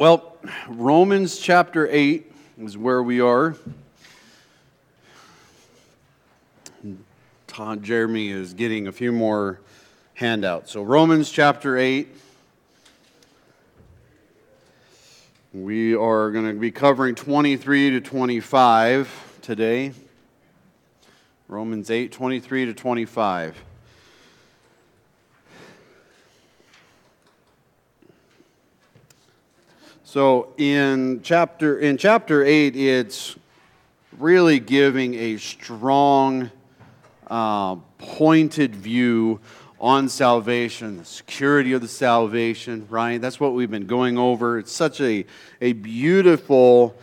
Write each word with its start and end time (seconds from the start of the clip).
Well, 0.00 0.38
Romans 0.66 1.38
chapter 1.38 1.86
8 1.86 2.32
is 2.58 2.78
where 2.78 3.02
we 3.02 3.20
are. 3.20 3.54
Todd 7.46 7.82
Jeremy 7.82 8.30
is 8.30 8.54
getting 8.54 8.86
a 8.86 8.92
few 8.92 9.12
more 9.12 9.60
handouts. 10.14 10.72
So, 10.72 10.82
Romans 10.82 11.30
chapter 11.30 11.76
8. 11.76 12.08
We 15.52 15.94
are 15.94 16.30
going 16.30 16.46
to 16.46 16.58
be 16.58 16.70
covering 16.70 17.14
23 17.14 17.90
to 17.90 18.00
25 18.00 19.38
today. 19.42 19.92
Romans 21.46 21.90
8, 21.90 22.10
23 22.10 22.64
to 22.64 22.72
25. 22.72 23.64
So 30.10 30.54
in 30.58 31.20
chapter 31.22 31.78
in 31.78 31.96
chapter 31.96 32.42
eight, 32.42 32.74
it's 32.74 33.36
really 34.18 34.58
giving 34.58 35.14
a 35.14 35.36
strong, 35.36 36.50
uh, 37.28 37.76
pointed 37.98 38.74
view 38.74 39.38
on 39.80 40.08
salvation, 40.08 40.96
the 40.96 41.04
security 41.04 41.74
of 41.74 41.80
the 41.80 41.86
salvation. 41.86 42.88
Right? 42.90 43.20
That's 43.20 43.38
what 43.38 43.54
we've 43.54 43.70
been 43.70 43.86
going 43.86 44.18
over. 44.18 44.58
It's 44.58 44.72
such 44.72 45.00
a 45.00 45.26
a 45.60 45.74
beautiful. 45.74 46.96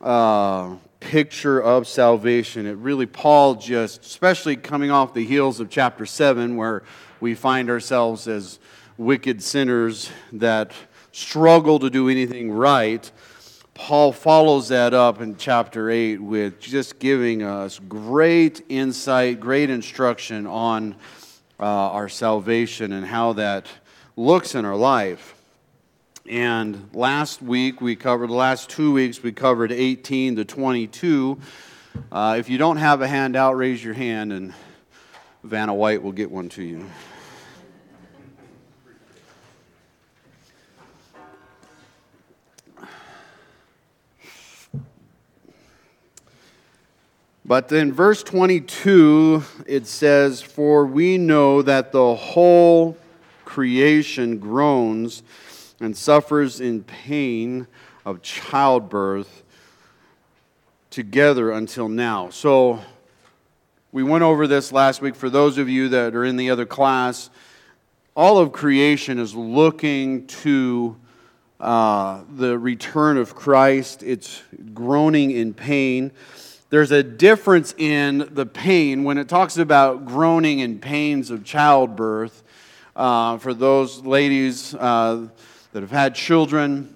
Uh, 0.00 0.76
picture 1.00 1.60
of 1.60 1.86
salvation. 1.86 2.64
It 2.64 2.78
really, 2.78 3.04
Paul 3.04 3.56
just, 3.56 4.06
especially 4.06 4.56
coming 4.56 4.90
off 4.90 5.12
the 5.12 5.24
heels 5.24 5.60
of 5.60 5.68
chapter 5.68 6.06
7, 6.06 6.56
where 6.56 6.82
we 7.20 7.34
find 7.34 7.68
ourselves 7.68 8.26
as 8.26 8.58
wicked 8.96 9.42
sinners 9.42 10.08
that 10.32 10.72
struggle 11.14 11.78
to 11.78 11.88
do 11.88 12.08
anything 12.08 12.50
right, 12.50 13.08
Paul 13.72 14.12
follows 14.12 14.68
that 14.68 14.92
up 14.92 15.20
in 15.20 15.36
chapter 15.36 15.88
8 15.88 16.20
with 16.20 16.58
just 16.58 16.98
giving 16.98 17.42
us 17.44 17.78
great 17.88 18.62
insight, 18.68 19.38
great 19.38 19.70
instruction 19.70 20.44
on 20.46 20.96
uh, 21.60 21.64
our 21.64 22.08
salvation 22.08 22.92
and 22.92 23.06
how 23.06 23.32
that 23.34 23.68
looks 24.16 24.56
in 24.56 24.64
our 24.64 24.74
life. 24.74 25.36
And 26.28 26.90
last 26.92 27.40
week 27.40 27.80
we 27.80 27.94
covered, 27.94 28.28
the 28.28 28.34
last 28.34 28.68
two 28.68 28.92
weeks 28.92 29.22
we 29.22 29.30
covered 29.30 29.70
18 29.70 30.34
to 30.36 30.44
22. 30.44 31.38
Uh, 32.10 32.36
if 32.40 32.50
you 32.50 32.58
don't 32.58 32.78
have 32.78 33.02
a 33.02 33.08
handout, 33.08 33.56
raise 33.56 33.84
your 33.84 33.94
hand 33.94 34.32
and 34.32 34.52
Vanna 35.44 35.74
White 35.74 36.02
will 36.02 36.12
get 36.12 36.28
one 36.28 36.48
to 36.50 36.62
you. 36.64 36.84
But 47.46 47.70
in 47.72 47.92
verse 47.92 48.22
22, 48.22 49.44
it 49.66 49.86
says, 49.86 50.40
For 50.40 50.86
we 50.86 51.18
know 51.18 51.60
that 51.60 51.92
the 51.92 52.14
whole 52.14 52.96
creation 53.44 54.38
groans 54.38 55.22
and 55.78 55.94
suffers 55.94 56.62
in 56.62 56.84
pain 56.84 57.66
of 58.06 58.22
childbirth 58.22 59.42
together 60.88 61.50
until 61.50 61.90
now. 61.90 62.30
So 62.30 62.80
we 63.92 64.02
went 64.02 64.24
over 64.24 64.46
this 64.46 64.72
last 64.72 65.02
week. 65.02 65.14
For 65.14 65.28
those 65.28 65.58
of 65.58 65.68
you 65.68 65.90
that 65.90 66.14
are 66.14 66.24
in 66.24 66.36
the 66.36 66.48
other 66.48 66.64
class, 66.64 67.28
all 68.16 68.38
of 68.38 68.52
creation 68.52 69.18
is 69.18 69.34
looking 69.34 70.26
to 70.28 70.96
uh, 71.60 72.22
the 72.36 72.58
return 72.58 73.18
of 73.18 73.34
Christ. 73.34 74.02
It's 74.02 74.42
groaning 74.72 75.30
in 75.30 75.52
pain 75.52 76.10
there's 76.74 76.90
a 76.90 77.04
difference 77.04 77.72
in 77.78 78.28
the 78.32 78.44
pain 78.44 79.04
when 79.04 79.16
it 79.16 79.28
talks 79.28 79.58
about 79.58 80.06
groaning 80.06 80.60
and 80.60 80.82
pains 80.82 81.30
of 81.30 81.44
childbirth. 81.44 82.42
Uh, 82.96 83.38
for 83.38 83.54
those 83.54 84.00
ladies 84.00 84.74
uh, 84.74 85.28
that 85.70 85.82
have 85.84 85.92
had 85.92 86.16
children, 86.16 86.92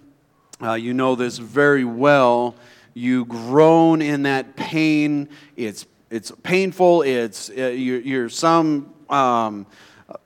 uh, 0.61 0.73
you 0.73 0.93
know 0.95 1.15
this 1.15 1.39
very 1.39 1.85
well. 1.85 2.57
You 2.93 3.25
groan 3.27 4.03
in 4.03 4.25
that 4.25 4.57
pain. 4.57 5.29
It's, 5.55 5.87
it's 6.11 6.33
painful. 6.43 7.03
It's, 7.03 7.49
uh, 7.49 7.69
you're, 7.69 8.01
you're 8.01 8.29
some 8.29 8.93
um, 9.09 9.65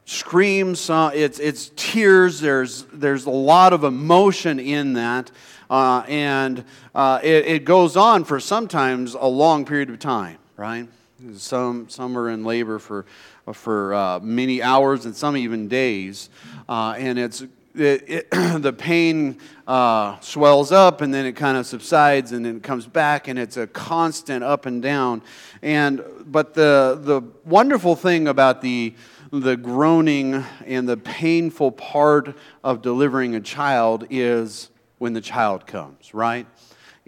screams, 0.06 0.88
uh, 0.88 1.10
it's, 1.12 1.38
it's 1.38 1.70
tears. 1.76 2.40
There's, 2.40 2.84
there's 2.84 3.26
a 3.26 3.30
lot 3.30 3.74
of 3.74 3.84
emotion 3.84 4.58
in 4.58 4.94
that. 4.94 5.30
Uh, 5.72 6.04
and 6.06 6.66
uh, 6.94 7.18
it, 7.22 7.46
it, 7.46 7.64
goes 7.64 7.96
on 7.96 8.24
for 8.24 8.38
sometimes 8.38 9.14
a 9.14 9.26
long 9.26 9.64
period 9.64 9.88
of 9.88 9.98
time, 9.98 10.36
right? 10.58 10.86
Some, 11.34 11.88
some 11.88 12.18
are 12.18 12.28
in 12.28 12.44
labor 12.44 12.78
for, 12.78 13.06
for 13.54 13.94
uh, 13.94 14.20
many 14.20 14.60
hours 14.60 15.06
and 15.06 15.16
some 15.16 15.34
even 15.34 15.68
days. 15.68 16.28
Uh, 16.68 16.94
and 16.98 17.18
it's, 17.18 17.40
it, 17.74 18.04
it, 18.06 18.30
the 18.58 18.74
pain 18.74 19.38
uh, 19.66 20.20
swells 20.20 20.72
up 20.72 21.00
and 21.00 21.14
then 21.14 21.24
it 21.24 21.36
kind 21.36 21.56
of 21.56 21.64
subsides 21.64 22.32
and 22.32 22.44
then 22.44 22.56
it 22.58 22.62
comes 22.62 22.86
back 22.86 23.26
and 23.26 23.38
it's 23.38 23.56
a 23.56 23.66
constant 23.66 24.44
up 24.44 24.66
and 24.66 24.82
down. 24.82 25.22
And, 25.62 26.04
but 26.26 26.52
the, 26.52 27.00
the 27.00 27.22
wonderful 27.46 27.96
thing 27.96 28.28
about 28.28 28.60
the, 28.60 28.94
the 29.30 29.56
groaning 29.56 30.44
and 30.66 30.86
the 30.86 30.98
painful 30.98 31.72
part 31.72 32.36
of 32.62 32.82
delivering 32.82 33.34
a 33.36 33.40
child 33.40 34.06
is 34.10 34.68
when 35.02 35.14
the 35.14 35.20
child 35.20 35.66
comes, 35.66 36.14
right? 36.14 36.46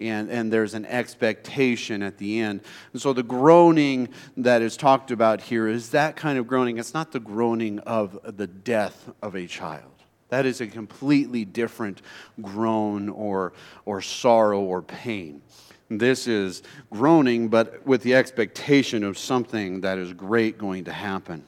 And, 0.01 0.29
and 0.29 0.51
there's 0.51 0.73
an 0.73 0.85
expectation 0.85 2.03
at 2.03 2.17
the 2.17 2.41
end. 2.41 2.59
And 2.91 3.01
so 3.01 3.13
the 3.13 3.23
groaning 3.23 4.09
that 4.35 4.61
is 4.61 4.75
talked 4.75 5.11
about 5.11 5.39
here 5.39 5.65
is 5.69 5.91
that 5.91 6.17
kind 6.17 6.37
of 6.37 6.45
groaning. 6.45 6.77
It's 6.77 6.93
not 6.93 7.13
the 7.13 7.21
groaning 7.21 7.79
of 7.79 8.19
the 8.35 8.47
death 8.47 9.09
of 9.21 9.33
a 9.35 9.47
child. 9.47 9.93
That 10.27 10.45
is 10.45 10.59
a 10.59 10.67
completely 10.67 11.45
different 11.45 12.01
groan 12.41 13.07
or, 13.07 13.53
or 13.85 14.01
sorrow 14.01 14.59
or 14.59 14.81
pain. 14.81 15.41
This 15.89 16.27
is 16.27 16.63
groaning, 16.91 17.47
but 17.47 17.87
with 17.87 18.01
the 18.03 18.15
expectation 18.15 19.05
of 19.05 19.17
something 19.17 19.79
that 19.81 19.97
is 19.97 20.11
great 20.11 20.57
going 20.57 20.83
to 20.83 20.91
happen. 20.91 21.45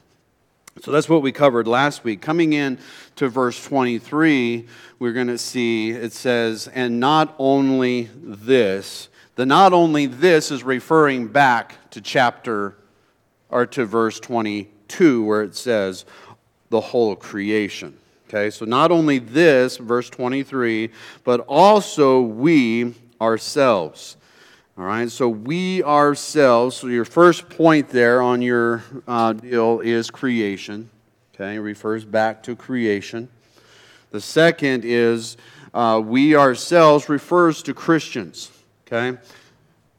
So 0.82 0.92
that's 0.92 1.08
what 1.08 1.22
we 1.22 1.32
covered 1.32 1.66
last 1.66 2.04
week. 2.04 2.20
Coming 2.20 2.52
in 2.52 2.78
to 3.16 3.28
verse 3.28 3.62
23, 3.64 4.66
we're 4.98 5.12
going 5.12 5.26
to 5.26 5.38
see 5.38 5.90
it 5.90 6.12
says, 6.12 6.68
and 6.68 7.00
not 7.00 7.34
only 7.38 8.10
this, 8.14 9.08
the 9.34 9.46
not 9.46 9.72
only 9.72 10.06
this 10.06 10.50
is 10.50 10.62
referring 10.62 11.28
back 11.28 11.90
to 11.90 12.00
chapter 12.00 12.76
or 13.48 13.66
to 13.66 13.84
verse 13.84 14.20
22, 14.20 15.24
where 15.24 15.42
it 15.42 15.56
says, 15.56 16.04
the 16.70 16.80
whole 16.80 17.16
creation. 17.16 17.96
Okay, 18.28 18.50
so 18.50 18.64
not 18.64 18.90
only 18.90 19.18
this, 19.18 19.78
verse 19.78 20.10
23, 20.10 20.90
but 21.24 21.40
also 21.48 22.20
we 22.20 22.94
ourselves. 23.20 24.16
All 24.78 24.84
right, 24.84 25.10
so 25.10 25.28
we 25.28 25.82
ourselves, 25.82 26.76
so 26.76 26.86
your 26.86 27.04
first 27.04 27.48
point 27.48 27.88
there 27.88 28.22
on 28.22 28.40
your 28.40 28.84
uh, 29.08 29.32
deal 29.32 29.80
is 29.80 30.08
creation. 30.08 30.88
Okay, 31.34 31.56
it 31.56 31.58
refers 31.58 32.04
back 32.04 32.44
to 32.44 32.54
creation. 32.54 33.28
The 34.12 34.20
second 34.20 34.84
is 34.84 35.36
uh, 35.74 36.00
we 36.04 36.36
ourselves 36.36 37.08
refers 37.08 37.60
to 37.64 37.74
Christians. 37.74 38.52
Okay, 38.86 39.18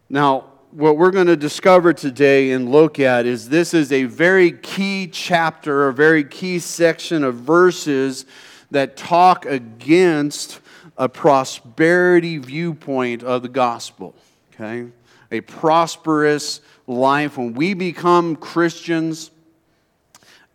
now 0.09 0.45
what 0.71 0.95
we're 0.95 1.11
going 1.11 1.27
to 1.27 1.35
discover 1.35 1.91
today 1.91 2.51
and 2.51 2.71
look 2.71 3.01
at 3.01 3.25
is 3.25 3.49
this 3.49 3.73
is 3.73 3.91
a 3.91 4.05
very 4.05 4.53
key 4.53 5.07
chapter, 5.07 5.89
a 5.89 5.93
very 5.93 6.23
key 6.23 6.57
section 6.57 7.25
of 7.25 7.35
verses 7.35 8.25
that 8.71 8.95
talk 8.95 9.45
against 9.45 10.61
a 10.97 11.09
prosperity 11.09 12.37
viewpoint 12.37 13.23
of 13.23 13.41
the 13.41 13.49
gospel 13.49 14.15
okay? 14.59 14.89
A 15.31 15.41
prosperous 15.41 16.61
life. 16.87 17.37
When 17.37 17.53
we 17.53 17.73
become 17.73 18.35
Christians, 18.35 19.31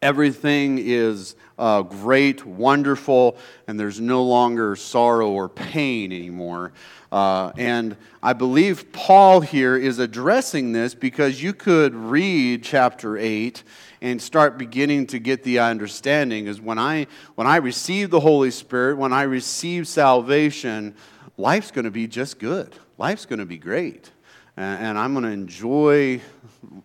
everything 0.03 0.79
is 0.79 1.37
uh, 1.59 1.83
great, 1.83 2.45
wonderful, 2.45 3.39
and 3.67 3.79
there's 3.79 4.01
no 4.01 4.25
longer 4.25 4.77
sorrow 4.77 5.31
or 5.31 5.49
pain 5.49 6.13
anymore. 6.13 6.73
Uh, 7.13 7.53
and 7.57 7.97
I 8.25 8.33
believe 8.33 8.93
Paul 8.93 9.41
here 9.41 9.77
is 9.77 10.01
addressing 10.01 10.73
this 10.73 10.97
because 10.97 11.41
you 11.41 11.53
could 11.53 11.95
read 11.95 12.65
chapter 12.65 13.17
8 13.17 13.63
and 14.03 14.21
start 14.21 14.59
beginning 14.59 15.07
to 15.07 15.21
get 15.21 15.45
the 15.45 15.61
understanding 15.61 16.49
is 16.49 16.61
when 16.61 16.79
I 16.79 17.07
when 17.37 17.47
I 17.47 17.57
receive 17.57 18.11
the 18.11 18.19
Holy 18.19 18.51
Spirit, 18.51 18.99
when 18.99 19.13
I 19.13 19.23
receive 19.23 19.87
salvation, 19.87 20.97
life's 21.37 21.71
going 21.71 21.85
to 21.85 21.91
be 21.91 22.07
just 22.07 22.39
good 22.39 22.75
life's 22.99 23.27
going 23.27 23.39
to 23.39 23.47
be 23.47 23.59
great. 23.59 24.11
And 24.57 24.97
I'm 24.97 25.15
going 25.15 25.25
to 25.25 25.31
enjoy, 25.31 26.21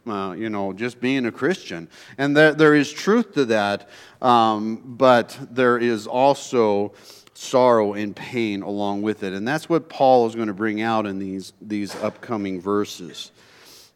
uh, 0.08 0.34
you 0.36 0.50
know, 0.50 0.74
just 0.74 1.00
being 1.00 1.28
a 1.28 1.32
Christian. 1.32 1.88
And 2.18 2.36
there, 2.36 2.54
there 2.56 2.74
is 2.74 2.92
truth 2.92 3.34
to 3.34 3.46
that, 3.46 3.90
um, 4.24 4.82
but 4.84 5.38
there 5.52 5.78
is 5.78 6.08
also 6.08 6.94
sorrow 7.36 7.94
and 7.94 8.16
pain 8.16 8.64
along 8.64 9.04
with 9.04 9.22
it. 9.22 9.34
And 9.34 9.48
that's 9.48 9.70
what 9.70 9.88
Paul 9.88 10.26
is 10.26 10.34
going 10.34 10.48
to 10.48 10.54
bring 10.54 10.82
out 10.82 11.06
in 11.06 11.20
these, 11.20 11.54
these 11.62 11.96
upcoming 11.98 12.60
verses. 12.60 13.32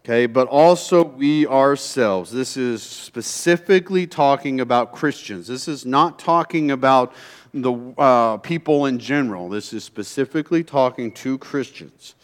Okay, 0.05 0.27
but 0.27 0.47
also 0.49 1.05
we 1.05 1.47
ourselves. 1.47 2.29
This 2.29 2.57
is 2.57 2.83
specifically 2.83 4.05
talking 4.05 4.59
about 4.59 4.91
Christians. 4.91 5.47
This 5.47 5.67
is 5.67 5.83
not 5.83 6.19
talking 6.19 6.69
about 6.69 7.13
the 7.53 7.73
uh, 7.97 8.37
people 8.37 8.85
in 8.87 8.99
general. 8.99 9.49
This 9.49 9.73
is 9.73 9.83
specifically 9.83 10.63
talking 10.63 11.11
to 11.13 11.37
Christians. 11.37 12.15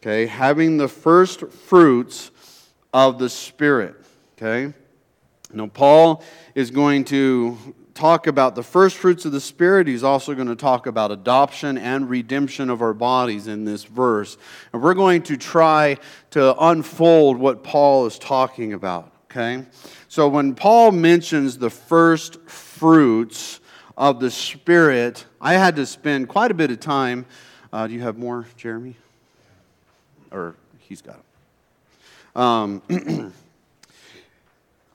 Okay, 0.00 0.26
having 0.26 0.76
the 0.76 0.88
first 0.88 1.48
fruits 1.48 2.30
of 2.92 3.18
the 3.18 3.28
Spirit. 3.28 3.96
Okay, 4.36 4.74
now 5.52 5.66
Paul 5.68 6.22
is 6.54 6.70
going 6.70 7.04
to 7.06 7.56
talk 7.96 8.26
about 8.26 8.54
the 8.54 8.62
first 8.62 8.96
fruits 8.96 9.24
of 9.24 9.32
the 9.32 9.40
Spirit. 9.40 9.88
He's 9.88 10.04
also 10.04 10.34
going 10.34 10.48
to 10.48 10.54
talk 10.54 10.86
about 10.86 11.10
adoption 11.10 11.78
and 11.78 12.08
redemption 12.08 12.68
of 12.68 12.82
our 12.82 12.92
bodies 12.92 13.46
in 13.46 13.64
this 13.64 13.84
verse. 13.84 14.36
And 14.72 14.82
we're 14.82 14.94
going 14.94 15.22
to 15.22 15.38
try 15.38 15.96
to 16.32 16.54
unfold 16.62 17.38
what 17.38 17.64
Paul 17.64 18.04
is 18.04 18.18
talking 18.18 18.74
about, 18.74 19.12
okay? 19.30 19.64
So 20.08 20.28
when 20.28 20.54
Paul 20.54 20.92
mentions 20.92 21.56
the 21.56 21.70
first 21.70 22.38
fruits 22.48 23.60
of 23.96 24.20
the 24.20 24.30
Spirit, 24.30 25.24
I 25.40 25.54
had 25.54 25.76
to 25.76 25.86
spend 25.86 26.28
quite 26.28 26.50
a 26.50 26.54
bit 26.54 26.70
of 26.70 26.80
time. 26.80 27.26
Uh, 27.72 27.86
do 27.86 27.94
you 27.94 28.00
have 28.00 28.18
more, 28.18 28.46
Jeremy? 28.56 28.94
Or 30.30 30.54
he's 30.78 31.02
got 31.02 31.16
them. 32.34 32.42
Um, 32.42 32.82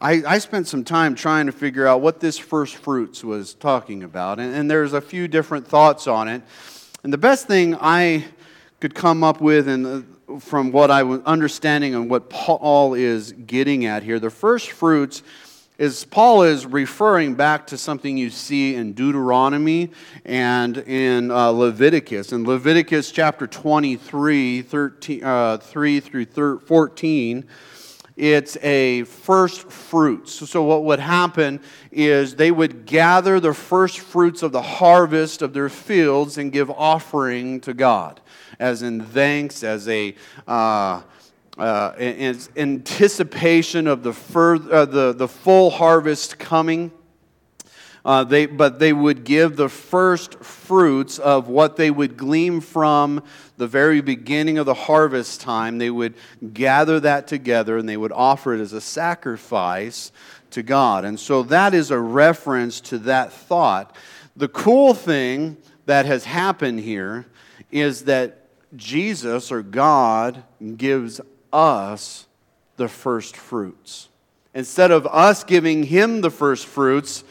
I, 0.02 0.24
I, 0.28 0.38
spent 0.38 0.68
some 0.68 0.84
time 0.84 1.16
trying 1.16 1.48
to 1.48 1.52
figure 1.52 1.88
out 1.88 2.02
what 2.02 2.20
this 2.20 2.38
first 2.38 2.76
fruits 2.76 3.24
was 3.24 3.56
talking 3.56 4.04
about, 4.04 4.40
and, 4.40 4.54
and, 4.54 4.70
there's 4.70 4.94
a 4.94 5.02
few 5.02 5.28
different 5.28 5.68
thoughts 5.68 6.06
on 6.06 6.28
it. 6.28 6.44
And 7.04 7.12
the 7.12 7.18
best 7.18 7.48
thing 7.48 7.76
I 7.80 8.26
could 8.80 8.94
come 8.94 9.24
up 9.24 9.42
with, 9.42 9.68
and 9.68 10.06
uh, 10.28 10.40
from 10.40 10.72
what 10.72 10.92
I 10.92 11.02
was 11.02 11.22
understanding 11.26 11.96
and 11.96 12.12
what 12.12 12.30
Paul 12.30 12.94
is 12.94 13.32
getting 13.32 13.86
at 13.86 14.04
here, 14.04 14.20
the 14.20 14.30
first 14.30 14.72
fruits 14.72 15.24
is 15.82 16.06
Paul 16.06 16.44
is 16.44 16.68
referring 16.68 17.34
back 17.34 17.66
to 17.68 17.78
something 17.78 18.16
you 18.16 18.30
see 18.30 18.76
in 18.76 18.94
Deuteronomy 18.94 19.90
and 20.24 20.78
in 20.78 21.32
uh, 21.32 21.50
Leviticus. 21.50 22.32
In 22.34 22.44
Leviticus 22.44 23.12
chapter 23.12 23.48
23, 23.48 24.62
13, 24.62 25.24
uh, 25.24 25.58
3 25.58 26.00
through 26.00 26.60
14, 26.60 27.46
it's 28.16 28.58
a 28.58 29.06
first 29.06 29.72
fruits. 29.72 30.48
So, 30.48 30.62
what 30.62 30.84
would 30.84 31.00
happen 31.00 31.60
is 31.92 32.36
they 32.36 32.52
would 32.52 32.86
gather 32.86 33.40
the 33.40 33.56
first 33.56 34.02
fruits 34.02 34.44
of 34.44 34.52
the 34.52 34.62
harvest 34.62 35.42
of 35.42 35.54
their 35.54 35.70
fields 35.70 36.38
and 36.38 36.52
give 36.52 36.70
offering 36.70 37.60
to 37.62 37.74
God, 37.74 38.22
as 38.60 38.84
in 38.84 39.02
thanks, 39.04 39.64
as 39.64 39.88
a 39.88 40.14
uh, 40.48 41.02
uh, 41.62 41.94
in 42.00 42.40
anticipation 42.56 43.86
of 43.86 44.02
the, 44.02 44.12
fur, 44.12 44.56
uh, 44.56 44.84
the, 44.84 45.14
the 45.14 45.28
full 45.28 45.70
harvest 45.70 46.40
coming. 46.40 46.92
Uh, 48.04 48.24
they, 48.24 48.48
but 48.48 48.80
they 48.80 48.92
would 48.92 49.24
give 49.24 49.58
the 49.58 49.70
first 49.70 50.44
fruits 50.44 51.20
of 51.20 51.50
what 51.50 51.76
they 51.76 51.92
would 51.92 52.18
glean 52.18 52.62
from 52.62 53.24
the 53.58 53.68
very 53.68 54.02
beginning 54.02 54.58
of 54.58 54.66
the 54.66 54.74
harvest 54.74 55.40
time. 55.40 55.78
They 55.78 55.92
would 55.92 56.16
gather 56.52 57.00
that 57.02 57.28
together 57.28 57.78
and 57.78 57.88
they 57.88 57.98
would 57.98 58.12
offer 58.12 58.56
it 58.56 58.60
as 58.60 58.74
a 58.74 58.82
sacrifice 58.82 60.12
to 60.50 60.64
God. 60.64 61.06
And 61.06 61.20
so 61.20 61.44
that 61.44 61.76
is 61.76 61.92
a 61.92 62.00
reference 62.00 62.82
to 62.82 62.98
that 63.00 63.32
thought. 63.32 63.96
The 64.36 64.48
cool 64.48 64.96
thing 64.96 65.58
that 65.86 66.08
has 66.08 66.26
happened 66.26 66.80
here 66.80 67.28
is 67.70 68.06
that 68.06 68.48
Jesus 68.76 69.52
or 69.52 69.62
God 69.62 70.44
gives 70.78 71.22
us 71.52 72.28
the 72.78 72.88
first 72.88 73.36
fruits. 73.36 74.10
Instead 74.54 74.92
of 74.92 75.08
us 75.08 75.44
giving 75.44 75.84
him 75.84 76.22
the 76.22 76.30
first 76.30 76.66
fruits, 76.66 77.24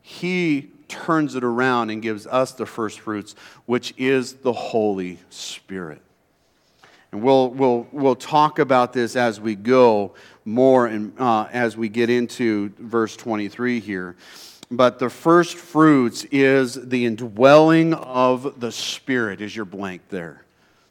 he 0.00 0.70
turns 0.88 1.34
it 1.34 1.42
around 1.42 1.90
and 1.90 2.02
gives 2.02 2.26
us 2.26 2.52
the 2.52 2.66
first 2.66 3.00
fruits, 3.00 3.34
which 3.66 3.94
is 3.96 4.34
the 4.34 4.52
Holy 4.52 5.18
Spirit. 5.30 6.02
And 7.10 7.22
we'll, 7.22 7.50
we'll, 7.50 7.86
we'll 7.92 8.16
talk 8.16 8.58
about 8.58 8.92
this 8.92 9.16
as 9.16 9.40
we 9.40 9.54
go 9.54 10.14
more 10.44 10.86
and 10.86 11.18
uh, 11.18 11.46
as 11.52 11.76
we 11.76 11.88
get 11.88 12.10
into 12.10 12.72
verse 12.78 13.16
23 13.16 13.80
here. 13.80 14.16
But 14.70 14.98
the 14.98 15.10
first 15.10 15.56
fruits 15.56 16.24
is 16.30 16.74
the 16.74 17.04
indwelling 17.04 17.92
of 17.92 18.60
the 18.60 18.72
Spirit, 18.72 19.42
is 19.42 19.54
your 19.54 19.66
blank 19.66 20.02
there. 20.08 20.44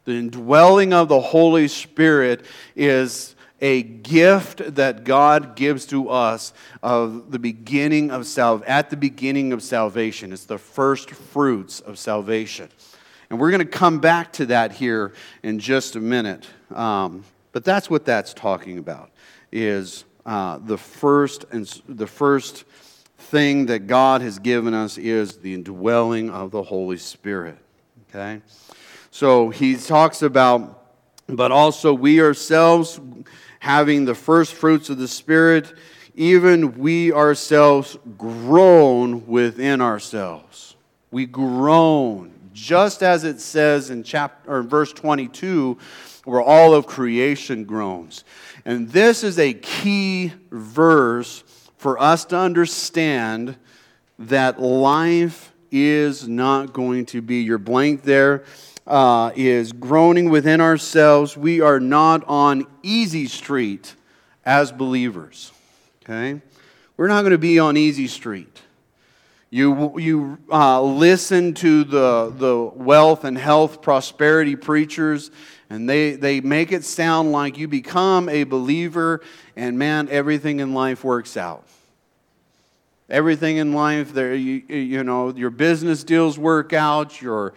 The 0.05 0.13
indwelling 0.13 0.93
of 0.93 1.09
the 1.09 1.19
Holy 1.19 1.67
Spirit 1.67 2.45
is 2.75 3.35
a 3.61 3.83
gift 3.83 4.75
that 4.75 5.03
God 5.03 5.55
gives 5.55 5.85
to 5.87 6.09
us 6.09 6.51
of 6.81 7.29
the 7.31 7.37
beginning 7.37 8.09
of 8.09 8.25
sal- 8.25 8.63
at 8.65 8.89
the 8.89 8.97
beginning 8.97 9.53
of 9.53 9.61
salvation. 9.61 10.33
It's 10.33 10.45
the 10.45 10.57
first 10.57 11.11
fruits 11.11 11.79
of 11.79 11.99
salvation. 11.99 12.69
And 13.29 13.39
we're 13.39 13.51
going 13.51 13.59
to 13.59 13.65
come 13.65 13.99
back 13.99 14.33
to 14.33 14.47
that 14.47 14.71
here 14.71 15.13
in 15.43 15.59
just 15.59 15.95
a 15.95 16.01
minute. 16.01 16.47
Um, 16.73 17.23
but 17.51 17.63
that's 17.63 17.89
what 17.89 18.03
that's 18.03 18.33
talking 18.33 18.77
about 18.77 19.11
is 19.51 20.05
uh, 20.25 20.59
the 20.63 20.77
first 20.77 21.45
and 21.51 21.65
the 21.87 22.07
first 22.07 22.63
thing 23.17 23.67
that 23.67 23.87
God 23.87 24.21
has 24.21 24.39
given 24.39 24.73
us 24.73 24.97
is 24.97 25.37
the 25.37 25.53
indwelling 25.53 26.29
of 26.29 26.51
the 26.51 26.63
Holy 26.63 26.97
Spirit. 26.97 27.57
Okay? 28.09 28.41
So 29.11 29.49
he 29.49 29.75
talks 29.75 30.21
about 30.21 30.81
but 31.35 31.51
also 31.51 31.93
we 31.93 32.21
ourselves 32.21 32.99
having 33.59 34.05
the 34.05 34.15
first 34.15 34.53
fruits 34.53 34.89
of 34.89 34.97
the 34.97 35.07
Spirit, 35.07 35.73
even 36.15 36.77
we 36.77 37.11
ourselves 37.11 37.97
groan 38.17 39.25
within 39.27 39.81
ourselves. 39.81 40.75
We 41.11 41.25
groan, 41.25 42.33
just 42.53 43.03
as 43.03 43.23
it 43.23 43.39
says 43.39 43.89
in 43.89 44.03
chapter 44.03 44.51
or 44.51 44.63
verse 44.63 44.91
22, 44.93 45.77
where 46.25 46.41
all 46.41 46.73
of 46.73 46.85
creation 46.85 47.65
groans. 47.65 48.23
And 48.65 48.89
this 48.89 49.23
is 49.23 49.39
a 49.39 49.53
key 49.53 50.33
verse 50.51 51.43
for 51.77 51.99
us 51.99 52.25
to 52.25 52.37
understand 52.37 53.55
that 54.19 54.61
life 54.61 55.51
is 55.71 56.27
not 56.27 56.73
going 56.73 57.05
to 57.07 57.21
be 57.21 57.41
your 57.41 57.57
blank 57.57 58.03
there 58.03 58.43
uh, 58.87 59.31
is 59.35 59.71
groaning 59.71 60.29
within 60.29 60.61
ourselves. 60.61 61.37
We 61.37 61.61
are 61.61 61.79
not 61.79 62.23
on 62.27 62.67
easy 62.83 63.27
street 63.27 63.95
as 64.45 64.71
believers. 64.71 65.51
Okay? 66.03 66.41
We're 66.97 67.07
not 67.07 67.21
going 67.21 67.31
to 67.31 67.37
be 67.37 67.59
on 67.59 67.77
easy 67.77 68.07
street. 68.07 68.61
You, 69.49 69.99
you 69.99 70.37
uh, 70.49 70.81
listen 70.81 71.53
to 71.55 71.83
the, 71.83 72.33
the 72.35 72.71
wealth 72.73 73.25
and 73.25 73.37
health 73.37 73.81
prosperity 73.81 74.55
preachers, 74.55 75.29
and 75.69 75.89
they, 75.89 76.15
they 76.15 76.39
make 76.39 76.71
it 76.71 76.85
sound 76.85 77.33
like 77.33 77.57
you 77.57 77.67
become 77.67 78.29
a 78.29 78.45
believer, 78.45 79.21
and 79.57 79.77
man, 79.77 80.07
everything 80.09 80.61
in 80.61 80.73
life 80.73 81.03
works 81.03 81.35
out. 81.35 81.65
Everything 83.09 83.57
in 83.57 83.73
life, 83.73 84.13
there, 84.13 84.33
you, 84.33 84.63
you 84.69 85.03
know, 85.03 85.33
your 85.33 85.49
business 85.49 86.05
deals 86.05 86.39
work 86.39 86.71
out, 86.71 87.21
your, 87.21 87.53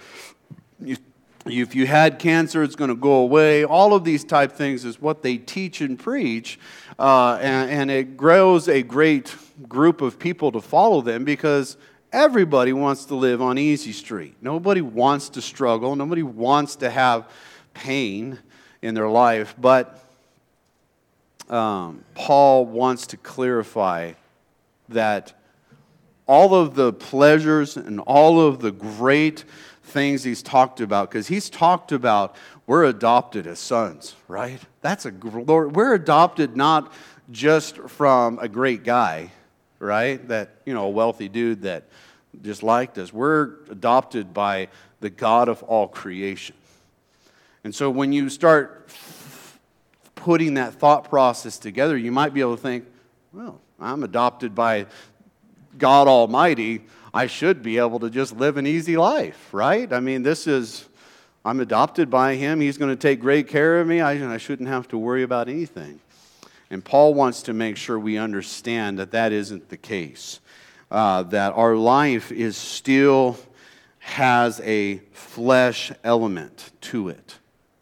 you 0.81 0.97
if 1.47 1.75
you 1.75 1.87
had 1.87 2.19
cancer, 2.19 2.63
it's 2.63 2.77
going 2.77 2.89
to 2.89 2.97
go 2.97 3.15
away. 3.15 3.65
All 3.65 3.93
of 3.93 4.05
these 4.05 4.25
type 4.25 4.53
things 4.53 4.85
is 4.85 5.01
what 5.01 5.23
they 5.23 5.37
teach 5.37 5.81
and 5.81 5.99
preach, 5.99 6.59
uh, 6.99 7.39
and, 7.41 7.71
and 7.71 7.91
it 7.91 8.17
grows 8.17 8.69
a 8.69 8.83
great 8.83 9.35
group 9.69 10.01
of 10.01 10.19
people 10.19 10.53
to 10.53 10.61
follow 10.61 11.01
them 11.03 11.25
because 11.25 11.77
everybody 12.13 12.73
wants 12.73 13.05
to 13.07 13.15
live 13.15 13.43
on 13.43 13.59
easy 13.59 13.93
street. 13.93 14.37
Nobody 14.41 14.81
wants 14.81 15.29
to 15.31 15.43
struggle. 15.43 15.97
Nobody 15.97 16.23
wants 16.23 16.77
to 16.77 16.89
have 16.89 17.29
pain 17.75 18.39
in 18.81 18.95
their 18.95 19.09
life. 19.09 19.55
But 19.59 20.01
um, 21.49 22.05
Paul 22.15 22.67
wants 22.67 23.09
to 23.09 23.17
clarify 23.17 24.13
that 24.89 25.35
all 26.27 26.55
of 26.55 26.75
the 26.75 26.93
pleasures 26.93 27.77
and 27.77 28.01
all 28.01 28.41
of 28.41 28.61
the 28.61 28.71
great 28.71 29.45
things 29.95 30.25
he's 30.25 30.43
talked 30.43 30.83
about 30.83 31.09
because 31.09 31.29
he's 31.29 31.49
talked 31.49 31.93
about 31.93 32.37
we're 32.67 32.85
adopted 32.85 33.47
as 33.47 33.59
sons, 33.61 34.17
right? 34.29 34.61
That's 34.83 35.07
a. 35.07 35.11
We're 35.11 35.95
adopted 35.95 36.57
not 36.57 36.93
just 37.31 37.79
from 37.79 38.39
a 38.41 38.49
great 38.49 38.85
guy, 38.85 39.31
right? 39.79 40.27
That 40.29 40.57
you 40.67 40.75
know, 40.75 40.85
a 40.85 40.91
wealthy 40.91 41.29
dude 41.29 41.63
that 41.63 41.85
just 42.43 42.63
liked 42.63 42.99
us. 42.99 43.13
We're 43.13 43.55
adopted 43.71 44.35
by 44.35 44.69
the 45.01 45.11
God 45.11 45.49
of 45.49 45.63
all 45.63 45.87
creation. 45.87 46.57
And 47.63 47.75
so 47.75 47.89
when 47.89 48.13
you 48.13 48.29
start 48.29 48.89
putting 50.17 50.55
that 50.55 50.75
thought 50.75 51.09
process 51.09 51.57
together, 51.57 51.97
you 51.97 52.11
might 52.11 52.35
be 52.35 52.41
able 52.41 52.57
to 52.57 52.63
think, 52.63 52.85
well, 53.33 53.61
I'm 53.81 54.03
adopted 54.03 54.55
by 54.55 54.87
God 55.79 56.09
Almighty. 56.09 56.83
I 57.15 57.29
should 57.29 57.63
be 57.63 57.79
able 57.79 58.01
to 58.01 58.11
just 58.11 58.37
live 58.37 58.57
an 58.57 58.67
easy 58.67 58.97
life, 58.97 59.55
right? 59.55 59.91
I 59.93 60.01
mean, 60.01 60.25
this 60.25 60.49
is, 60.49 60.89
I'm 61.45 61.61
adopted 61.61 62.11
by 62.11 62.35
him. 62.35 62.61
He's 62.61 62.77
going 62.77 62.91
to 62.91 63.01
take 63.01 63.21
great 63.21 63.47
care 63.47 63.81
of 63.81 63.87
me. 63.87 64.01
I, 64.01 64.35
I 64.35 64.37
shouldn't 64.37 64.69
have 64.69 64.89
to 64.89 64.99
worry 64.99 65.23
about 65.23 65.49
anything. 65.49 66.01
And 66.71 66.85
Paul 66.85 67.15
wants 67.15 67.45
to 67.45 67.53
make 67.53 67.77
sure 67.77 68.01
we 68.01 68.19
understand 68.19 68.99
that 68.99 69.13
that 69.13 69.31
isn't 69.31 69.69
the 69.69 69.77
case, 69.77 70.41
uh, 70.91 71.23
that 71.23 71.53
our 71.53 71.77
life 71.77 72.33
is 72.33 72.57
still 72.57 73.39
has 74.01 74.61
a 74.65 74.97
flesh 75.13 75.93
element 76.03 76.73
to 76.81 77.11
it. 77.11 77.39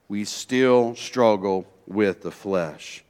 We 0.09 0.27
still 0.27 0.95
struggle 0.95 1.67
with 1.87 2.21
the 2.21 2.31
flesh 2.31 3.02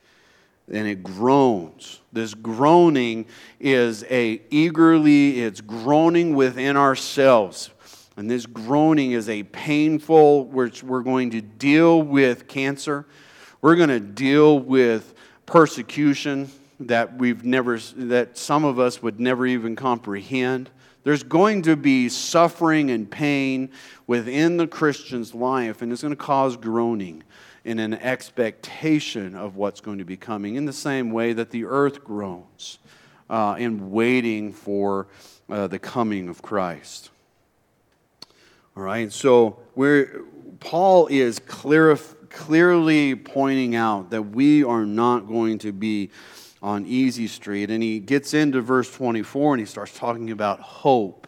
and 0.73 0.87
it 0.87 1.02
groans. 1.02 2.00
This 2.12 2.35
groaning 2.35 3.26
is 3.61 4.05
a 4.05 4.41
eagerly, 4.50 5.41
it's 5.41 5.61
groaning 5.61 6.35
within 6.35 6.76
ourselves. 6.76 7.71
And 8.17 8.31
this 8.31 8.47
groaning 8.47 9.12
is 9.12 9.29
a 9.29 9.43
painful, 9.45 10.47
which 10.47 10.83
we're 10.83 11.02
going 11.02 11.31
to 11.31 11.41
deal 11.41 12.02
with 12.02 12.47
cancer. 12.47 13.07
We're 13.62 13.76
going 13.76 13.88
to 13.88 14.00
deal 14.00 14.59
with 14.59 15.14
persecution 15.47 16.50
that 16.81 17.17
we've 17.17 17.45
never, 17.45 17.79
that 17.79 18.37
some 18.37 18.64
of 18.64 18.79
us 18.79 19.02
would 19.02 19.21
never 19.21 19.47
even 19.47 19.76
comprehend. 19.76 20.69
There's 21.05 21.23
going 21.23 21.62
to 21.62 21.76
be 21.76 22.09
suffering 22.09 22.91
and 22.91 23.11
pain 23.11 23.71
within 24.07 24.57
the 24.57 24.67
Christian's 24.67 25.35
life, 25.35 25.83
and 25.83 25.91
it's 25.91 26.02
going 26.02 26.12
to 26.12 26.17
cause 26.17 26.57
groaning 26.57 27.23
in 27.64 27.78
an 27.78 27.95
expectation 27.95 29.35
of 29.35 29.57
what's 29.57 29.81
going 29.81 29.99
to 29.99 30.04
be 30.04 30.16
coming, 30.16 30.57
in 30.57 30.64
the 30.64 30.73
same 30.73 31.11
way 31.11 31.33
that 31.33 31.50
the 31.50 31.64
earth 31.64 32.02
groans 32.04 32.78
uh, 33.31 33.57
in 33.59 33.90
waiting 33.90 34.52
for 34.52 35.07
uh, 35.49 35.66
the 35.66 35.78
coming 35.78 36.28
of 36.28 36.42
Christ. 36.42 37.11
All 38.76 38.83
right, 38.83 39.12
so 39.12 39.59
we're, 39.75 40.25
Paul 40.61 41.07
is 41.09 41.38
clear, 41.38 41.97
clearly 42.31 43.14
pointing 43.14 43.76
out 43.76 44.11
that 44.11 44.23
we 44.23 44.64
are 44.64 44.87
not 44.87 45.28
going 45.28 45.59
to 45.59 45.73
be 45.73 46.11
on 46.62 46.87
easy 46.87 47.26
street. 47.26 47.71
And 47.71 47.83
he 47.83 47.99
gets 47.99 48.35
into 48.35 48.61
verse 48.61 48.90
24 48.95 49.54
and 49.54 49.61
he 49.61 49.66
starts 49.66 49.97
talking 49.99 50.31
about 50.31 50.61
hope. 50.61 51.26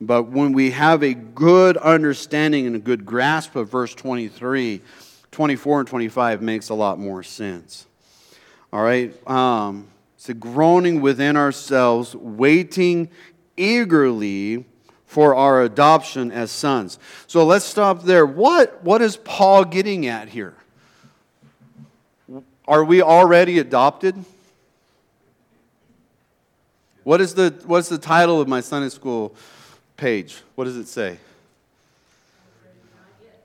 But 0.00 0.24
when 0.24 0.52
we 0.52 0.70
have 0.70 1.02
a 1.02 1.14
good 1.14 1.76
understanding 1.76 2.66
and 2.66 2.76
a 2.76 2.80
good 2.80 3.04
grasp 3.04 3.54
of 3.54 3.68
verse 3.68 3.94
23, 3.94 4.80
24 5.32 5.80
and 5.80 5.88
25 5.88 6.42
makes 6.42 6.68
a 6.68 6.74
lot 6.74 6.98
more 6.98 7.22
sense. 7.22 7.86
All 8.72 8.82
right? 8.82 9.14
Um, 9.28 9.88
a 10.28 10.34
groaning 10.34 11.00
within 11.00 11.36
ourselves, 11.36 12.14
waiting 12.14 13.10
eagerly 13.56 14.64
for 15.04 15.34
our 15.34 15.62
adoption 15.62 16.30
as 16.30 16.50
sons. 16.50 16.98
So 17.26 17.44
let's 17.44 17.64
stop 17.64 18.04
there. 18.04 18.24
What, 18.24 18.82
what 18.84 19.02
is 19.02 19.16
Paul 19.16 19.64
getting 19.64 20.06
at 20.06 20.28
here? 20.28 20.54
Are 22.66 22.84
we 22.84 23.02
already 23.02 23.58
adopted? 23.58 24.24
What 27.02 27.20
is 27.20 27.34
the, 27.34 27.54
what's 27.66 27.88
the 27.88 27.98
title 27.98 28.40
of 28.40 28.48
my 28.48 28.60
Sunday 28.60 28.88
school 28.88 29.34
page? 29.96 30.40
What 30.54 30.64
does 30.64 30.76
it 30.76 30.86
say? 30.86 31.18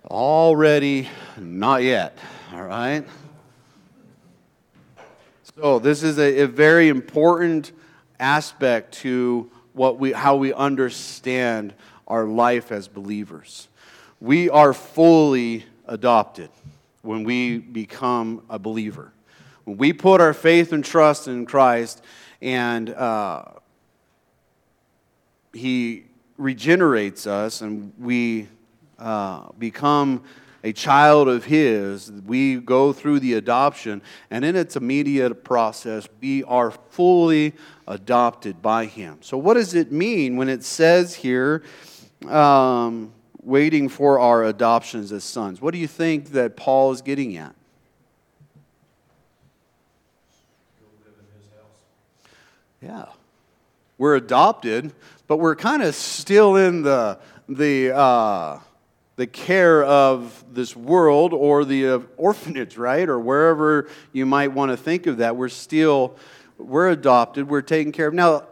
Already, 0.09 1.09
not 1.37 1.83
yet. 1.83 2.17
All 2.53 2.63
right? 2.63 3.05
So, 5.59 5.79
this 5.79 6.01
is 6.01 6.17
a, 6.17 6.43
a 6.43 6.47
very 6.47 6.87
important 6.87 7.73
aspect 8.17 8.93
to 8.99 9.51
what 9.73 9.99
we, 9.99 10.13
how 10.13 10.37
we 10.37 10.53
understand 10.53 11.73
our 12.07 12.25
life 12.25 12.71
as 12.71 12.87
believers. 12.87 13.67
We 14.21 14.49
are 14.49 14.73
fully 14.73 15.65
adopted 15.87 16.51
when 17.01 17.25
we 17.25 17.57
become 17.57 18.43
a 18.49 18.57
believer. 18.57 19.11
When 19.65 19.75
we 19.75 19.91
put 19.91 20.21
our 20.21 20.33
faith 20.33 20.71
and 20.71 20.85
trust 20.85 21.27
in 21.27 21.45
Christ 21.45 22.01
and 22.41 22.91
uh, 22.91 23.43
He 25.51 26.05
regenerates 26.37 27.27
us 27.27 27.59
and 27.59 27.91
we 27.99 28.47
uh, 29.00 29.50
become 29.58 30.24
a 30.63 30.74
child 30.74 31.30
of 31.30 31.46
His, 31.46 32.12
we 32.12 32.56
go 32.56 32.92
through 32.92 33.20
the 33.20 33.36
adoption, 33.36 34.01
and 34.30 34.44
in 34.44 34.56
its 34.56 34.75
immediate 34.75 35.44
process, 35.44 36.08
we 36.20 36.44
are 36.44 36.72
fully 36.72 37.54
adopted 37.88 38.62
by 38.62 38.86
Him. 38.86 39.18
So, 39.22 39.38
what 39.38 39.54
does 39.54 39.74
it 39.75 39.92
mean 39.92 40.36
when 40.36 40.50
it 40.50 40.63
says 40.63 41.16
here, 41.16 41.63
um, 42.27 43.13
waiting 43.42 43.88
for 43.88 44.20
our 44.20 44.44
adoptions 44.44 45.12
as 45.12 45.24
sons? 45.24 45.62
What 45.62 45.74
do 45.74 45.80
you 45.80 45.88
think 45.88 46.32
that 46.32 46.58
Paul 46.58 46.92
is 46.92 47.01
getting 47.01 47.38
at? 47.38 47.56
Yeah. 52.82 53.06
We're 53.98 54.16
adopted, 54.16 54.94
but 55.27 55.38
we're 55.38 55.56
kind 55.56 55.82
of 55.82 55.96
still 55.96 56.56
in 56.56 56.84
the, 56.84 57.20
the, 57.50 57.96
uh, 57.96 58.60
the 59.17 59.27
care 59.27 59.83
of 59.83 60.45
this 60.53 60.75
world 60.75 61.33
or 61.33 61.65
the 61.65 61.88
uh, 61.89 62.00
orphanage, 62.15 62.77
right? 62.77 63.09
Or 63.09 63.19
wherever 63.19 63.89
you 64.13 64.25
might 64.25 64.53
want 64.53 64.71
to 64.71 64.77
think 64.77 65.07
of 65.07 65.17
that. 65.17 65.36
We're 65.36 65.50
still, 65.50 66.15
we're 66.57 66.89
adopted, 66.89 67.50
we're 67.50 67.63
taken 67.63 67.91
care 67.91 68.07
of. 68.07 68.13
Now, 68.13 68.43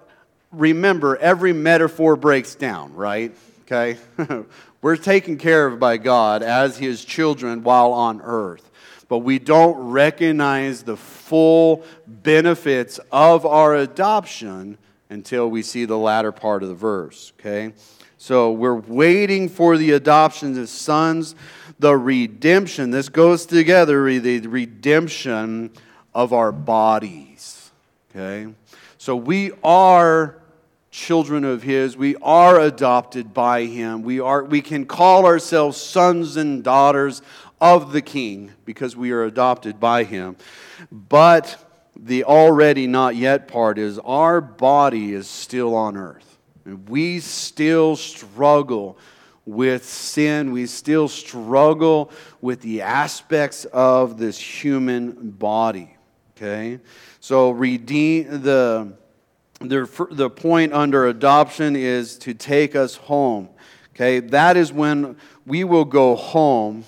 remember, 0.51 1.17
every 1.17 1.53
metaphor 1.53 2.15
breaks 2.15 2.55
down, 2.55 2.93
right? 2.95 3.35
Okay? 3.61 3.97
we're 4.81 4.97
taken 4.97 5.37
care 5.37 5.67
of 5.67 5.79
by 5.79 5.97
God 5.97 6.41
as 6.41 6.77
His 6.77 7.05
children 7.05 7.63
while 7.63 7.93
on 7.93 8.21
earth. 8.21 8.71
But 9.07 9.19
we 9.19 9.37
don't 9.37 9.91
recognize 9.91 10.81
the 10.81 10.97
full 10.97 11.83
benefits 12.07 12.99
of 13.11 13.45
our 13.45 13.75
adoption 13.75 14.79
until 15.11 15.47
we 15.47 15.61
see 15.61 15.85
the 15.85 15.97
latter 15.97 16.31
part 16.31 16.63
of 16.63 16.69
the 16.69 16.75
verse, 16.75 17.33
okay? 17.39 17.73
So 18.25 18.51
we're 18.51 18.73
waiting 18.73 19.49
for 19.49 19.77
the 19.77 19.91
adoption 19.91 20.57
as 20.57 20.71
sons, 20.71 21.35
the 21.77 21.95
redemption. 21.95 22.89
This 22.89 23.07
goes 23.07 23.45
together, 23.45 24.03
the 24.19 24.39
redemption 24.39 25.69
of 26.11 26.33
our 26.33 26.51
bodies. 26.51 27.69
Okay? 28.09 28.51
So 28.97 29.15
we 29.15 29.51
are 29.63 30.41
children 30.89 31.43
of 31.43 31.61
his 31.61 31.95
we 31.95 32.15
are 32.15 32.61
adopted 32.61 33.33
by 33.33 33.65
him 33.65 34.01
we 34.01 34.21
are 34.21 34.45
we 34.45 34.61
can 34.61 34.85
call 34.85 35.25
ourselves 35.25 35.75
sons 35.75 36.37
and 36.37 36.63
daughters 36.63 37.21
of 37.59 37.91
the 37.91 38.01
king 38.01 38.49
because 38.63 38.95
we 38.95 39.11
are 39.11 39.25
adopted 39.25 39.77
by 39.77 40.05
him 40.05 40.37
but 40.89 41.61
the 41.97 42.23
already 42.23 42.87
not 42.87 43.13
yet 43.13 43.45
part 43.49 43.77
is 43.77 43.99
our 43.99 44.39
body 44.39 45.13
is 45.13 45.27
still 45.27 45.75
on 45.75 45.97
earth 45.97 46.34
we 46.65 47.19
still 47.19 47.95
struggle 47.95 48.97
with 49.45 49.85
sin. 49.85 50.51
We 50.51 50.65
still 50.65 51.07
struggle 51.07 52.11
with 52.41 52.61
the 52.61 52.81
aspects 52.81 53.65
of 53.65 54.17
this 54.17 54.37
human 54.37 55.31
body. 55.31 55.95
Okay? 56.35 56.79
So, 57.19 57.51
redeem 57.51 58.41
the, 58.41 58.93
the, 59.59 60.07
the 60.11 60.29
point 60.29 60.73
under 60.73 61.07
adoption 61.07 61.75
is 61.75 62.17
to 62.19 62.33
take 62.33 62.75
us 62.75 62.95
home. 62.95 63.49
Okay? 63.93 64.19
That 64.19 64.57
is 64.57 64.73
when 64.73 65.15
we 65.45 65.63
will 65.63 65.85
go 65.85 66.15
home. 66.15 66.83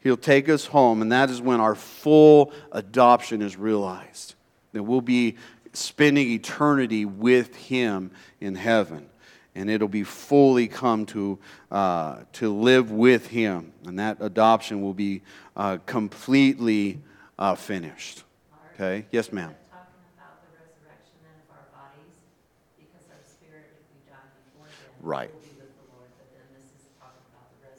He'll 0.00 0.16
take 0.16 0.48
us 0.48 0.66
home, 0.66 1.02
and 1.02 1.10
that 1.10 1.30
is 1.30 1.42
when 1.42 1.60
our 1.60 1.74
full 1.74 2.52
adoption 2.70 3.42
is 3.42 3.56
realized. 3.56 4.34
That 4.72 4.84
we'll 4.84 5.00
be 5.00 5.36
spending 5.76 6.30
eternity 6.30 7.04
with 7.04 7.54
Him 7.54 8.10
in 8.40 8.54
heaven. 8.54 9.08
And 9.54 9.70
it'll 9.70 9.88
be 9.88 10.04
fully 10.04 10.68
come 10.68 11.06
to, 11.06 11.38
uh, 11.70 12.18
to 12.34 12.52
live 12.52 12.90
with 12.90 13.28
Him. 13.28 13.72
And 13.86 13.98
that 13.98 14.18
adoption 14.20 14.82
will 14.82 14.94
be 14.94 15.22
uh, 15.56 15.78
completely 15.86 17.00
uh, 17.38 17.54
finished. 17.54 18.24
Okay? 18.74 19.06
Yes, 19.10 19.32
ma'am. 19.32 19.54
Talking 19.70 19.86
about 20.16 20.42
the 20.42 20.58
resurrection 20.58 21.20
of 21.24 21.56
our 21.56 21.64
bodies, 21.72 22.14
because 22.76 23.06
our 23.10 23.24
spirit 23.24 23.72
if 23.72 23.86
we 23.94 24.10
die 24.10 24.16
before 24.52 24.66
him, 24.66 24.90
right. 25.00 25.30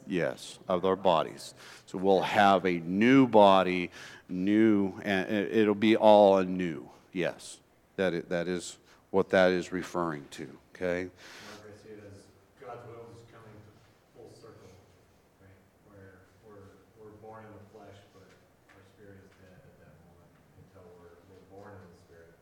Yes, 0.08 0.58
of 0.66 0.86
our 0.86 0.96
bodies. 0.96 1.54
So 1.84 1.98
we'll 1.98 2.22
have 2.22 2.64
a 2.64 2.78
new 2.78 3.26
body, 3.26 3.90
new, 4.28 4.94
and 5.04 5.30
it'll 5.30 5.74
be 5.74 5.96
all 5.96 6.38
anew. 6.38 6.88
Yes. 7.12 7.58
That 7.98 8.14
is, 8.14 8.24
that 8.30 8.46
is 8.46 8.78
what 9.10 9.26
that 9.34 9.50
is 9.50 9.74
referring 9.74 10.22
to, 10.38 10.46
okay? 10.70 11.10
I 11.10 11.74
see 11.82 11.98
it 11.98 12.02
as 12.06 12.30
God's 12.62 12.86
will 12.86 13.10
is 13.10 13.26
coming 13.26 13.50
to 13.58 13.72
full 14.14 14.30
circle, 14.38 14.70
right? 15.42 15.58
Where 15.90 16.22
we're, 16.46 16.78
we're 16.94 17.18
born 17.18 17.42
in 17.42 17.50
the 17.58 17.66
flesh, 17.74 17.98
but 18.14 18.22
our 18.70 18.84
spirit 18.94 19.18
is 19.18 19.34
dead 19.42 19.50
at 19.50 19.74
that 19.82 19.94
moment 20.06 20.30
until 20.62 20.86
we're, 20.94 21.18
we're 21.26 21.46
born 21.50 21.74
in 21.74 21.90
the 21.90 21.98
spirit. 22.06 22.38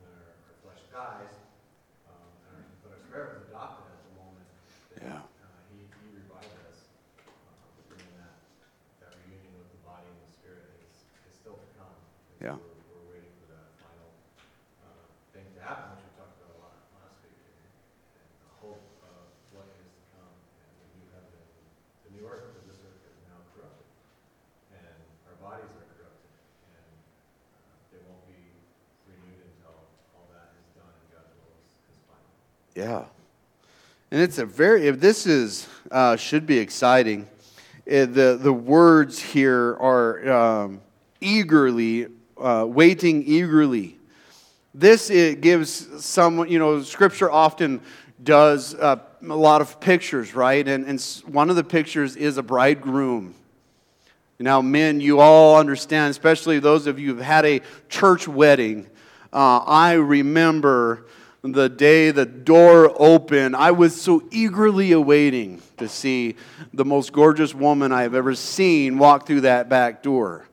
And 0.00 0.08
our, 0.16 0.32
our 0.32 0.56
flesh 0.64 0.80
dies, 0.88 1.34
um, 2.08 2.32
and 2.48 2.56
our, 2.56 2.64
but 2.80 2.90
our 2.96 3.02
spirit 3.04 3.28
was 3.36 3.44
adopted 3.52 3.86
Yeah. 12.36 12.52
We're, 12.52 12.78
we're 12.92 13.16
waiting 13.16 13.32
for 13.40 13.48
that 13.56 13.72
final 13.80 14.12
uh, 14.84 15.08
thing 15.32 15.48
to 15.56 15.60
happen, 15.64 15.96
which 15.96 16.04
we 16.04 16.12
talked 16.20 16.36
about 16.36 16.52
a 16.52 16.58
lot 16.60 16.76
last 17.00 17.16
week, 17.24 17.32
and, 17.48 17.58
and 18.20 18.28
the 18.44 18.52
hope 18.60 18.84
of 19.08 19.24
what 19.56 19.64
is 19.80 19.88
to 19.88 20.04
come, 20.20 20.36
and 20.60 20.70
the 20.76 20.88
new 21.00 21.08
heaven, 21.16 21.32
the 22.04 22.12
new 22.12 22.24
earth, 22.28 22.44
because 22.52 22.76
this 22.76 22.80
earth 22.84 23.02
is 23.08 23.16
now 23.24 23.40
corrupted, 23.56 23.88
and 24.78 25.00
our 25.32 25.36
bodies 25.40 25.72
are 25.80 25.88
corrupted, 25.96 26.28
and 26.76 26.92
uh, 27.56 27.72
they 27.88 28.04
won't 28.04 28.20
be 28.28 28.52
renewed 29.08 29.40
until 29.56 29.88
all 30.12 30.28
that 30.28 30.52
is 30.60 30.68
done 30.76 30.92
and 30.92 31.08
God's 31.16 31.32
will 31.40 31.56
is, 31.64 31.72
is 31.88 31.98
final. 32.04 32.30
Yeah. 32.76 33.04
And 34.10 34.20
it's 34.20 34.36
a 34.36 34.44
very, 34.44 34.90
this 34.90 35.26
is, 35.26 35.66
uh, 35.90 36.16
should 36.16 36.46
be 36.46 36.58
exciting. 36.58 37.26
Uh, 37.90 38.04
the, 38.04 38.38
the 38.40 38.52
words 38.52 39.18
here 39.18 39.78
are 39.80 40.30
um, 40.30 40.82
eagerly, 41.22 42.08
uh, 42.36 42.66
waiting 42.68 43.24
eagerly. 43.26 43.96
This 44.74 45.08
it 45.08 45.40
gives 45.40 46.04
someone, 46.04 46.50
you 46.50 46.58
know, 46.58 46.82
scripture 46.82 47.30
often 47.30 47.80
does 48.22 48.74
uh, 48.74 48.98
a 49.22 49.34
lot 49.34 49.62
of 49.62 49.80
pictures, 49.80 50.34
right? 50.34 50.68
And, 50.68 50.84
and 50.84 51.00
one 51.26 51.48
of 51.48 51.56
the 51.56 51.64
pictures 51.64 52.14
is 52.14 52.36
a 52.36 52.42
bridegroom. 52.42 53.34
Now, 54.38 54.60
men, 54.60 55.00
you 55.00 55.20
all 55.20 55.56
understand, 55.56 56.10
especially 56.10 56.58
those 56.58 56.86
of 56.86 56.98
you 56.98 57.14
who've 57.14 57.24
had 57.24 57.46
a 57.46 57.62
church 57.88 58.28
wedding. 58.28 58.86
Uh, 59.32 59.60
I 59.60 59.94
remember 59.94 61.06
the 61.52 61.68
day 61.68 62.10
the 62.10 62.26
door 62.26 62.92
opened, 63.00 63.56
I 63.56 63.70
was 63.70 64.00
so 64.00 64.22
eagerly 64.30 64.92
awaiting 64.92 65.62
to 65.76 65.88
see 65.88 66.36
the 66.72 66.84
most 66.84 67.12
gorgeous 67.12 67.54
woman 67.54 67.92
I 67.92 68.02
have 68.02 68.14
ever 68.14 68.34
seen 68.34 68.98
walk 68.98 69.26
through 69.26 69.42
that 69.42 69.68
back 69.68 70.02
door. 70.02 70.46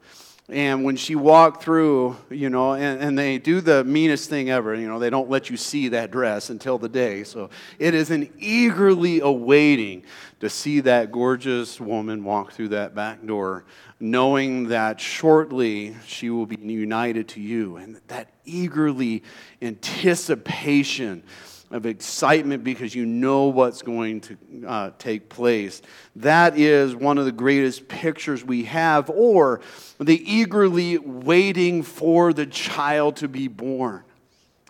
And 0.49 0.83
when 0.83 0.97
she 0.97 1.15
walked 1.15 1.63
through, 1.63 2.17
you 2.29 2.49
know, 2.49 2.73
and, 2.73 3.01
and 3.01 3.17
they 3.17 3.37
do 3.37 3.61
the 3.61 3.83
meanest 3.85 4.29
thing 4.29 4.49
ever, 4.49 4.75
you 4.75 4.87
know, 4.87 4.99
they 4.99 5.09
don't 5.09 5.29
let 5.29 5.49
you 5.49 5.55
see 5.55 5.87
that 5.89 6.11
dress 6.11 6.49
until 6.49 6.77
the 6.77 6.89
day. 6.89 7.23
So 7.23 7.49
it 7.79 7.93
is 7.93 8.11
an 8.11 8.29
eagerly 8.37 9.21
awaiting 9.21 10.03
to 10.41 10.49
see 10.49 10.81
that 10.81 11.11
gorgeous 11.13 11.79
woman 11.79 12.25
walk 12.25 12.51
through 12.51 12.67
that 12.69 12.93
back 12.93 13.25
door, 13.25 13.63
knowing 14.03 14.67
that 14.67 14.99
shortly 14.99 15.95
she 16.05 16.29
will 16.29 16.45
be 16.45 16.57
united 16.57 17.29
to 17.29 17.39
you. 17.39 17.77
And 17.77 18.01
that 18.09 18.29
eagerly 18.43 19.23
anticipation 19.61 21.23
of 21.71 21.85
excitement 21.85 22.65
because 22.65 22.93
you 22.93 23.05
know 23.05 23.45
what's 23.45 23.81
going 23.81 24.19
to 24.19 24.37
uh, 24.67 24.91
take 24.99 25.29
place. 25.29 25.81
That 26.17 26.57
is 26.57 26.93
one 26.93 27.17
of 27.17 27.23
the 27.23 27.31
greatest 27.31 27.87
pictures 27.87 28.43
we 28.43 28.65
have, 28.65 29.09
or 29.09 29.61
the 29.99 30.21
eagerly 30.29 30.97
waiting 30.97 31.81
for 31.81 32.33
the 32.33 32.45
child 32.45 33.15
to 33.17 33.29
be 33.29 33.47
born. 33.47 34.03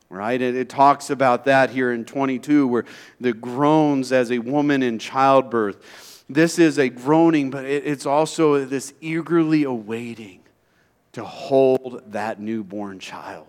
Right? 0.09 0.39
It, 0.39 0.55
it 0.55 0.69
talks 0.69 1.09
about 1.09 1.45
that 1.45 1.71
here 1.71 1.91
in 1.91 2.05
22, 2.05 2.67
where 2.67 2.85
the 3.19 3.33
groans 3.33 4.11
as 4.11 4.31
a 4.31 4.37
woman 4.37 4.83
in 4.83 4.99
childbirth. 4.99 6.12
This 6.29 6.57
is 6.57 6.79
a 6.79 6.89
groaning, 6.89 7.49
but 7.49 7.65
it, 7.65 7.85
it's 7.85 8.05
also 8.05 8.65
this 8.65 8.93
eagerly 9.01 9.63
awaiting 9.63 10.39
to 11.13 11.23
hold 11.23 12.01
that 12.07 12.39
newborn 12.39 12.99
child. 12.99 13.47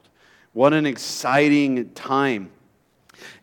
What 0.53 0.73
an 0.73 0.87
exciting 0.87 1.91
time. 1.91 2.51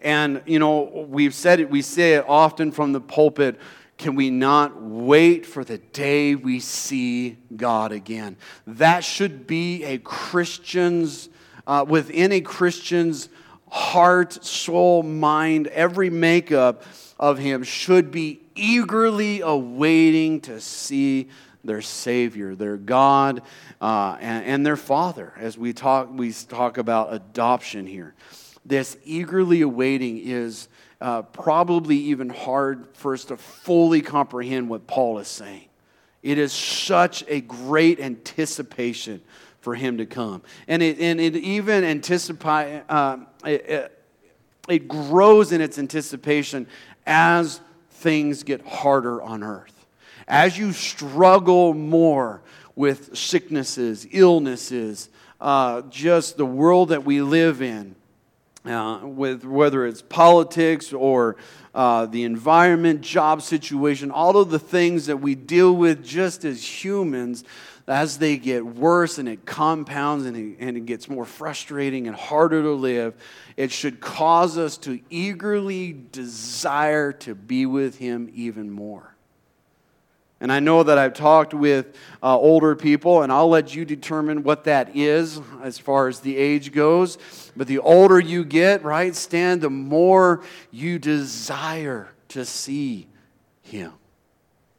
And, 0.02 0.42
you 0.46 0.60
know, 0.60 1.06
we've 1.10 1.34
said 1.34 1.60
it, 1.60 1.70
we 1.70 1.82
say 1.82 2.14
it 2.14 2.26
often 2.28 2.72
from 2.72 2.94
the 2.94 3.02
pulpit. 3.02 3.60
Can 3.98 4.16
we 4.16 4.30
not 4.30 4.82
wait 4.82 5.46
for 5.46 5.64
the 5.64 5.78
day 5.78 6.36
we 6.36 6.60
see 6.60 7.38
God 7.56 7.92
again? 7.92 8.38
That 8.66 9.04
should 9.04 9.48
be 9.48 9.84
a 9.84 9.98
Christian's, 9.98 11.30
uh, 11.68 11.86
within 11.88 12.32
a 12.32 12.42
Christian's 12.42 13.30
heart, 13.70 14.44
soul, 14.44 15.04
mind, 15.04 15.68
every 15.68 16.10
makeup 16.10 16.84
of 17.22 17.38
him 17.38 17.64
should 17.64 18.12
be 18.12 18.42
eagerly 18.56 19.40
awaiting 19.40 20.42
to 20.42 20.60
see 20.60 21.30
their 21.64 21.82
Savior, 21.82 22.56
their 22.56 22.76
God, 22.76 23.44
uh, 23.80 24.18
and, 24.20 24.46
and 24.46 24.66
their 24.66 24.76
Father. 24.76 25.32
As 25.38 25.58
we 25.58 25.72
talk, 25.72 26.10
we 26.12 26.34
talk 26.34 26.78
about 26.78 27.14
adoption 27.14 27.86
here 27.86 28.14
this 28.66 28.98
eagerly 29.04 29.62
awaiting 29.62 30.20
is 30.20 30.68
uh, 31.00 31.24
probably 31.24 31.98
even 31.98 32.30
hard 32.30 32.88
for 32.94 33.14
us 33.14 33.26
to 33.26 33.38
fully 33.38 34.02
comprehend 34.02 34.70
what 34.70 34.88
Paul 34.88 35.20
is 35.20 35.28
saying. 35.28 35.66
It 36.22 36.38
is 36.38 36.54
such 36.54 37.24
a 37.28 37.42
great 37.42 38.00
anticipation 38.00 39.22
for 39.62 39.74
him 39.74 39.98
to 39.98 40.06
come. 40.06 40.44
And 40.68 40.84
it, 40.84 41.00
and 41.00 41.20
it 41.20 41.36
even 41.36 41.84
anticipate, 41.84 42.84
uh, 42.88 43.18
it, 43.44 43.66
it, 43.68 44.04
it 44.68 44.88
grows 44.88 45.52
in 45.52 45.62
its 45.62 45.80
anticipation 45.80 46.68
as 47.06 47.62
things 47.90 48.44
get 48.44 48.66
harder 48.66 49.22
on 49.22 49.44
earth. 49.44 49.86
As 50.28 50.58
you 50.58 50.72
struggle 50.72 51.74
more 51.74 52.42
with 52.76 53.16
sicknesses, 53.18 54.08
illnesses, 54.12 55.10
uh, 55.40 55.82
just 55.90 56.38
the 56.38 56.46
world 56.46 56.90
that 56.90 57.04
we 57.04 57.22
live 57.22 57.62
in, 57.62 57.96
uh, 58.66 59.00
with 59.04 59.44
whether 59.44 59.86
it's 59.86 60.02
politics 60.02 60.94
or 60.94 61.36
uh, 61.74 62.06
the 62.06 62.24
environment, 62.24 63.02
job 63.02 63.42
situation, 63.42 64.12
all 64.12 64.38
of 64.38 64.50
the 64.50 64.60
things 64.60 65.06
that 65.06 65.18
we 65.18 65.36
deal 65.36 65.74
with 65.74 66.04
just 66.04 66.44
as 66.44 66.64
humans, 66.64 67.44
as 67.88 68.18
they 68.18 68.38
get 68.38 68.66
worse 68.66 69.18
and 69.18 69.28
it 69.28 69.46
compounds 69.46 70.26
and 70.26 70.38
it, 70.38 70.58
and 70.60 70.78
it 70.78 70.86
gets 70.86 71.10
more 71.10 71.26
frustrating 71.26 72.08
and 72.08 72.16
harder 72.16 72.62
to 72.62 72.72
live, 72.72 73.14
it 73.58 73.72
should 73.72 74.00
cause 74.00 74.58
us 74.58 74.78
to 74.78 75.00
eagerly 75.10 75.94
desire 76.12 77.12
to 77.12 77.36
be 77.36 77.66
with 77.66 77.98
Him 77.98 78.30
even 78.34 78.70
more. 78.70 79.11
And 80.42 80.52
I 80.52 80.60
know 80.60 80.82
that 80.82 80.98
I've 80.98 81.14
talked 81.14 81.54
with 81.54 81.96
uh, 82.24 82.36
older 82.36 82.76
people, 82.76 83.22
and 83.22 83.32
I'll 83.32 83.48
let 83.48 83.76
you 83.76 83.86
determine 83.86 84.42
what 84.42 84.64
that 84.64 84.96
is 84.96 85.40
as 85.62 85.78
far 85.78 86.08
as 86.08 86.20
the 86.20 86.36
age 86.36 86.72
goes. 86.72 87.20
But 87.56 87.68
the 87.68 87.78
older 87.78 88.20
you 88.20 88.44
get, 88.44 88.84
right, 88.84 89.16
Stan, 89.16 89.60
the 89.60 89.70
more 89.70 90.44
you 90.72 90.98
desire 90.98 92.10
to 92.30 92.44
see 92.44 93.08
Him. 93.62 93.94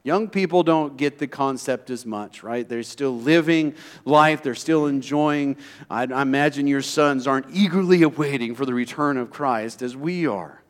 Young 0.03 0.29
people 0.29 0.65
don't 0.65 0.97
get 0.97 1.19
the 1.19 1.29
concept 1.29 1.91
as 1.91 2.05
much, 2.05 2.43
right? 2.43 2.69
They're 2.69 2.83
still 2.83 3.17
living 3.17 3.77
life, 4.05 4.43
they're 4.43 4.57
still 4.57 4.87
enjoying. 4.87 5.57
I, 5.89 6.03
I 6.03 6.23
imagine 6.23 6.67
your 6.67 6.83
sons 6.83 7.29
aren't 7.29 7.55
eagerly 7.55 8.03
awaiting 8.03 8.57
for 8.57 8.67
the 8.67 8.75
return 8.75 9.17
of 9.17 9.31
Christ 9.31 9.81
as 9.81 9.97
we 9.97 10.27
are. 10.27 10.61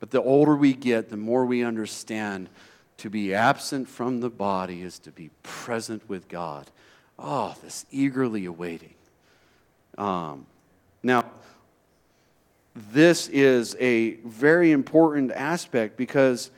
But 0.00 0.10
the 0.10 0.22
older 0.22 0.56
we 0.56 0.72
get, 0.72 1.10
the 1.10 1.18
more 1.18 1.44
we 1.44 1.62
understand 1.62 2.48
to 3.02 3.10
be 3.10 3.34
absent 3.34 3.88
from 3.88 4.20
the 4.20 4.30
body 4.30 4.80
is 4.80 5.00
to 5.00 5.10
be 5.10 5.28
present 5.42 6.08
with 6.08 6.28
God. 6.28 6.70
Oh, 7.18 7.52
this 7.60 7.84
eagerly 7.90 8.44
awaiting. 8.44 8.94
Um, 9.98 10.46
now, 11.02 11.24
this 12.92 13.26
is 13.26 13.74
a 13.80 14.12
very 14.24 14.70
important 14.70 15.32
aspect 15.32 15.96
because 15.96 16.52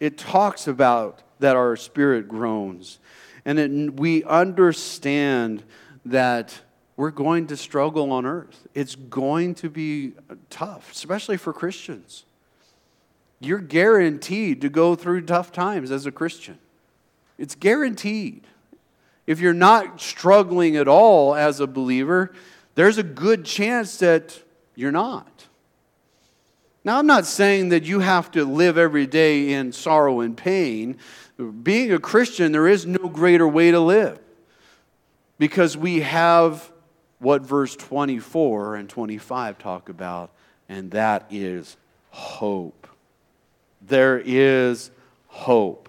it 0.00 0.18
talks 0.18 0.68
about 0.68 1.22
that 1.38 1.56
our 1.56 1.76
spirit 1.76 2.28
groans. 2.28 2.98
And 3.46 3.58
it, 3.58 3.94
we 3.94 4.24
understand 4.24 5.62
that 6.04 6.60
we're 6.94 7.10
going 7.10 7.46
to 7.46 7.56
struggle 7.56 8.12
on 8.12 8.26
earth. 8.26 8.66
It's 8.74 8.96
going 8.96 9.54
to 9.56 9.70
be 9.70 10.12
tough, 10.50 10.92
especially 10.92 11.38
for 11.38 11.54
Christians 11.54 12.26
you're 13.44 13.58
guaranteed 13.58 14.60
to 14.60 14.68
go 14.68 14.94
through 14.94 15.22
tough 15.22 15.52
times 15.52 15.90
as 15.90 16.06
a 16.06 16.12
Christian. 16.12 16.58
It's 17.38 17.54
guaranteed. 17.54 18.46
If 19.26 19.40
you're 19.40 19.54
not 19.54 20.00
struggling 20.00 20.76
at 20.76 20.88
all 20.88 21.34
as 21.34 21.60
a 21.60 21.66
believer, 21.66 22.32
there's 22.74 22.98
a 22.98 23.02
good 23.02 23.44
chance 23.44 23.98
that 23.98 24.42
you're 24.74 24.92
not. 24.92 25.46
Now, 26.84 26.98
I'm 26.98 27.06
not 27.06 27.26
saying 27.26 27.68
that 27.68 27.84
you 27.84 28.00
have 28.00 28.30
to 28.32 28.44
live 28.44 28.76
every 28.76 29.06
day 29.06 29.52
in 29.52 29.72
sorrow 29.72 30.20
and 30.20 30.36
pain. 30.36 30.96
Being 31.62 31.92
a 31.92 31.98
Christian, 31.98 32.50
there 32.52 32.66
is 32.66 32.86
no 32.86 33.08
greater 33.08 33.46
way 33.46 33.70
to 33.70 33.78
live 33.78 34.18
because 35.38 35.76
we 35.76 36.00
have 36.00 36.70
what 37.20 37.42
verse 37.42 37.76
24 37.76 38.76
and 38.76 38.88
25 38.88 39.58
talk 39.58 39.88
about, 39.88 40.30
and 40.68 40.90
that 40.90 41.26
is 41.30 41.76
hope 42.10 42.82
there 43.86 44.22
is 44.24 44.90
hope. 45.28 45.88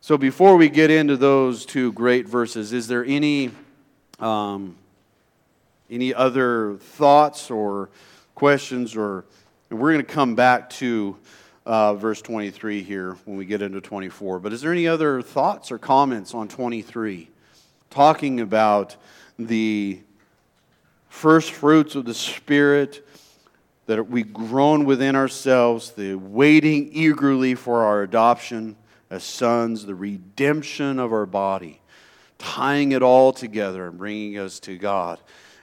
So, 0.00 0.16
before 0.16 0.56
we 0.56 0.68
get 0.68 0.90
into 0.90 1.16
those 1.16 1.66
two 1.66 1.92
great 1.92 2.28
verses, 2.28 2.72
is 2.72 2.86
there 2.86 3.04
any, 3.04 3.50
um, 4.20 4.76
any 5.90 6.14
other 6.14 6.76
thoughts 6.76 7.50
or 7.50 7.90
questions? 8.34 8.96
Or 8.96 9.24
we're 9.70 9.92
going 9.92 10.04
to 10.04 10.12
come 10.12 10.34
back 10.34 10.70
to 10.70 11.16
uh, 11.64 11.94
verse 11.94 12.22
23 12.22 12.82
here 12.82 13.16
when 13.24 13.36
we 13.36 13.46
get 13.46 13.62
into 13.62 13.80
24. 13.80 14.38
But 14.38 14.52
is 14.52 14.60
there 14.60 14.70
any 14.70 14.86
other 14.86 15.22
thoughts 15.22 15.72
or 15.72 15.78
comments 15.78 16.34
on 16.34 16.46
23? 16.46 17.30
talking 17.96 18.40
about 18.40 18.94
the 19.38 19.98
first 21.08 21.52
fruits 21.52 21.94
of 21.94 22.04
the 22.04 22.12
Spirit 22.12 23.06
that 23.86 24.08
we 24.08 24.22
groan 24.22 24.84
within 24.84 25.16
ourselves, 25.16 25.92
the 25.92 26.14
waiting 26.14 26.90
eagerly 26.92 27.54
for 27.54 27.84
our 27.84 28.02
adoption 28.02 28.76
as 29.10 29.22
sons, 29.22 29.86
the 29.86 29.94
redemption 29.94 30.98
of 30.98 31.12
our 31.12 31.26
body, 31.26 31.80
tying 32.38 32.92
it 32.92 33.02
all 33.02 33.32
together 33.32 33.88
and 33.88 33.98
bringing 33.98 34.38
us 34.38 34.58
to 34.60 34.76
God 34.76 35.20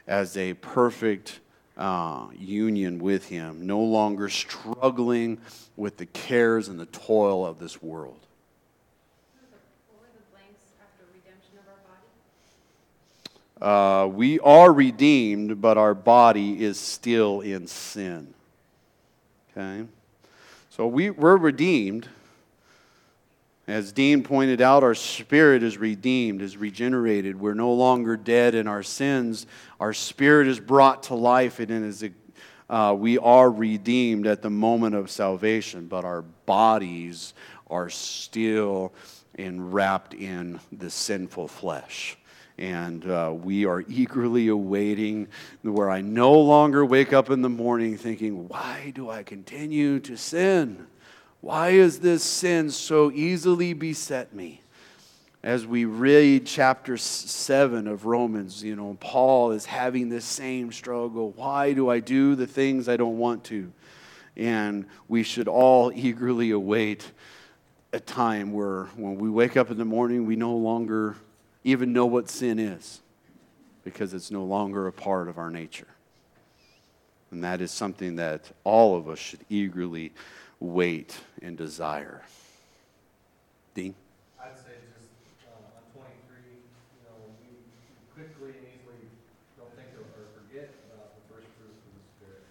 as 0.07 0.37
a 0.37 0.53
perfect 0.55 1.39
uh, 1.77 2.27
union 2.37 2.99
with 2.99 3.27
Him, 3.27 3.65
no 3.65 3.79
longer 3.79 4.29
struggling 4.29 5.39
with 5.75 5.97
the 5.97 6.05
cares 6.05 6.69
and 6.69 6.79
the 6.79 6.85
toil 6.87 7.45
of 7.45 7.59
this 7.59 7.81
world. 7.81 8.22
Uh, 13.63 14.07
we 14.07 14.41
are 14.41 14.73
redeemed, 14.73 15.61
but 15.61 15.77
our 15.77 15.93
body 15.93 16.61
is 16.61 16.77
still 16.77 17.39
in 17.39 17.65
sin. 17.65 18.33
Okay? 19.51 19.87
So 20.71 20.85
we, 20.85 21.11
we're 21.11 21.37
redeemed. 21.37 22.09
As 23.65 23.93
Dean 23.93 24.21
pointed 24.21 24.59
out, 24.59 24.83
our 24.83 24.93
spirit 24.93 25.63
is 25.63 25.77
redeemed, 25.77 26.41
is 26.41 26.57
regenerated. 26.57 27.39
We're 27.39 27.53
no 27.53 27.71
longer 27.71 28.17
dead 28.17 28.53
in 28.53 28.67
our 28.67 28.83
sins. 28.83 29.47
Our 29.79 29.93
spirit 29.93 30.49
is 30.49 30.59
brought 30.59 31.03
to 31.03 31.15
life, 31.15 31.61
and 31.61 31.85
is, 31.85 32.03
uh, 32.69 32.93
we 32.99 33.17
are 33.17 33.49
redeemed 33.49 34.27
at 34.27 34.41
the 34.41 34.49
moment 34.49 34.93
of 34.93 35.09
salvation, 35.09 35.87
but 35.87 36.03
our 36.03 36.23
bodies 36.45 37.33
are 37.67 37.89
still 37.89 38.91
enwrapped 39.35 40.13
in 40.13 40.59
the 40.73 40.89
sinful 40.89 41.47
flesh 41.47 42.17
and 42.57 43.09
uh, 43.09 43.33
we 43.35 43.65
are 43.65 43.83
eagerly 43.87 44.47
awaiting 44.47 45.27
where 45.63 45.89
I 45.89 46.01
no 46.01 46.33
longer 46.33 46.85
wake 46.85 47.11
up 47.11 47.29
in 47.29 47.41
the 47.41 47.49
morning 47.49 47.97
thinking, 47.97 48.47
why 48.47 48.91
do 48.93 49.09
I 49.09 49.23
continue 49.23 49.99
to 50.01 50.15
sin? 50.15 50.85
Why 51.41 51.69
is 51.69 51.99
this 51.99 52.23
sin 52.23 52.69
so 52.69 53.11
easily 53.11 53.73
beset 53.73 54.33
me? 54.33 54.61
As 55.41 55.67
we 55.67 55.83
read 55.83 56.45
chapter 56.45 56.95
7 56.95 57.87
of 57.87 58.05
Romans, 58.05 58.63
you 58.63 58.77
know, 58.77 58.95
Paul 59.01 59.51
is 59.51 59.65
having 59.65 60.07
this 60.07 60.23
same 60.23 60.71
struggle. 60.71 61.31
Why 61.31 61.73
do 61.73 61.89
I 61.89 61.99
do 61.99 62.35
the 62.35 62.47
things 62.47 62.87
I 62.87 62.95
don't 62.95 63.17
want 63.17 63.43
to? 63.45 63.73
And 64.37 64.85
we 65.09 65.23
should 65.23 65.49
all 65.49 65.91
eagerly 65.93 66.51
await 66.51 67.11
a 67.91 67.99
time 67.99 68.53
where 68.53 68.85
when 68.95 69.17
we 69.17 69.29
wake 69.29 69.57
up 69.57 69.69
in 69.69 69.77
the 69.77 69.85
morning, 69.85 70.25
we 70.25 70.37
no 70.37 70.55
longer 70.55 71.17
even 71.63 71.93
know 71.93 72.05
what 72.05 72.29
sin 72.29 72.59
is 72.59 73.01
because 73.83 74.13
it's 74.13 74.31
no 74.31 74.43
longer 74.43 74.87
a 74.87 74.91
part 74.91 75.27
of 75.27 75.37
our 75.37 75.49
nature. 75.49 75.87
And 77.31 77.43
that 77.43 77.61
is 77.61 77.71
something 77.71 78.17
that 78.17 78.51
all 78.63 78.95
of 78.95 79.09
us 79.09 79.17
should 79.19 79.41
eagerly 79.49 80.13
wait 80.59 81.17
and 81.41 81.57
desire. 81.57 82.21
Dean? 83.73 83.95
I'd 84.39 84.55
say 84.55 84.77
just 84.93 85.09
uh, 85.49 85.57
on 85.75 85.83
23, 85.97 86.05
you 86.45 87.01
know, 87.09 87.17
we 87.41 87.57
quickly 88.13 88.53
and 88.53 88.67
easily 88.69 89.09
don't 89.57 89.73
think 89.73 89.89
of 89.97 90.05
or 90.13 90.29
forget 90.37 90.69
about 90.93 91.17
the 91.17 91.23
first 91.33 91.49
fruits 91.57 91.81
of 91.89 91.91
the 91.97 92.05
Spirit. 92.21 92.45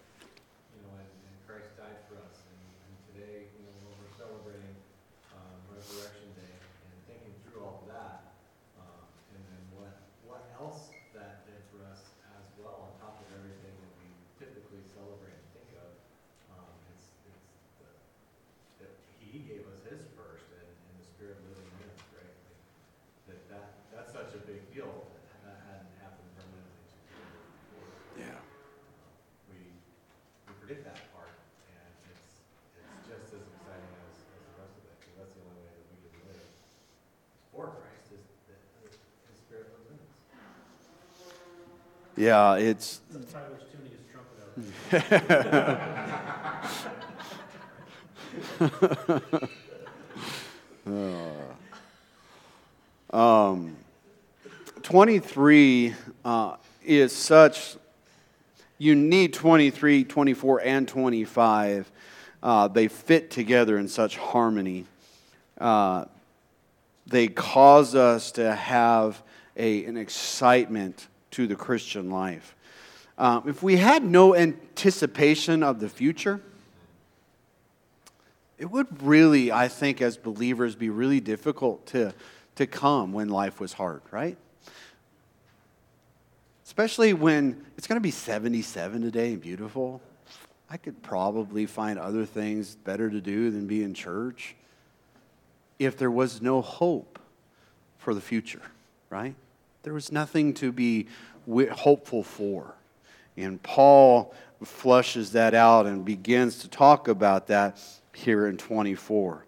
You 0.75 0.83
know, 0.83 0.99
and, 0.99 1.07
and 1.07 1.35
Christ 1.47 1.71
died 1.79 2.03
for 2.11 2.19
us. 2.19 2.43
And, 2.43 2.59
and 2.59 2.93
today, 3.15 3.47
you 3.55 3.63
know, 3.63 3.73
when 3.87 3.95
we're 4.03 4.15
celebrating 4.19 4.75
um, 5.31 5.55
Resurrection 5.71 6.27
Day 6.35 6.53
and 6.59 6.97
thinking 7.07 7.33
through 7.47 7.63
all 7.63 7.87
of 7.87 7.87
that, 7.87 8.35
um, 8.83 8.99
and 9.31 9.41
then 9.47 9.63
what, 9.79 9.95
what 10.27 10.43
else 10.59 10.91
that 11.15 11.47
did 11.47 11.63
for 11.71 11.87
us 11.87 12.03
as 12.35 12.45
well, 12.59 12.91
on 12.91 12.91
top 12.99 13.15
of 13.23 13.27
everything 13.39 13.71
that 13.79 13.93
we 14.03 14.11
typically 14.41 14.83
celebrate 14.91 15.39
and 15.39 15.49
think 15.55 15.71
of, 15.79 15.89
um, 16.57 16.67
it's, 16.91 17.07
it's 17.31 17.47
the, 17.79 17.87
that 18.83 18.91
He 19.21 19.39
gave 19.45 19.63
us 19.69 19.79
His 19.87 20.03
first 20.17 20.49
and, 20.57 20.65
and 20.65 20.93
the 20.97 21.05
Spirit 21.05 21.37
living 21.47 21.69
in 21.69 21.87
us, 21.93 22.01
right? 22.17 22.33
That, 23.29 23.39
that, 23.53 23.65
that's 23.93 24.11
such 24.11 24.33
a 24.33 24.41
big 24.49 24.65
deal 24.73 24.89
that 24.89 25.21
that 25.45 25.57
hadn't 25.69 25.93
happened 26.01 26.29
permanently 26.33 26.81
to 26.89 26.97
people 27.13 27.29
before. 27.61 27.89
Yeah. 28.17 28.41
We, 29.53 29.69
we 29.69 30.51
forget 30.57 30.81
that 30.89 30.97
part, 31.13 31.37
and 31.69 31.93
it's, 32.09 32.41
it's 32.73 33.05
just 33.05 33.37
as 33.37 33.43
exciting 33.53 33.93
as, 34.01 34.17
as 34.33 34.41
the 34.49 34.55
rest 34.57 34.75
of 34.81 34.83
it, 34.89 34.97
because 34.97 35.15
that's 35.21 35.33
the 35.37 35.45
only 35.45 35.61
way 35.61 35.77
that 35.77 35.87
we 35.93 35.97
can 36.09 36.21
live 36.25 36.45
for 37.53 37.69
Christ, 37.77 38.17
is 38.17 38.25
that 38.49 38.59
His 38.81 38.97
His 39.29 39.37
Spirit 39.45 39.69
lives 39.77 39.93
in 39.93 39.97
us. 40.01 40.09
Yeah, 42.15 42.55
it's. 42.55 43.01
Um, 53.13 53.77
23 54.81 55.93
uh, 56.25 56.55
is 56.83 57.15
such, 57.15 57.75
you 58.79 58.95
need 58.95 59.35
23, 59.35 60.03
24, 60.03 60.61
and 60.61 60.87
25. 60.87 61.91
Uh, 62.41 62.67
they 62.69 62.87
fit 62.87 63.29
together 63.29 63.77
in 63.77 63.87
such 63.87 64.17
harmony. 64.17 64.85
Uh, 65.59 66.05
they 67.05 67.27
cause 67.27 67.93
us 67.93 68.31
to 68.31 68.55
have 68.55 69.21
a, 69.55 69.85
an 69.85 69.95
excitement 69.95 71.07
to 71.33 71.47
the 71.47 71.55
Christian 71.55 72.09
life. 72.09 72.55
Um, 73.17 73.47
if 73.47 73.61
we 73.61 73.77
had 73.77 74.03
no 74.03 74.35
anticipation 74.35 75.61
of 75.61 75.79
the 75.79 75.89
future, 75.89 76.41
it 78.57 78.71
would 78.71 79.03
really, 79.03 79.51
I 79.51 79.67
think, 79.67 80.01
as 80.01 80.15
believers, 80.15 80.75
be 80.75 80.89
really 80.89 81.19
difficult 81.19 81.85
to, 81.87 82.13
to 82.55 82.67
come 82.67 83.13
when 83.13 83.29
life 83.29 83.59
was 83.59 83.73
hard, 83.73 84.01
right? 84.11 84.37
Especially 86.65 87.13
when 87.13 87.65
it's 87.77 87.87
going 87.87 87.97
to 87.97 88.03
be 88.03 88.11
77 88.11 89.01
today 89.01 89.33
and 89.33 89.41
beautiful. 89.41 90.01
I 90.69 90.77
could 90.77 91.01
probably 91.03 91.65
find 91.65 91.99
other 91.99 92.25
things 92.25 92.75
better 92.75 93.09
to 93.09 93.21
do 93.21 93.51
than 93.51 93.67
be 93.67 93.83
in 93.83 93.93
church 93.93 94.55
if 95.77 95.97
there 95.97 96.11
was 96.11 96.41
no 96.41 96.61
hope 96.61 97.19
for 97.97 98.13
the 98.13 98.21
future, 98.21 98.61
right? 99.09 99.35
There 99.83 99.93
was 99.93 100.11
nothing 100.11 100.53
to 100.55 100.71
be 100.71 101.07
hopeful 101.47 102.23
for. 102.23 102.75
And 103.35 103.61
Paul 103.61 104.33
flushes 104.63 105.33
that 105.33 105.53
out 105.53 105.85
and 105.85 106.05
begins 106.05 106.59
to 106.59 106.69
talk 106.69 107.07
about 107.07 107.47
that 107.47 107.79
here 108.13 108.47
in 108.47 108.57
24. 108.57 109.45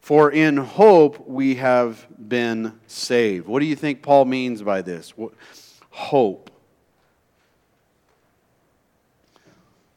For 0.00 0.30
in 0.30 0.56
hope 0.56 1.26
we 1.26 1.56
have 1.56 2.06
been 2.28 2.78
saved. 2.86 3.46
What 3.46 3.60
do 3.60 3.66
you 3.66 3.76
think 3.76 4.02
Paul 4.02 4.26
means 4.26 4.62
by 4.62 4.82
this? 4.82 5.14
Hope. 5.90 6.50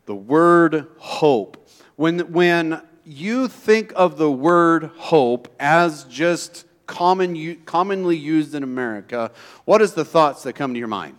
The 0.05 0.15
word 0.15 0.87
hope. 0.97 1.67
When, 1.95 2.31
when 2.31 2.81
you 3.03 3.47
think 3.47 3.91
of 3.95 4.17
the 4.17 4.31
word 4.31 4.91
hope 4.95 5.53
as 5.59 6.05
just 6.05 6.65
common, 6.89 7.55
commonly 7.65 8.17
used 8.17 8.55
in 8.55 8.63
America, 8.63 9.31
what 9.65 9.81
is 9.81 9.93
the 9.93 10.03
thoughts 10.03 10.43
that 10.43 10.53
come 10.53 10.73
to 10.73 10.79
your 10.79 10.87
mind? 10.87 11.17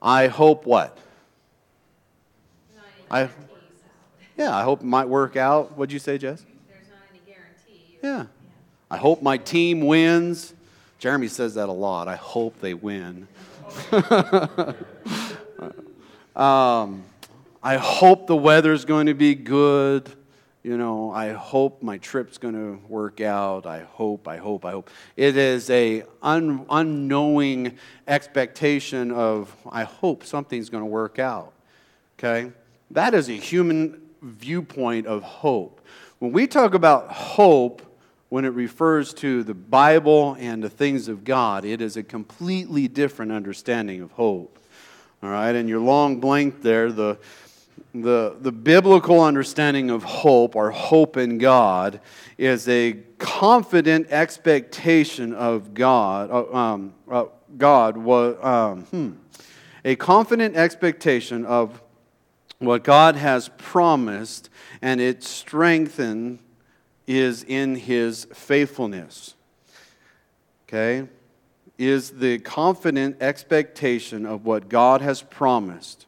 I 0.00 0.28
hope 0.28 0.64
what? 0.66 0.96
I, 3.10 3.28
yeah, 4.38 4.56
I 4.56 4.62
hope 4.62 4.80
it 4.80 4.86
might 4.86 5.08
work 5.08 5.36
out. 5.36 5.76
What'd 5.76 5.92
you 5.92 5.98
say, 5.98 6.16
Jess? 6.16 6.44
There's 6.66 6.88
not 6.88 6.96
any 7.10 7.20
guarantee. 7.26 7.98
Yeah. 8.02 8.24
I 8.90 8.96
hope 8.96 9.20
my 9.22 9.36
team 9.36 9.82
wins. 9.82 10.54
Jeremy 10.98 11.28
says 11.28 11.54
that 11.54 11.68
a 11.68 11.72
lot. 11.72 12.08
I 12.08 12.16
hope 12.16 12.58
they 12.60 12.72
win. 12.72 13.28
um, 16.34 17.04
I 17.62 17.76
hope 17.76 18.26
the 18.26 18.36
weather's 18.36 18.86
going 18.86 19.06
to 19.06 19.14
be 19.14 19.34
good. 19.34 20.10
You 20.62 20.76
know, 20.76 21.10
I 21.10 21.32
hope 21.32 21.82
my 21.82 21.98
trip's 21.98 22.38
going 22.38 22.54
to 22.54 22.80
work 22.86 23.20
out. 23.20 23.66
I 23.66 23.80
hope, 23.80 24.28
I 24.28 24.36
hope, 24.36 24.64
I 24.64 24.70
hope. 24.70 24.90
It 25.16 25.36
is 25.36 25.68
a 25.70 26.04
un- 26.22 26.66
unknowing 26.70 27.78
expectation 28.06 29.10
of, 29.10 29.54
I 29.68 29.82
hope 29.82 30.24
something's 30.24 30.70
going 30.70 30.84
to 30.84 30.90
work 30.90 31.18
out. 31.18 31.52
Okay? 32.16 32.52
That 32.92 33.12
is 33.12 33.28
a 33.28 33.32
human 33.32 34.00
viewpoint 34.22 35.08
of 35.08 35.24
hope. 35.24 35.80
When 36.20 36.30
we 36.30 36.46
talk 36.46 36.74
about 36.74 37.10
hope, 37.10 37.82
when 38.28 38.44
it 38.44 38.50
refers 38.50 39.12
to 39.14 39.42
the 39.42 39.54
Bible 39.54 40.36
and 40.38 40.62
the 40.62 40.70
things 40.70 41.08
of 41.08 41.24
God, 41.24 41.64
it 41.64 41.80
is 41.80 41.96
a 41.96 42.04
completely 42.04 42.86
different 42.86 43.32
understanding 43.32 44.00
of 44.00 44.12
hope. 44.12 44.60
All 45.24 45.30
right, 45.30 45.54
and 45.54 45.68
your 45.68 45.80
long 45.80 46.20
blank 46.20 46.62
there, 46.62 46.92
the, 46.92 47.18
the, 47.94 48.36
the 48.40 48.52
biblical 48.52 49.20
understanding 49.22 49.90
of 49.90 50.02
hope, 50.02 50.56
or 50.56 50.70
hope 50.70 51.16
in 51.16 51.38
God, 51.38 52.00
is 52.38 52.68
a 52.68 52.94
confident 53.18 54.10
expectation 54.10 55.34
of 55.34 55.74
God, 55.74 56.30
uh, 56.30 56.56
um, 56.56 56.94
uh, 57.10 57.24
God 57.56 57.96
was 57.96 58.36
um, 58.42 58.82
hmm, 58.84 59.10
a 59.84 59.96
confident 59.96 60.56
expectation 60.56 61.44
of 61.44 61.82
what 62.58 62.84
God 62.84 63.16
has 63.16 63.50
promised, 63.58 64.48
and 64.80 65.00
its 65.00 65.28
strengthened 65.28 66.38
is 67.06 67.42
in 67.44 67.74
His 67.74 68.26
faithfulness. 68.32 69.34
Okay, 70.68 71.08
is 71.78 72.10
the 72.10 72.38
confident 72.38 73.20
expectation 73.20 74.24
of 74.24 74.44
what 74.44 74.68
God 74.68 75.00
has 75.00 75.22
promised, 75.22 76.06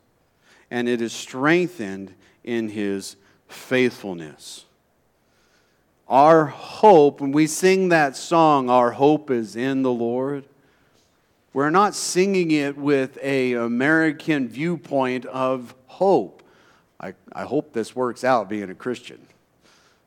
and 0.75 0.89
it 0.89 1.01
is 1.01 1.13
strengthened 1.13 2.13
in 2.43 2.69
His 2.69 3.15
faithfulness. 3.47 4.65
Our 6.09 6.47
hope, 6.47 7.21
when 7.21 7.31
we 7.31 7.47
sing 7.47 7.91
that 7.91 8.17
song, 8.17 8.69
our 8.69 8.91
hope 8.91 9.31
is 9.31 9.55
in 9.55 9.83
the 9.83 9.93
Lord. 9.93 10.45
We're 11.53 11.71
not 11.71 11.95
singing 11.95 12.51
it 12.51 12.77
with 12.77 13.17
a 13.23 13.53
American 13.53 14.49
viewpoint 14.49 15.27
of 15.27 15.77
hope. 15.87 16.43
I, 16.99 17.15
I 17.33 17.45
hope 17.45 17.73
this 17.73 17.95
works 17.95 18.25
out 18.25 18.49
being 18.49 18.69
a 18.69 18.75
Christian. 18.75 19.25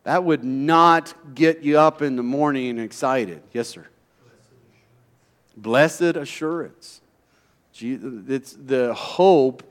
That 0.03 0.25
would 0.25 0.43
not 0.43 1.13
get 1.33 1.63
you 1.63 1.79
up 1.79 2.01
in 2.01 2.17
the 2.17 2.23
morning 2.23 2.77
excited. 2.77 3.41
Yes, 3.53 3.69
sir. 3.69 3.87
Blessed 5.55 6.17
assurance. 6.17 6.99
It's 7.79 8.51
the 8.51 8.93
hope. 8.93 9.63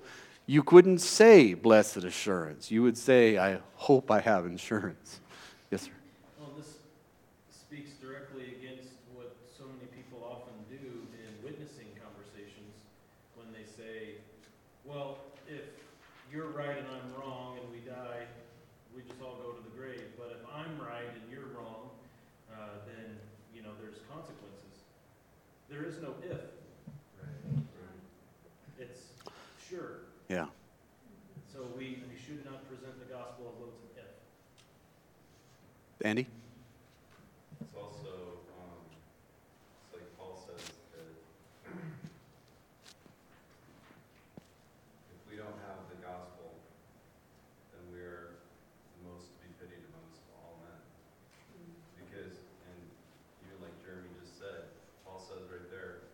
You 0.49 0.63
couldn't 0.63 0.99
say 0.99 1.55
blessed 1.55 2.05
assurance. 2.05 2.71
You 2.71 2.85
would 2.85 2.97
say, 2.97 3.37
I 3.37 3.59
hope 3.75 4.13
I 4.13 4.21
have 4.21 4.47
insurance. 4.47 5.19
Yes, 5.73 5.83
sir. 5.83 5.91
Well, 6.39 6.51
this 6.57 6.79
speaks 7.51 7.91
directly 7.99 8.55
against 8.55 8.95
what 9.13 9.35
so 9.59 9.65
many 9.67 9.91
people 9.91 10.23
often 10.23 10.55
do 10.71 10.79
in 11.19 11.31
witnessing 11.43 11.91
conversations 11.99 12.79
when 13.35 13.51
they 13.51 13.67
say, 13.67 14.23
well, 14.85 15.19
if 15.51 15.67
you're 16.31 16.55
right 16.55 16.79
and 16.79 16.87
I'm 16.95 17.11
wrong 17.19 17.59
and 17.59 17.67
we 17.75 17.83
die, 17.83 18.31
we 18.95 19.03
just 19.03 19.19
all 19.21 19.43
go 19.43 19.51
to 19.51 19.63
the 19.67 19.75
grave. 19.75 20.15
But 20.17 20.39
if 20.39 20.47
I'm 20.55 20.79
right 20.79 21.11
and 21.11 21.27
you're 21.27 21.51
wrong, 21.59 21.91
uh, 22.55 22.87
then, 22.87 23.19
you 23.51 23.63
know, 23.67 23.75
there's 23.83 23.99
consequences. 24.07 24.87
There 25.69 25.83
is 25.83 25.99
no 25.99 26.15
if. 26.23 26.39
It's 28.79 29.11
sure. 29.69 30.06
Yeah. 30.29 30.47
So 31.53 31.61
we, 31.79 32.03
we 32.11 32.17
should 32.19 32.45
not 32.45 32.67
present 32.69 32.99
the 32.99 33.07
gospel 33.13 33.55
of 33.55 33.61
loads 33.61 33.79
of 33.79 33.91
if. 33.97 34.11
Andy? 36.05 36.27
It's 37.61 37.75
also, 37.75 38.43
um, 38.61 38.83
it's 39.87 39.95
like 39.95 40.09
Paul 40.19 40.37
says 40.37 40.61
that 40.93 41.09
if 45.09 45.21
we 45.31 45.37
don't 45.39 45.57
have 45.71 45.87
the 45.89 45.99
gospel, 46.05 46.53
then 47.73 47.83
we're 47.95 48.37
the 48.99 49.03
most 49.09 49.31
to 49.31 49.37
be 49.47 49.49
pitied 49.63 49.87
amongst 49.95 50.21
all 50.37 50.59
men. 50.67 50.83
Because, 52.03 52.37
and 52.69 52.79
even 53.49 53.57
like 53.65 53.73
Jeremy 53.87 54.11
just 54.21 54.37
said, 54.43 54.69
Paul 55.07 55.23
says 55.23 55.47
right 55.49 55.71
there, 55.73 56.05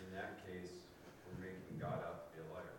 in 0.00 0.08
that 0.16 0.40
case, 0.48 0.72
we're 1.28 1.40
making 1.52 1.76
God 1.80 2.00
out 2.04 2.28
to 2.28 2.36
be 2.36 2.40
a 2.40 2.48
liar. 2.56 2.76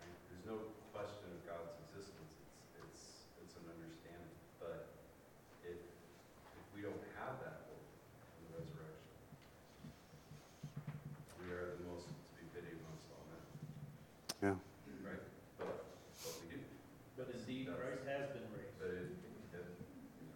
Right? 0.00 0.16
There's 0.32 0.46
no 0.48 0.60
question 0.92 1.28
of 1.32 1.40
God's 1.48 1.72
existence, 1.88 2.32
it's, 2.76 2.84
it's, 2.84 3.02
it's 3.40 3.54
an 3.58 3.66
understanding, 3.72 4.36
but 4.60 4.92
if, 5.64 5.80
if 5.80 6.66
we 6.76 6.84
don't 6.84 7.00
have 7.18 7.40
that 7.42 7.64
hope 7.72 7.88
in 8.36 8.40
the 8.46 8.52
resurrection, 8.60 9.16
we 11.40 11.48
are 11.50 11.74
the 11.80 11.84
most 11.88 12.06
to 12.12 12.14
be 12.38 12.44
pitied 12.52 12.76
amongst 12.84 13.08
all 13.16 13.24
men, 13.32 13.42
Yeah. 14.44 14.56
right? 15.02 15.24
But, 15.58 15.88
but 16.20 16.32
we 16.44 16.52
do, 16.52 16.58
But 17.18 17.32
indeed, 17.32 17.72
Christ 17.74 18.04
has 18.06 18.28
been 18.36 18.46
raised. 18.54 18.76
but 18.78 18.92
it, 18.92 19.08
it 19.10 19.64
is 19.64 19.72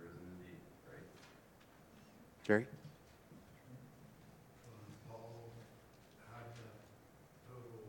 risen 0.01 0.24
indeed, 0.40 0.59
right? 0.90 1.07
Jerry? 2.48 2.64
Um, 4.64 4.88
Paul 5.04 5.52
had 6.32 6.48
that 6.56 6.80
total 7.44 7.84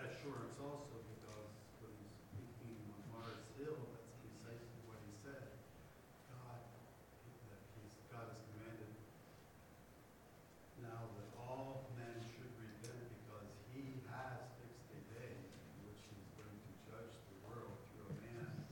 assurance 0.00 0.56
also 0.56 0.96
because 1.20 1.52
when 1.84 1.92
he's 2.00 2.48
speaking 2.56 2.80
on 2.88 2.96
Mars 3.12 3.44
Hill, 3.60 3.76
that's 3.92 4.08
precisely 4.24 4.80
what 4.88 5.04
he 5.04 5.12
said. 5.20 5.52
God, 6.32 6.64
that 7.52 7.60
he's, 7.76 7.92
God 8.08 8.24
has 8.32 8.40
commanded 8.56 8.88
now 10.80 11.12
that 11.20 11.28
all 11.44 11.92
men 12.00 12.24
should 12.24 12.56
repent 12.56 13.04
because 13.20 13.52
he 13.76 14.00
has 14.08 14.48
fixed 14.64 14.96
a 14.96 15.00
day 15.20 15.36
in 15.36 15.60
which 15.84 16.00
he's 16.08 16.32
going 16.40 16.56
to 16.56 16.72
judge 16.88 17.12
the 17.28 17.36
world 17.44 17.84
through 17.92 18.16
a 18.16 18.32
man 18.32 18.64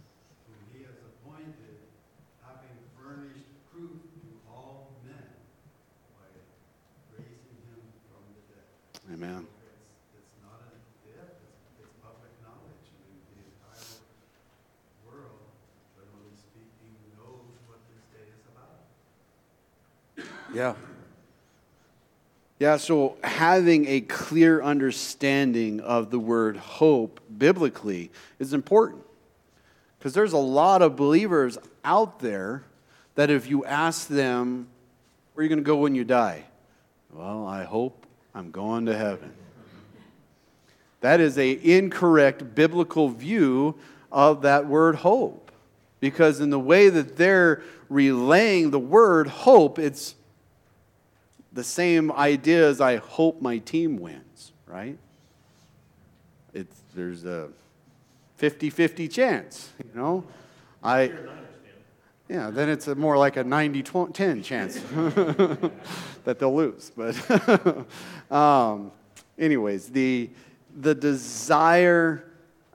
whom 0.48 0.56
he 0.72 0.88
has 0.88 0.96
appointed, 1.04 1.84
having 2.40 2.80
furnished 2.96 3.52
proof 3.68 4.00
to 4.24 4.32
all 4.50 4.90
men 5.06 5.30
by 6.18 6.26
raising 7.14 7.58
him 7.70 7.78
from 8.10 8.26
the 8.34 8.42
dead. 8.50 8.66
Amen. 9.14 9.46
It's, 9.46 10.18
it's 10.18 10.34
not 10.42 10.58
an 10.66 10.82
if, 11.06 11.14
it's, 11.14 11.62
it's 11.78 11.94
public 12.02 12.34
knowledge. 12.42 12.90
I 12.90 12.98
mean, 13.06 13.22
the 13.30 13.38
entire 13.54 14.02
world, 15.06 15.46
generally 15.94 16.34
speaking, 16.34 16.90
knows 17.14 17.54
what 17.70 17.78
this 17.86 18.02
day 18.10 18.26
is 18.34 18.42
about. 18.50 18.82
Yeah. 20.52 20.74
Yeah, 22.58 22.76
so 22.76 23.16
having 23.22 23.86
a 23.86 24.00
clear 24.00 24.60
understanding 24.60 25.80
of 25.80 26.10
the 26.10 26.18
word 26.18 26.56
hope 26.56 27.20
biblically 27.36 28.10
is 28.38 28.52
important. 28.52 29.02
Because 29.98 30.12
there's 30.12 30.32
a 30.32 30.38
lot 30.38 30.82
of 30.82 30.96
believers 30.96 31.58
out 31.84 32.18
there 32.20 32.64
that 33.14 33.30
if 33.30 33.48
you 33.48 33.64
ask 33.64 34.08
them, 34.08 34.68
where 35.34 35.42
are 35.42 35.44
you 35.44 35.48
going 35.48 35.58
to 35.58 35.64
go 35.64 35.76
when 35.76 35.94
you 35.94 36.04
die? 36.04 36.44
Well, 37.12 37.46
I 37.46 37.64
hope 37.64 38.06
I'm 38.34 38.50
going 38.50 38.86
to 38.86 38.96
heaven. 38.96 39.32
That 41.00 41.20
is 41.20 41.38
a 41.38 41.52
incorrect 41.52 42.54
biblical 42.54 43.08
view 43.08 43.76
of 44.10 44.42
that 44.42 44.66
word 44.66 44.96
hope. 44.96 45.52
Because 46.00 46.40
in 46.40 46.50
the 46.50 46.58
way 46.58 46.88
that 46.88 47.16
they're 47.16 47.62
relaying 47.88 48.70
the 48.70 48.78
word 48.78 49.28
hope, 49.28 49.78
it's 49.78 50.14
the 51.52 51.64
same 51.64 52.12
idea 52.12 52.68
as 52.68 52.80
I 52.80 52.96
hope 52.96 53.40
my 53.40 53.58
team 53.58 53.96
wins, 53.96 54.52
right? 54.66 54.98
It's, 56.52 56.76
there's 56.94 57.24
a 57.24 57.48
50 58.36 58.70
50 58.70 59.08
chance, 59.08 59.70
you 59.84 59.98
know? 59.98 60.24
I, 60.82 61.06
Here, 61.06 61.16
and 61.16 61.28
I 61.28 61.32
understand. 61.32 61.48
yeah, 62.28 62.50
then 62.50 62.68
it's 62.68 62.86
a 62.88 62.94
more 62.94 63.18
like 63.18 63.36
a 63.36 63.44
90 63.44 63.82
10 64.12 64.42
chance 64.42 64.80
that 66.24 66.38
they'll 66.38 66.54
lose. 66.54 66.92
But, 66.96 67.86
um, 68.30 68.92
anyways, 69.38 69.88
the, 69.88 70.30
the 70.80 70.94
desire 70.94 72.24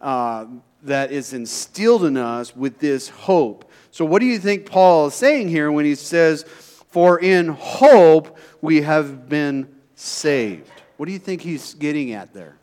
uh, 0.01 0.45
that 0.83 1.11
is 1.11 1.33
instilled 1.33 2.03
in 2.03 2.17
us 2.17 2.55
with 2.55 2.79
this 2.79 3.07
hope. 3.09 3.71
So, 3.91 4.03
what 4.03 4.19
do 4.19 4.25
you 4.25 4.39
think 4.39 4.65
Paul 4.65 5.07
is 5.07 5.13
saying 5.13 5.49
here 5.49 5.71
when 5.71 5.85
he 5.85 5.95
says, 5.95 6.45
For 6.93 7.19
in 7.19 7.47
hope 7.47 8.37
we 8.61 8.83
have 8.83 9.27
been 9.27 9.67
saved? 9.95 10.69
What 10.97 11.07
do 11.07 11.11
you 11.11 11.17
think 11.17 11.41
he's 11.41 11.73
getting 11.73 12.11
at 12.11 12.33
there? 12.33 12.55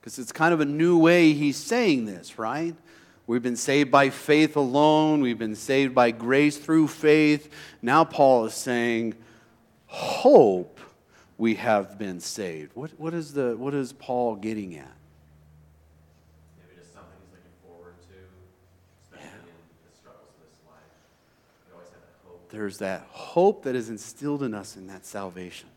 Because 0.00 0.16
it's 0.18 0.30
kind 0.30 0.54
of 0.54 0.60
a 0.60 0.64
new 0.64 0.96
way 0.96 1.32
he's 1.32 1.56
saying 1.56 2.06
this, 2.06 2.38
right? 2.38 2.76
We've 3.26 3.42
been 3.42 3.56
saved 3.56 3.90
by 3.90 4.10
faith 4.10 4.56
alone. 4.56 5.22
We've 5.22 5.38
been 5.38 5.56
saved 5.56 5.92
by 5.92 6.12
grace 6.12 6.56
through 6.56 6.86
faith. 6.88 7.52
Now 7.82 8.04
Paul 8.04 8.46
is 8.46 8.54
saying, 8.54 9.14
hope 9.86 10.78
we 11.36 11.56
have 11.56 11.98
been 11.98 12.20
saved. 12.20 12.70
What, 12.74 12.92
what, 12.96 13.12
is, 13.12 13.32
the, 13.32 13.56
what 13.56 13.74
is 13.74 13.92
Paul 13.92 14.36
getting 14.36 14.76
at? 14.76 14.86
Maybe 16.58 16.80
just 16.80 16.92
something 16.94 17.10
he's 17.22 17.32
looking 17.32 17.56
forward 17.66 17.94
to, 18.08 18.14
especially 19.04 19.50
in 19.50 19.90
the 19.90 19.96
struggles 19.96 20.30
of 20.30 20.48
this 20.48 20.58
life. 20.66 20.94
We 21.66 21.74
always 21.74 21.90
have 21.90 22.00
that 22.00 22.18
hope. 22.26 22.39
There's 22.50 22.78
that 22.78 23.06
hope 23.10 23.64
that 23.64 23.76
is 23.76 23.88
instilled 23.88 24.42
in 24.42 24.54
us 24.54 24.76
in 24.76 24.88
that 24.88 25.06
salvation. 25.06 25.68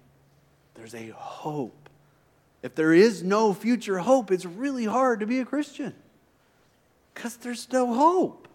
There's 0.75 0.95
a 0.95 1.09
hope. 1.09 1.89
If 2.61 2.75
there 2.75 2.93
is 2.93 3.23
no 3.23 3.53
future 3.53 3.99
hope, 3.99 4.31
it's 4.31 4.45
really 4.45 4.85
hard 4.85 5.19
to 5.19 5.25
be 5.27 5.39
a 5.39 5.45
Christian 5.45 5.93
because 7.13 7.35
there's 7.37 7.71
no 7.71 7.93
hope. 7.93 8.47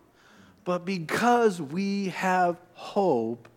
But 0.65 0.85
because 0.85 1.63
we 1.63 2.09
have 2.09 2.57
hope 2.75 3.49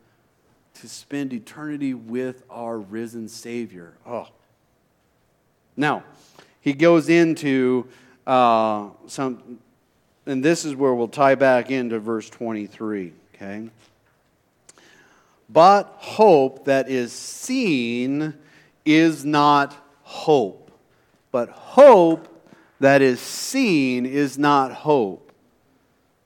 to 0.75 0.87
spend 0.87 1.33
eternity 1.33 1.93
with 1.93 2.43
our 2.49 2.79
risen 2.79 3.27
Savior. 3.27 3.93
Oh. 4.05 4.27
Now, 5.75 6.03
he 6.61 6.73
goes 6.73 7.09
into 7.09 7.87
uh, 8.25 8.89
some, 9.07 9.59
and 10.25 10.43
this 10.43 10.65
is 10.65 10.75
where 10.75 10.93
we'll 10.93 11.07
tie 11.07 11.35
back 11.35 11.71
into 11.71 11.99
verse 11.99 12.29
23, 12.29 13.13
okay? 13.35 13.69
But 15.51 15.93
hope 15.97 16.65
that 16.65 16.89
is 16.89 17.11
seen 17.11 18.35
is 18.85 19.25
not 19.25 19.75
hope. 20.03 20.71
But 21.31 21.49
hope 21.49 22.27
that 22.79 23.01
is 23.01 23.19
seen 23.19 24.05
is 24.05 24.37
not 24.37 24.71
hope. 24.71 25.31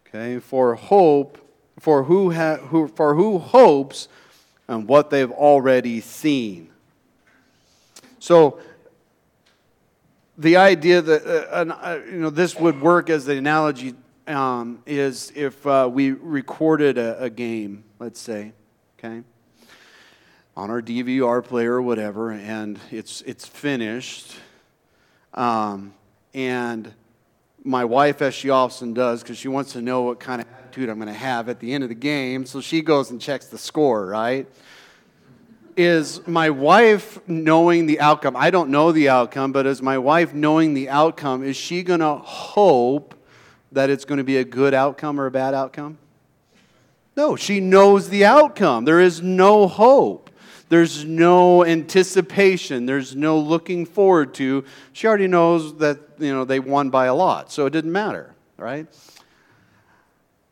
Okay, 0.07 0.39
for 0.39 0.75
hope, 0.75 1.39
for 1.79 2.03
who, 2.03 2.31
ha, 2.31 2.57
who, 2.57 2.87
for 2.87 3.15
who 3.15 3.39
hopes 3.39 4.07
on 4.69 4.87
what 4.87 5.09
they've 5.09 5.31
already 5.31 6.01
seen. 6.01 6.69
So, 8.19 8.59
the 10.37 10.57
idea 10.57 11.01
that 11.01 11.25
uh, 11.25 11.73
uh, 11.73 11.99
you 12.11 12.19
know 12.19 12.29
this 12.29 12.55
would 12.55 12.81
work 12.81 13.09
as 13.09 13.25
the 13.25 13.37
analogy 13.37 13.95
um, 14.27 14.81
is 14.85 15.31
if 15.35 15.65
uh, 15.65 15.89
we 15.91 16.11
recorded 16.11 16.97
a, 16.97 17.23
a 17.23 17.29
game, 17.29 17.83
let's 17.99 18.19
say, 18.19 18.53
okay, 19.05 19.21
on 20.55 20.69
our 20.69 20.81
DVR 20.81 21.43
player 21.43 21.73
or 21.73 21.81
whatever, 21.81 22.31
and 22.31 22.79
it's 22.91 23.21
it's 23.21 23.45
finished, 23.45 24.35
um, 25.33 25.93
and 26.33 26.91
my 27.63 27.85
wife, 27.85 28.21
as 28.21 28.33
she 28.33 28.49
often 28.49 28.93
does, 28.93 29.21
because 29.21 29.37
she 29.37 29.47
wants 29.47 29.73
to 29.73 29.81
know 29.81 30.03
what 30.03 30.19
kind 30.19 30.41
of 30.41 30.47
attitude 30.59 30.89
I'm 30.89 30.97
going 30.97 31.07
to 31.07 31.13
have 31.13 31.49
at 31.49 31.59
the 31.59 31.73
end 31.73 31.83
of 31.83 31.89
the 31.89 31.95
game, 31.95 32.45
so 32.45 32.61
she 32.61 32.81
goes 32.81 33.11
and 33.11 33.19
checks 33.19 33.47
the 33.47 33.57
score, 33.57 34.05
right? 34.05 34.47
is 35.77 36.25
my 36.25 36.49
wife 36.49 37.19
knowing 37.27 37.85
the 37.85 37.99
outcome? 37.99 38.33
I 38.37 38.49
don't 38.49 38.69
know 38.69 38.93
the 38.93 39.09
outcome, 39.09 39.51
but 39.51 39.65
is 39.65 39.81
my 39.81 39.97
wife 39.97 40.33
knowing 40.33 40.73
the 40.73 40.87
outcome? 40.87 41.43
Is 41.43 41.57
she 41.57 41.83
going 41.83 41.99
to 41.99 42.15
hope 42.15 43.13
that 43.73 43.89
it's 43.89 44.05
going 44.05 44.19
to 44.19 44.23
be 44.23 44.37
a 44.37 44.45
good 44.45 44.73
outcome 44.73 45.19
or 45.19 45.25
a 45.25 45.31
bad 45.31 45.53
outcome? 45.53 45.97
No, 47.15 47.35
she 47.35 47.59
knows 47.59 48.09
the 48.09 48.25
outcome. 48.25 48.85
There 48.85 48.99
is 48.99 49.21
no 49.21 49.67
hope. 49.67 50.29
There's 50.67 51.05
no 51.05 51.63
anticipation. 51.63 52.85
There's 52.85 53.15
no 53.15 53.39
looking 53.39 53.85
forward 53.85 54.33
to. 54.35 54.65
She 54.93 55.07
already 55.07 55.27
knows 55.27 55.77
that 55.77 55.99
you 56.19 56.33
know 56.33 56.43
they 56.43 56.59
won 56.59 56.89
by 56.89 57.05
a 57.05 57.15
lot, 57.15 57.51
so 57.51 57.65
it 57.65 57.69
didn't 57.71 57.91
matter, 57.91 58.35
right? 58.57 58.87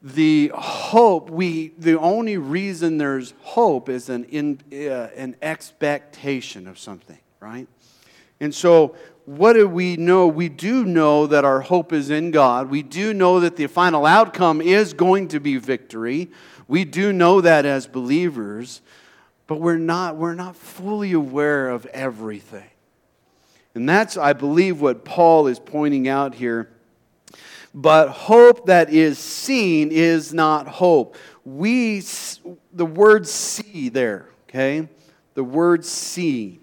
the 0.04 0.52
hope 0.54 1.30
we 1.30 1.70
the 1.78 1.98
only 1.98 2.38
reason 2.38 2.98
there's 2.98 3.34
hope 3.40 3.88
is 3.88 4.10
an 4.10 4.26
in, 4.26 4.60
uh, 4.74 5.08
an 5.16 5.34
expectation 5.42 6.68
of 6.68 6.78
something 6.78 7.18
right 7.40 7.70
and 8.42 8.54
so 8.54 8.94
what 9.24 9.54
do 9.54 9.66
we 9.66 9.96
know 9.96 10.28
we 10.28 10.50
do 10.50 10.84
know 10.84 11.26
that 11.26 11.46
our 11.46 11.62
hope 11.62 11.94
is 11.94 12.10
in 12.10 12.32
god 12.32 12.70
we 12.70 12.84
do 12.84 13.14
know 13.14 13.40
that 13.40 13.56
the 13.56 13.66
final 13.66 14.06
outcome 14.06 14.60
is 14.60 14.94
going 14.94 15.26
to 15.26 15.40
be 15.40 15.56
victory 15.56 16.30
we 16.68 16.86
do 16.86 17.14
know 17.14 17.42
that 17.42 17.66
as 17.66 17.88
believers 17.88 18.82
but 19.48 19.60
we're 19.60 19.78
not 19.78 20.16
we're 20.16 20.34
not 20.34 20.56
fully 20.56 21.14
aware 21.14 21.70
of 21.70 21.86
everything 21.88 22.70
and 23.76 23.88
that's 23.88 24.18
i 24.18 24.34
believe 24.34 24.82
what 24.82 25.04
paul 25.04 25.48
is 25.48 25.60
pointing 25.60 26.08
out 26.08 26.36
here 26.36 26.70
but 27.74 28.10
hope 28.10 28.68
that 28.68 28.92
is 28.92 29.18
seen 29.18 29.92
is 29.92 30.34
not 30.34 30.68
hope. 30.68 31.16
We, 31.44 32.04
the 32.72 32.86
word 32.86 33.28
see 33.28 33.90
there, 33.90 34.28
okay? 34.48 34.88
The 35.34 35.44
word 35.44 35.84
see 35.84 36.60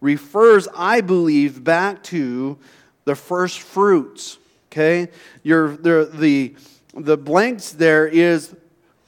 refers, 0.00 0.68
I 0.76 1.00
believe, 1.00 1.64
back 1.64 2.02
to 2.04 2.58
the 3.06 3.14
first 3.14 3.60
fruits, 3.60 4.38
okay? 4.68 5.08
Your, 5.42 5.76
the, 5.76 6.10
the, 6.12 6.54
the 6.96 7.16
blanks 7.16 7.72
there 7.72 8.06
is 8.06 8.54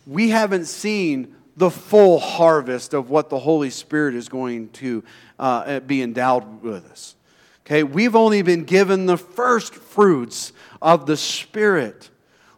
we 0.07 0.31
haven't 0.31 0.67
seen 0.67 1.35
the 1.57 1.71
full 1.71 2.19
harvest 2.19 2.95
of 2.95 3.11
what 3.11 3.31
the 3.31 3.39
Holy 3.39 3.71
Spirit 3.71 4.15
is 4.15 4.29
going 4.29 4.69
to 4.71 5.03
uh, 5.39 5.81
be 5.81 6.03
endowed 6.03 6.63
with 6.63 6.85
us. 6.91 7.17
Okay, 7.65 7.83
we've 7.83 8.15
only 8.15 8.43
been 8.43 8.65
given 8.65 9.07
the 9.07 9.17
first 9.17 9.75
fruits 9.75 10.53
of 10.81 11.07
the 11.07 11.17
Spirit. 11.17 12.11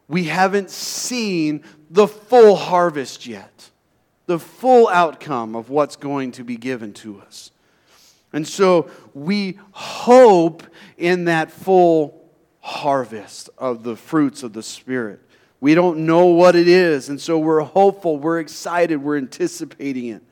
We 0.08 0.24
haven't 0.24 0.70
seen 0.70 1.62
the 1.90 2.08
full 2.08 2.56
harvest 2.56 3.26
yet, 3.26 3.70
the 4.26 4.38
full 4.38 4.88
outcome 4.88 5.54
of 5.54 5.70
what's 5.70 5.96
going 5.96 6.32
to 6.32 6.44
be 6.44 6.56
given 6.56 6.92
to 6.94 7.20
us. 7.20 7.50
And 8.32 8.46
so 8.46 8.90
we 9.14 9.58
hope 9.72 10.62
in 10.98 11.24
that 11.26 11.50
full 11.50 12.27
harvest 12.60 13.50
of 13.58 13.82
the 13.82 13.96
fruits 13.96 14.42
of 14.42 14.52
the 14.52 14.62
Spirit. 14.62 15.20
We 15.60 15.74
don't 15.74 16.06
know 16.06 16.26
what 16.26 16.54
it 16.54 16.68
is, 16.68 17.08
and 17.08 17.20
so 17.20 17.38
we're 17.38 17.60
hopeful, 17.60 18.16
we're 18.16 18.38
excited, 18.38 19.02
we're 19.02 19.16
anticipating 19.16 20.06
it. 20.06 20.22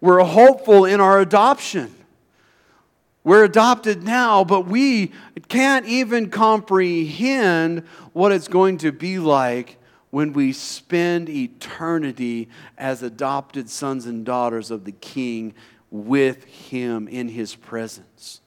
We're 0.00 0.24
hopeful 0.24 0.84
in 0.84 1.00
our 1.00 1.20
adoption. 1.20 1.94
We're 3.24 3.44
adopted 3.44 4.02
now, 4.02 4.42
but 4.42 4.66
we 4.66 5.12
can't 5.48 5.86
even 5.86 6.28
comprehend 6.28 7.84
what 8.12 8.32
it's 8.32 8.48
going 8.48 8.78
to 8.78 8.90
be 8.90 9.20
like 9.20 9.78
when 10.10 10.32
we 10.32 10.52
spend 10.52 11.28
eternity 11.28 12.48
as 12.76 13.02
adopted 13.02 13.70
sons 13.70 14.06
and 14.06 14.26
daughters 14.26 14.72
of 14.72 14.84
the 14.84 14.92
King 14.92 15.54
with 15.90 16.44
Him 16.44 17.06
in 17.06 17.28
His 17.28 17.54
presence. 17.54 18.40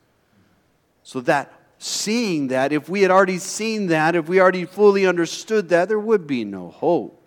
So, 1.04 1.22
that 1.22 1.54
seeing 1.78 2.48
that, 2.48 2.72
if 2.72 2.90
we 2.90 3.02
had 3.02 3.12
already 3.12 3.38
seen 3.38 3.88
that, 3.88 4.16
if 4.16 4.28
we 4.28 4.40
already 4.40 4.66
fully 4.66 5.06
understood 5.06 5.70
that, 5.70 5.88
there 5.88 6.00
would 6.00 6.28
be 6.28 6.44
no 6.44 6.70
hope. 6.70 7.22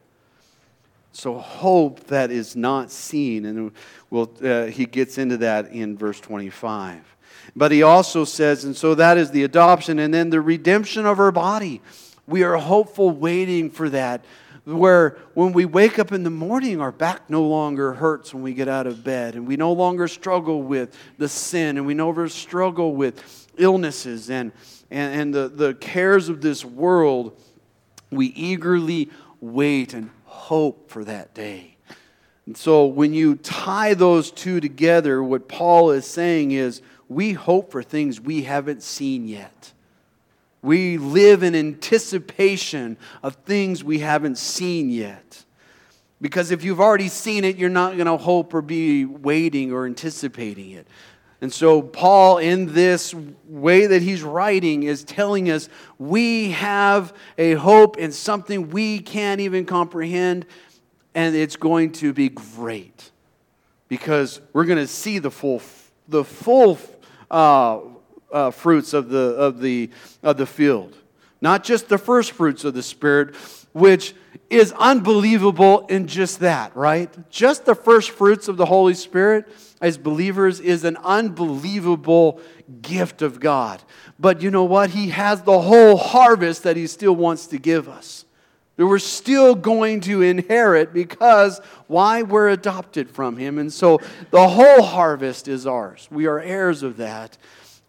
So, 1.13 1.39
hope 1.39 2.05
that 2.05 2.31
is 2.31 2.55
not 2.55 2.91
seen, 2.91 3.45
and 3.45 3.73
we'll, 4.11 4.31
uh, 4.43 4.67
he 4.67 4.87
gets 4.87 5.19
into 5.19 5.39
that 5.39 5.73
in 5.73 5.97
verse 5.97 6.21
25. 6.21 7.17
But 7.57 7.73
he 7.73 7.83
also 7.83 8.25
says, 8.25 8.65
and 8.65 8.77
so 8.77 8.95
that 8.95 9.19
is 9.19 9.31
the 9.31 9.43
adoption, 9.45 9.99
and 9.99 10.13
then 10.13 10.31
the 10.31 10.41
redemption 10.41 11.07
of 11.07 11.19
our 11.19 11.33
body. 11.33 11.81
We 12.27 12.43
are 12.43 12.57
hopeful, 12.57 13.11
waiting 13.11 13.71
for 13.71 13.89
that. 13.91 14.25
Where 14.65 15.17
when 15.33 15.55
we 15.55 15.65
wake 15.65 15.99
up 15.99 16.13
in 16.13 16.25
the 16.25 16.31
morning, 16.31 16.79
our 16.79 16.93
back 16.93 17.31
no 17.31 17.43
longer 17.43 17.95
hurts 17.95 18.35
when 18.35 18.43
we 18.43 18.53
get 18.53 18.69
out 18.69 18.87
of 18.87 19.03
bed, 19.03 19.35
and 19.35 19.47
we 19.49 19.57
no 19.57 19.73
longer 19.73 20.09
struggle 20.09 20.63
with 20.63 20.95
the 21.17 21.29
sin, 21.29 21.79
and 21.79 21.87
we 21.87 21.95
no 21.95 22.07
longer 22.07 22.29
struggle 22.29 22.95
with 22.95 23.48
illnesses 23.59 24.31
and, 24.31 24.53
and, 24.91 25.21
and 25.21 25.35
the, 25.35 25.49
the 25.49 25.75
cares 25.75 26.29
of 26.29 26.41
this 26.41 26.65
world. 26.65 27.39
We 28.11 28.27
eagerly 28.29 29.11
wait 29.41 29.95
and 29.95 30.11
hope 30.25 30.91
for 30.91 31.05
that 31.05 31.35
day. 31.35 31.77
And 32.47 32.57
so 32.57 32.87
when 32.87 33.13
you 33.13 33.37
tie 33.37 33.93
those 33.93 34.31
two 34.31 34.61
together, 34.61 35.23
what 35.23 35.49
Paul 35.49 35.91
is 35.91 36.07
saying 36.07 36.53
is, 36.53 36.81
we 37.09 37.35
hope 37.35 37.71
for 37.71 37.83
things 37.83 38.21
we 38.21 38.43
haven't 38.43 38.83
seen 38.83 39.29
yet. 39.29 39.73
We 40.63 40.99
live 40.99 41.43
in 41.43 41.55
anticipation 41.55 42.97
of 43.23 43.35
things 43.35 43.85
we 43.85 43.99
haven't 44.01 44.39
seen 44.39 44.91
yet. 44.91 45.45
Because 46.21 46.51
if 46.51 46.65
you've 46.65 46.81
already 46.81 47.09
seen 47.09 47.45
it, 47.45 47.57
you're 47.57 47.69
not 47.69 47.97
going 47.97 48.07
to 48.07 48.17
hope 48.17 48.53
or 48.53 48.63
be 48.63 49.05
waiting 49.05 49.73
or 49.73 49.87
anticipating 49.87 50.73
it. 50.73 50.87
And 51.41 51.53
so, 51.53 51.83
Paul, 51.83 52.39
in 52.39 52.73
this 52.73 53.15
way 53.47 53.87
that 53.87 54.03
he's 54.03 54.23
writing, 54.23 54.83
is 54.83 55.05
telling 55.05 55.51
us 55.51 55.69
we 55.99 56.51
have 56.51 57.13
a 57.37 57.55
hope 57.55 57.97
in 57.97 58.11
something 58.11 58.71
we 58.71 58.99
can't 58.99 59.41
even 59.41 59.65
comprehend, 59.65 60.47
and 61.15 61.37
it's 61.37 61.57
going 61.57 61.93
to 61.93 62.13
be 62.13 62.29
great 62.29 63.13
because 63.87 64.41
we're 64.53 64.65
going 64.65 64.79
to 64.79 64.89
see 64.89 65.21
the 65.21 65.31
full, 65.31 65.63
the 66.09 66.25
full 66.25 66.77
uh, 67.31 67.81
uh, 68.33 68.51
fruits 68.51 68.93
of 68.93 69.09
the, 69.09 69.19
of, 69.19 69.61
the, 69.61 69.91
of 70.25 70.37
the 70.39 70.47
field. 70.47 70.97
Not 71.41 71.63
just 71.63 71.89
the 71.89 71.99
first 71.99 72.33
fruits 72.33 72.65
of 72.65 72.75
the 72.75 72.83
Spirit, 72.83 73.37
which 73.73 74.15
is 74.51 74.73
unbelievable 74.73 75.87
in 75.89 76.07
just 76.07 76.41
that, 76.41 76.75
right? 76.75 77.11
Just 77.31 77.65
the 77.65 77.75
first 77.75 78.11
fruits 78.11 78.49
of 78.49 78.57
the 78.57 78.67
Holy 78.67 78.95
Spirit 78.95 79.47
as 79.81 79.99
believers 79.99 80.61
is 80.61 80.85
an 80.85 80.97
unbelievable 81.05 82.41
gift 82.83 83.23
of 83.23 83.41
God. 83.41 83.83
But 84.19 84.43
you 84.43 84.51
know 84.51 84.65
what? 84.65 84.91
He 84.91 85.11
has 85.11 85.43
the 85.43 85.61
whole 85.61 85.97
harvest 85.97 86.65
that 86.65 86.77
He 86.77 86.87
still 86.87 87.15
wants 87.15 87.47
to 87.49 87.59
give 87.59 87.89
us. 87.89 88.25
That 88.77 88.87
we're 88.87 88.99
still 88.99 89.55
going 89.55 90.01
to 90.03 90.23
inherit 90.23 90.93
because 90.93 91.61
why? 91.87 92.23
We're 92.23 92.49
adopted 92.49 93.11
from 93.11 93.37
Him. 93.37 93.59
And 93.59 93.73
so 93.73 94.01
the 94.31 94.49
whole 94.49 94.83
harvest 94.83 95.47
is 95.47 95.67
ours. 95.67 96.09
We 96.11 96.27
are 96.27 96.41
heirs 96.41 96.83
of 96.83 96.97
that. 96.97 97.37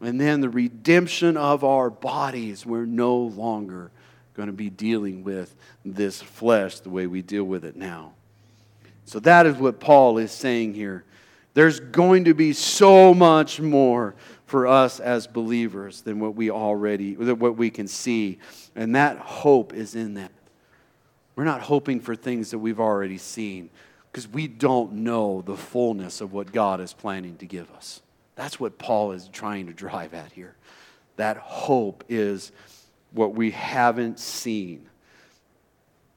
And 0.01 0.19
then 0.19 0.41
the 0.41 0.49
redemption 0.49 1.37
of 1.37 1.63
our 1.63 1.89
bodies. 1.89 2.65
We're 2.65 2.85
no 2.85 3.17
longer 3.17 3.91
going 4.39 4.47
to 4.47 4.53
be 4.53 4.69
dealing 4.69 5.21
with 5.21 5.53
this 5.83 6.21
flesh 6.21 6.79
the 6.79 6.89
way 6.89 7.07
we 7.07 7.21
deal 7.21 7.43
with 7.43 7.65
it 7.65 7.75
now. 7.75 8.13
So 9.03 9.19
that 9.19 9.45
is 9.45 9.57
what 9.57 9.81
Paul 9.81 10.17
is 10.17 10.31
saying 10.31 10.75
here. 10.75 11.03
There's 11.55 11.81
going 11.81 12.23
to 12.23 12.33
be 12.33 12.53
so 12.53 13.13
much 13.13 13.59
more 13.59 14.15
for 14.45 14.65
us 14.65 15.01
as 15.01 15.27
believers 15.27 16.03
than 16.03 16.21
what 16.21 16.35
we 16.35 16.49
already 16.49 17.15
what 17.15 17.57
we 17.57 17.69
can 17.69 17.89
see. 17.89 18.39
And 18.77 18.95
that 18.95 19.17
hope 19.17 19.73
is 19.73 19.93
in 19.93 20.13
that. 20.13 20.31
We're 21.35 21.43
not 21.43 21.59
hoping 21.59 21.99
for 21.99 22.15
things 22.15 22.51
that 22.51 22.59
we've 22.59 22.79
already 22.79 23.17
seen. 23.17 23.69
because 24.09 24.27
we 24.27 24.47
don't 24.47 24.93
know 24.93 25.41
the 25.41 25.57
fullness 25.57 26.21
of 26.21 26.31
what 26.31 26.51
God 26.51 26.79
is 26.79 26.93
planning 26.93 27.35
to 27.37 27.45
give 27.45 27.69
us. 27.71 28.01
That's 28.35 28.57
what 28.59 28.77
Paul 28.77 29.11
is 29.11 29.27
trying 29.27 29.67
to 29.67 29.73
drive 29.73 30.13
at 30.13 30.31
here. 30.31 30.55
That 31.17 31.37
hope 31.37 32.05
is 32.07 32.53
what 33.11 33.33
we 33.33 33.51
haven't 33.51 34.19
seen. 34.19 34.89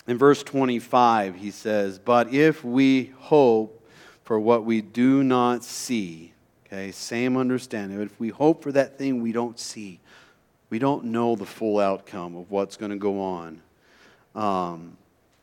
In 0.07 0.18
verse 0.18 0.43
25, 0.43 1.36
he 1.36 1.51
says, 1.51 1.99
But 1.99 2.32
if 2.32 2.64
we 2.64 3.12
hope 3.18 3.86
for 4.24 4.38
what 4.38 4.64
we 4.64 4.80
do 4.80 5.22
not 5.22 5.64
see, 5.64 6.32
okay, 6.66 6.90
same 6.90 7.36
understanding. 7.36 8.01
If 8.01 8.18
we 8.18 8.28
hope 8.30 8.62
for 8.62 8.72
that 8.72 8.99
thing 8.99 9.22
we 9.22 9.32
don't 9.32 9.59
see, 9.59 10.01
we 10.70 10.78
don't 10.78 11.05
know 11.05 11.36
the 11.36 11.47
full 11.47 11.78
outcome 11.78 12.36
of 12.36 12.51
what's 12.51 12.76
going 12.76 12.90
to 12.90 12.97
go 12.97 13.20
on. 13.20 13.62
Um, 14.34 14.97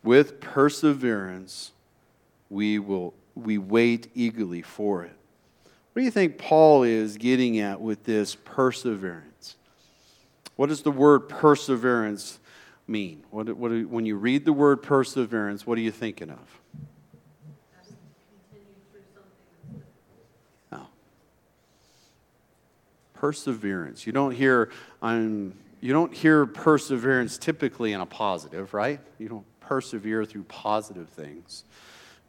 with 0.03 0.41
perseverance, 0.41 1.71
we 2.49 2.79
will 2.79 3.13
we 3.35 3.57
wait 3.57 4.09
eagerly 4.15 4.61
for 4.61 5.03
it. 5.03 5.15
What 5.93 6.01
do 6.01 6.03
you 6.03 6.11
think 6.11 6.37
Paul 6.37 6.83
is 6.83 7.17
getting 7.17 7.59
at 7.59 7.79
with 7.79 8.03
this 8.03 8.35
perseverance? 8.35 9.28
What 10.59 10.67
does 10.67 10.81
the 10.81 10.91
word 10.91 11.29
perseverance 11.29 12.37
mean? 12.85 13.23
What, 13.31 13.47
what, 13.55 13.71
when 13.87 14.05
you 14.05 14.17
read 14.17 14.43
the 14.43 14.51
word 14.51 14.83
perseverance, 14.83 15.65
what 15.65 15.77
are 15.77 15.81
you 15.81 15.89
thinking 15.89 16.29
of? 16.29 16.61
Oh. 20.73 20.87
Perseverance. 23.13 24.05
You 24.05 24.11
don't 24.11 24.31
hear 24.31 24.69
I'm 25.01 25.57
you 25.79 25.93
don't 25.93 26.13
hear 26.13 26.45
perseverance 26.45 27.37
typically 27.37 27.93
in 27.93 28.01
a 28.01 28.05
positive, 28.05 28.73
right? 28.73 28.99
You 29.17 29.29
don't 29.29 29.45
persevere 29.61 30.25
through 30.25 30.43
positive 30.43 31.07
things. 31.07 31.63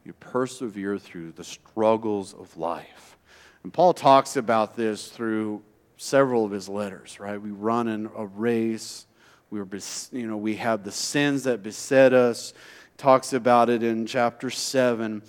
You 0.05 0.12
persevere 0.12 0.99
through 0.99 1.33
the 1.33 1.43
struggles 1.43 2.33
of 2.35 2.57
life. 2.57 3.16
And 3.64 3.72
Paul 3.72 3.93
talks 3.93 4.37
about 4.37 4.76
this 4.76 5.09
through 5.09 5.64
several 6.01 6.44
of 6.44 6.51
his 6.51 6.68
letters, 6.68 7.20
right? 7.20 7.40
We 7.40 7.51
run 7.51 7.88
in 7.88 8.09
a 8.16 8.26
race 8.26 9.07
we 9.51 9.59
were, 9.59 9.68
you 10.12 10.26
know, 10.28 10.36
we 10.36 10.57
have 10.57 10.84
the 10.84 10.92
sins 10.92 11.44
that 11.44 11.62
beset 11.62 12.12
us. 12.12 12.55
Talks 12.96 13.32
about 13.32 13.68
it 13.68 13.82
in 13.82 14.07
chapter 14.07 14.48
seven. 14.48 15.22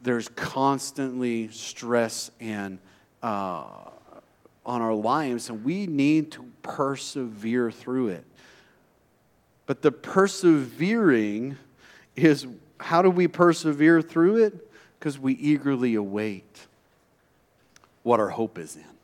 There's 0.00 0.28
constantly 0.28 1.48
stress 1.48 2.30
and 2.40 2.78
uh, 3.22 3.64
on 4.64 4.82
our 4.82 4.94
lives, 4.94 5.50
and 5.50 5.62
we 5.64 5.86
need 5.86 6.32
to 6.32 6.50
persevere 6.62 7.70
through 7.70 8.08
it. 8.08 8.24
But 9.66 9.82
the 9.82 9.92
persevering 9.92 11.56
is 12.14 12.46
how 12.78 13.02
do 13.02 13.10
we 13.10 13.28
persevere 13.28 14.00
through 14.00 14.44
it? 14.44 14.70
Because 14.98 15.18
we 15.18 15.34
eagerly 15.34 15.96
await 15.96 16.66
what 18.04 18.20
our 18.20 18.30
hope 18.30 18.58
is 18.58 18.76
in. 18.76 18.95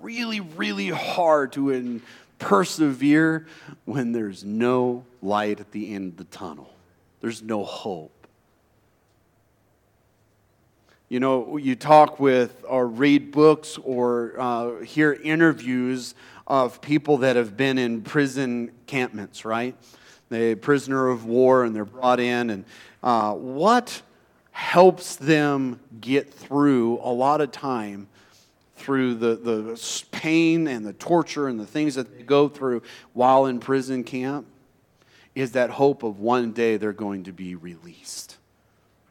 Really, 0.00 0.40
really 0.40 0.88
hard 0.88 1.52
to 1.52 2.00
persevere 2.38 3.46
when 3.84 4.12
there's 4.12 4.44
no 4.44 5.04
light 5.22 5.60
at 5.60 5.72
the 5.72 5.94
end 5.94 6.12
of 6.12 6.16
the 6.18 6.36
tunnel. 6.36 6.72
There's 7.20 7.42
no 7.42 7.64
hope. 7.64 8.26
You 11.08 11.20
know, 11.20 11.56
you 11.56 11.74
talk 11.74 12.20
with 12.20 12.64
or 12.68 12.86
read 12.86 13.32
books 13.32 13.78
or 13.82 14.34
uh, 14.38 14.80
hear 14.80 15.14
interviews 15.14 16.14
of 16.46 16.80
people 16.80 17.18
that 17.18 17.36
have 17.36 17.56
been 17.56 17.78
in 17.78 18.02
prison 18.02 18.72
campments, 18.86 19.44
right? 19.44 19.74
They 20.28 20.54
prisoner 20.54 21.08
of 21.08 21.24
war 21.24 21.64
and 21.64 21.74
they're 21.74 21.86
brought 21.86 22.20
in, 22.20 22.50
and 22.50 22.64
uh, 23.02 23.32
what 23.32 24.02
helps 24.50 25.16
them 25.16 25.80
get 26.00 26.32
through 26.32 26.98
a 27.02 27.12
lot 27.12 27.40
of 27.40 27.52
time 27.52 28.08
through 28.78 29.14
the, 29.14 29.36
the 29.36 30.04
pain 30.10 30.66
and 30.66 30.84
the 30.84 30.92
torture 30.94 31.48
and 31.48 31.58
the 31.58 31.66
things 31.66 31.94
that 31.96 32.16
they 32.16 32.22
go 32.22 32.48
through 32.48 32.82
while 33.12 33.46
in 33.46 33.60
prison 33.60 34.04
camp 34.04 34.46
is 35.34 35.52
that 35.52 35.70
hope 35.70 36.02
of 36.02 36.18
one 36.18 36.52
day 36.52 36.76
they're 36.76 36.92
going 36.92 37.24
to 37.24 37.32
be 37.32 37.54
released. 37.54 38.36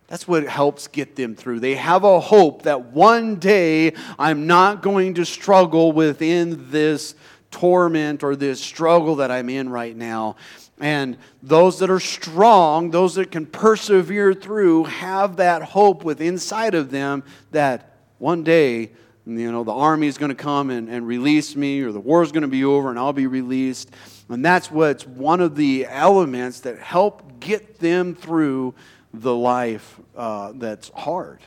That's 0.08 0.28
what 0.28 0.44
helps 0.46 0.88
get 0.88 1.16
them 1.16 1.36
through. 1.36 1.60
They 1.60 1.76
have 1.76 2.04
a 2.04 2.20
hope 2.20 2.64
that 2.64 2.86
one 2.86 3.36
day 3.36 3.94
I'm 4.18 4.48
not 4.48 4.82
going 4.82 5.16
to 5.16 5.26
struggle 5.26 5.92
within 5.92 6.72
this 6.72 7.16
torment 7.52 8.24
or 8.24 8.36
this 8.36 8.62
struggle 8.62 9.18
that 9.18 9.32
I'm 9.32 9.50
in 9.50 9.70
right 9.70 9.96
now. 9.96 10.38
And 10.80 11.18
those 11.42 11.80
that 11.80 11.90
are 11.90 12.00
strong, 12.00 12.92
those 12.92 13.16
that 13.16 13.32
can 13.32 13.46
persevere 13.46 14.34
through, 14.34 14.86
have 14.86 15.38
that 15.38 15.64
hope 15.64 16.04
within 16.04 16.36
inside 16.36 16.76
of 16.76 16.92
them 16.92 17.24
that 17.52 17.98
one 18.20 18.44
day 18.44 18.92
you 19.28 19.52
know, 19.52 19.66
the 19.66 19.74
army 19.74 20.08
is 20.08 20.18
going 20.18 20.30
to 20.30 20.36
come 20.36 20.70
and, 20.70 20.88
and 20.88 21.06
release 21.06 21.56
me, 21.56 21.82
or 21.82 21.92
the 21.92 22.00
war 22.00 22.24
is 22.24 22.32
going 22.32 22.44
to 22.44 22.48
be 22.48 22.64
over 22.64 22.90
and 22.90 22.98
I'll 22.98 23.12
be 23.12 23.28
released. 23.28 23.92
And 24.30 24.44
that's 24.44 24.72
what's 24.72 25.06
one 25.06 25.42
of 25.42 25.56
the 25.56 25.86
elements 25.86 26.62
that 26.62 26.80
help 26.80 27.40
get 27.42 27.80
them 27.80 28.16
through 28.16 28.74
the 29.14 29.36
life 29.36 30.00
uh, 30.16 30.54
that's 30.56 30.90
hard. 30.90 31.40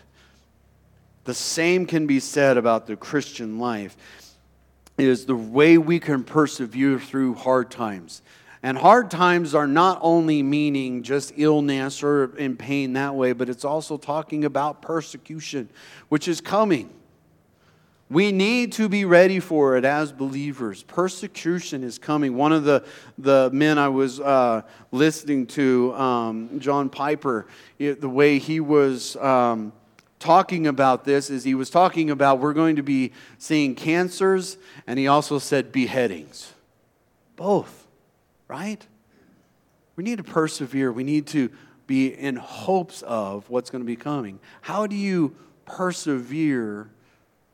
The 1.25 1.35
same 1.35 1.87
can 1.87 2.07
be 2.07 2.21
said 2.21 2.59
about 2.59 2.87
the 2.87 2.97
Christian 2.97 3.59
life 3.59 3.97
is 4.99 5.25
the 5.25 5.37
way 5.37 5.79
we 5.79 6.01
can 6.01 6.23
persevere 6.23 6.99
through 6.99 7.35
hard 7.35 7.71
times. 7.71 8.21
And 8.63 8.77
hard 8.77 9.11
times 9.11 9.55
are 9.55 9.67
not 9.67 9.99
only 10.03 10.43
meaning 10.43 11.03
just 11.03 11.33
illness 11.37 12.03
or 12.03 12.37
in 12.37 12.57
pain 12.57 12.93
that 12.93 13.15
way, 13.15 13.33
but 13.33 13.49
it's 13.49 13.65
also 13.65 13.97
talking 13.97 14.45
about 14.45 14.83
persecution, 14.83 15.71
which 16.11 16.29
is 16.29 16.43
coming. 16.43 16.91
We 18.11 18.33
need 18.33 18.73
to 18.73 18.89
be 18.89 19.05
ready 19.05 19.39
for 19.39 19.77
it 19.77 19.85
as 19.85 20.11
believers. 20.11 20.83
Persecution 20.83 21.85
is 21.85 21.97
coming. 21.97 22.37
One 22.37 22.53
of 22.53 22.65
the, 22.65 22.85
the 23.17 23.51
men 23.53 23.79
I 23.79 23.87
was 23.87 24.19
uh, 24.19 24.63
listening 24.91 25.47
to, 25.49 25.95
um, 25.95 26.59
John 26.59 26.89
Piper, 26.91 27.47
it, 27.79 28.01
the 28.01 28.09
way 28.09 28.41
he 28.41 28.59
was 28.59 29.15
um, 29.15 29.73
talking 30.19 30.67
about 30.67 31.05
this 31.05 31.31
is 31.31 31.45
he 31.45 31.55
was 31.55 31.71
talking 31.71 32.11
about 32.11 32.41
we're 32.41 32.53
going 32.53 32.75
to 32.77 32.83
be 32.83 33.13
seeing 33.39 33.77
cancers, 33.77 34.59
and 34.89 34.99
he 34.99 35.07
also 35.07 35.39
said 35.39 35.71
beheadings. 35.71 36.53
Both, 37.37 37.87
right? 38.49 38.85
We 39.95 40.03
need 40.03 40.19
to 40.19 40.25
persevere. 40.25 40.91
We 40.91 41.05
need 41.05 41.29
to 41.29 41.49
be 41.87 42.09
in 42.09 42.35
hopes 42.35 43.03
of 43.03 43.49
what's 43.49 43.71
going 43.71 43.83
to 43.83 43.87
be 43.87 43.95
coming. 43.95 44.41
How 44.63 44.89
do 44.89 44.97
you 44.97 45.37
persevere? 45.65 46.91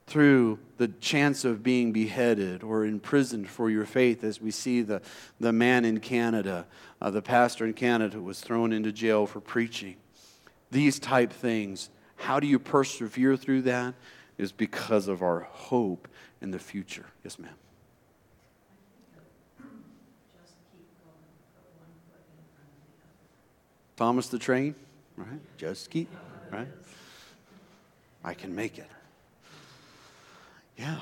Through 0.06 0.58
the 0.76 0.88
chance 0.88 1.44
of 1.44 1.62
being 1.62 1.92
beheaded 1.92 2.62
or 2.62 2.84
imprisoned 2.84 3.48
for 3.48 3.70
your 3.70 3.84
faith, 3.84 4.22
as 4.22 4.40
we 4.40 4.50
see 4.50 4.82
the, 4.82 5.02
the 5.40 5.52
man 5.52 5.84
in 5.84 5.98
Canada, 5.98 6.66
uh, 7.00 7.10
the 7.10 7.22
pastor 7.22 7.64
in 7.64 7.72
Canada 7.72 8.20
was 8.20 8.40
thrown 8.40 8.72
into 8.72 8.92
jail 8.92 9.26
for 9.26 9.40
preaching. 9.40 9.96
These 10.70 10.98
type 10.98 11.32
things. 11.32 11.90
How 12.16 12.40
do 12.40 12.46
you 12.46 12.58
persevere 12.58 13.36
through 13.36 13.62
that? 13.62 13.94
Is 14.38 14.52
because 14.52 15.08
of 15.08 15.22
our 15.22 15.40
hope 15.50 16.08
in 16.42 16.50
the 16.50 16.58
future. 16.58 17.06
Yes, 17.24 17.38
ma'am. 17.38 17.54
Thomas 23.96 24.28
the 24.28 24.38
train, 24.38 24.74
right? 25.16 25.40
Just 25.56 25.90
keep, 25.90 26.10
right? 26.52 26.68
I 28.22 28.34
can 28.34 28.54
make 28.54 28.78
it. 28.78 28.88
Yeah. 30.76 30.98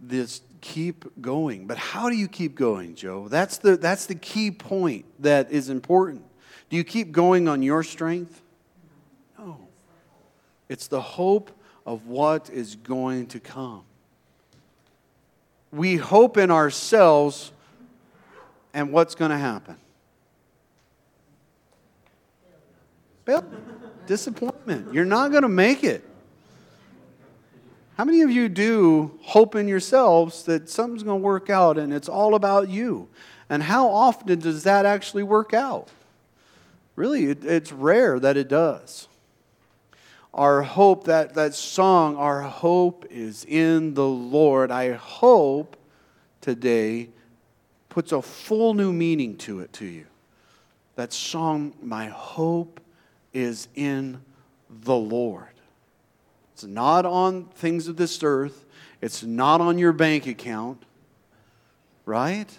This 0.00 0.40
keep 0.60 1.04
going. 1.20 1.66
But 1.66 1.78
how 1.78 2.08
do 2.08 2.16
you 2.16 2.28
keep 2.28 2.54
going, 2.54 2.94
Joe? 2.94 3.28
That's 3.28 3.58
the, 3.58 3.76
that's 3.76 4.06
the 4.06 4.14
key 4.14 4.50
point 4.50 5.04
that 5.20 5.50
is 5.50 5.68
important. 5.68 6.24
Do 6.68 6.76
you 6.76 6.84
keep 6.84 7.12
going 7.12 7.48
on 7.48 7.62
your 7.62 7.82
strength? 7.82 8.40
No. 9.38 9.58
It's 10.68 10.86
the 10.86 11.00
hope 11.00 11.50
of 11.84 12.06
what 12.06 12.50
is 12.50 12.76
going 12.76 13.26
to 13.28 13.40
come. 13.40 13.82
We 15.72 15.96
hope 15.96 16.36
in 16.36 16.50
ourselves, 16.50 17.52
and 18.74 18.92
what's 18.92 19.14
going 19.14 19.30
to 19.30 19.38
happen? 19.38 19.76
Disappointment. 24.06 24.92
You're 24.92 25.04
not 25.04 25.30
going 25.30 25.42
to 25.42 25.48
make 25.48 25.84
it. 25.84 26.04
How 28.00 28.06
many 28.06 28.22
of 28.22 28.30
you 28.30 28.48
do 28.48 29.10
hope 29.20 29.54
in 29.54 29.68
yourselves 29.68 30.44
that 30.44 30.70
something's 30.70 31.02
going 31.02 31.20
to 31.20 31.22
work 31.22 31.50
out 31.50 31.76
and 31.76 31.92
it's 31.92 32.08
all 32.08 32.34
about 32.34 32.70
you? 32.70 33.08
And 33.50 33.62
how 33.62 33.90
often 33.90 34.38
does 34.38 34.62
that 34.62 34.86
actually 34.86 35.22
work 35.22 35.52
out? 35.52 35.90
Really, 36.96 37.26
it, 37.26 37.44
it's 37.44 37.72
rare 37.72 38.18
that 38.18 38.38
it 38.38 38.48
does. 38.48 39.06
Our 40.32 40.62
hope, 40.62 41.04
that, 41.04 41.34
that 41.34 41.54
song, 41.54 42.16
our 42.16 42.40
hope 42.40 43.04
is 43.10 43.44
in 43.44 43.92
the 43.92 44.08
Lord. 44.08 44.70
I 44.70 44.92
hope 44.92 45.76
today 46.40 47.10
puts 47.90 48.12
a 48.12 48.22
full 48.22 48.72
new 48.72 48.94
meaning 48.94 49.36
to 49.36 49.60
it 49.60 49.74
to 49.74 49.84
you. 49.84 50.06
That 50.96 51.12
song, 51.12 51.74
My 51.82 52.06
Hope 52.06 52.80
is 53.34 53.68
in 53.74 54.22
the 54.70 54.96
Lord. 54.96 55.49
It's 56.60 56.66
not 56.66 57.06
on 57.06 57.44
things 57.54 57.88
of 57.88 57.96
this 57.96 58.22
earth, 58.22 58.66
it's 59.00 59.22
not 59.22 59.62
on 59.62 59.78
your 59.78 59.94
bank 59.94 60.26
account, 60.26 60.82
right? 62.04 62.50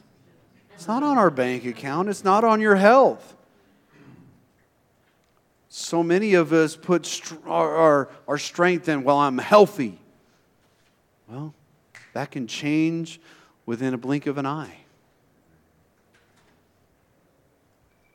It's 0.73 0.87
not 0.87 1.03
on 1.03 1.19
our 1.19 1.29
bank 1.29 1.67
account, 1.67 2.09
it's 2.09 2.23
not 2.23 2.43
on 2.43 2.59
your 2.61 2.77
health. 2.77 3.35
So 5.69 6.01
many 6.01 6.33
of 6.33 6.51
us 6.51 6.75
put 6.75 7.31
our, 7.45 7.75
our, 7.75 8.09
our 8.27 8.39
strength 8.39 8.89
in, 8.89 9.03
well, 9.03 9.19
I'm 9.19 9.37
healthy. 9.37 9.99
Well, 11.27 11.53
that 12.13 12.31
can 12.31 12.47
change 12.47 13.21
within 13.67 13.93
a 13.93 13.99
blink 13.99 14.25
of 14.25 14.39
an 14.39 14.47
eye. 14.47 14.77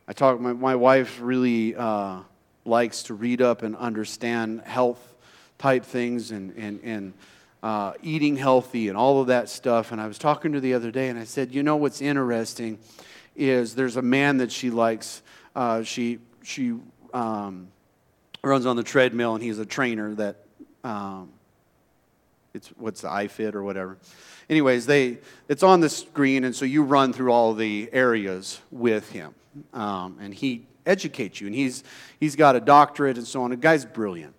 I 0.05 0.11
talk, 0.11 0.41
my, 0.41 0.51
my 0.51 0.75
wife 0.75 1.19
really 1.21 1.77
uh, 1.77 2.19
likes 2.65 3.03
to 3.03 3.13
read 3.13 3.41
up 3.41 3.63
and 3.63 3.73
understand 3.77 4.63
health 4.65 5.13
type 5.57 5.83
things 5.83 6.31
and, 6.31 6.55
and, 6.57 6.79
and 6.83 7.13
uh, 7.63 7.93
eating 8.01 8.35
healthy 8.35 8.89
and 8.89 8.97
all 8.97 9.21
of 9.21 9.27
that 9.27 9.49
stuff. 9.49 9.91
And 9.91 9.99
I 9.99 10.07
was 10.07 10.17
talking 10.17 10.53
to 10.53 10.59
the 10.59 10.73
other 10.73 10.91
day 10.91 11.09
and 11.09 11.17
I 11.17 11.23
said, 11.23 11.53
you 11.53 11.63
know 11.63 11.75
what's 11.75 12.01
interesting 12.01 12.77
is 13.35 13.75
there's 13.75 13.97
a 13.97 14.01
man 14.01 14.37
that 14.37 14.51
she 14.51 14.69
likes. 14.69 15.21
Uh, 15.55 15.83
she, 15.83 16.19
she 16.43 16.75
um, 17.13 17.67
runs 18.43 18.65
on 18.65 18.75
the 18.75 18.83
treadmill 18.83 19.35
and 19.35 19.43
he's 19.43 19.59
a 19.59 19.65
trainer 19.65 20.13
that 20.15 20.37
um, 20.83 21.29
it's 22.53 22.69
what's 22.77 23.01
the 23.01 23.09
iFit 23.09 23.55
or 23.55 23.63
whatever. 23.63 23.97
Anyways, 24.49 24.85
they 24.85 25.19
it's 25.47 25.63
on 25.63 25.79
the 25.81 25.89
screen, 25.89 26.43
and 26.43 26.55
so 26.55 26.65
you 26.65 26.83
run 26.83 27.13
through 27.13 27.31
all 27.31 27.53
the 27.53 27.89
areas 27.91 28.59
with 28.71 29.11
him, 29.11 29.35
um, 29.73 30.17
and 30.21 30.33
he 30.33 30.65
educates 30.85 31.41
you, 31.41 31.47
and 31.47 31.55
he's 31.55 31.83
he's 32.19 32.35
got 32.35 32.55
a 32.55 32.59
doctorate 32.59 33.17
and 33.17 33.27
so 33.27 33.43
on. 33.43 33.51
The 33.51 33.57
guy's 33.57 33.85
brilliant, 33.85 34.33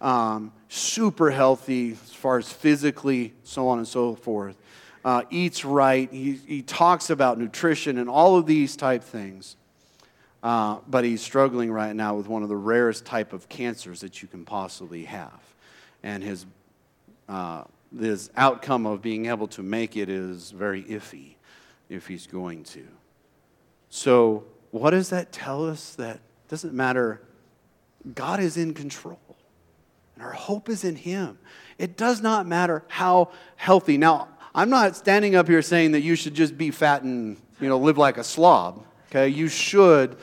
um, 0.00 0.52
super 0.68 1.30
healthy 1.30 1.92
as 1.92 2.12
far 2.12 2.38
as 2.38 2.50
physically, 2.52 3.34
so 3.42 3.68
on 3.68 3.78
and 3.78 3.88
so 3.88 4.14
forth. 4.14 4.56
Uh, 5.04 5.22
eats 5.30 5.64
right. 5.64 6.10
He, 6.12 6.32
he 6.46 6.62
talks 6.62 7.10
about 7.10 7.38
nutrition 7.38 7.98
and 7.98 8.08
all 8.08 8.36
of 8.36 8.46
these 8.46 8.76
type 8.76 9.02
things. 9.02 9.56
Uh, 10.42 10.78
but 10.88 11.04
he's 11.04 11.20
struggling 11.20 11.70
right 11.70 11.94
now 11.94 12.14
with 12.14 12.26
one 12.26 12.42
of 12.42 12.48
the 12.48 12.56
rarest 12.56 13.04
type 13.04 13.32
of 13.32 13.48
cancers 13.48 14.00
that 14.00 14.22
you 14.22 14.28
can 14.28 14.44
possibly 14.44 15.04
have, 15.04 15.38
and 16.02 16.22
his 16.22 16.46
uh, 17.28 17.62
this 17.92 18.30
outcome 18.36 18.86
of 18.86 19.02
being 19.02 19.26
able 19.26 19.46
to 19.48 19.62
make 19.62 19.96
it 19.96 20.08
is 20.08 20.50
very 20.50 20.82
iffy 20.84 21.34
if 21.88 22.06
he's 22.06 22.26
going 22.26 22.64
to. 22.64 22.86
So, 23.90 24.44
what 24.70 24.90
does 24.90 25.10
that 25.10 25.30
tell 25.32 25.68
us? 25.68 25.94
That 25.96 26.20
doesn't 26.48 26.72
matter. 26.72 27.20
God 28.14 28.40
is 28.40 28.56
in 28.56 28.72
control, 28.72 29.18
and 30.20 30.26
our 30.26 30.34
hope 30.34 30.68
is 30.68 30.84
in 30.84 30.96
Him. 30.96 31.38
It 31.78 31.96
does 31.96 32.20
not 32.20 32.46
matter 32.46 32.84
how 32.88 33.30
healthy. 33.56 33.96
Now, 33.96 34.28
I'm 34.54 34.68
not 34.68 34.94
standing 34.94 35.34
up 35.34 35.48
here 35.48 35.62
saying 35.62 35.92
that 35.92 36.02
you 36.02 36.14
should 36.14 36.34
just 36.34 36.58
be 36.58 36.70
fat 36.70 37.02
and 37.02 37.38
you 37.58 37.70
know 37.70 37.78
live 37.78 37.96
like 37.96 38.18
a 38.18 38.24
slob. 38.24 38.84
Okay, 39.08 39.28
you 39.28 39.48
should 39.48 40.18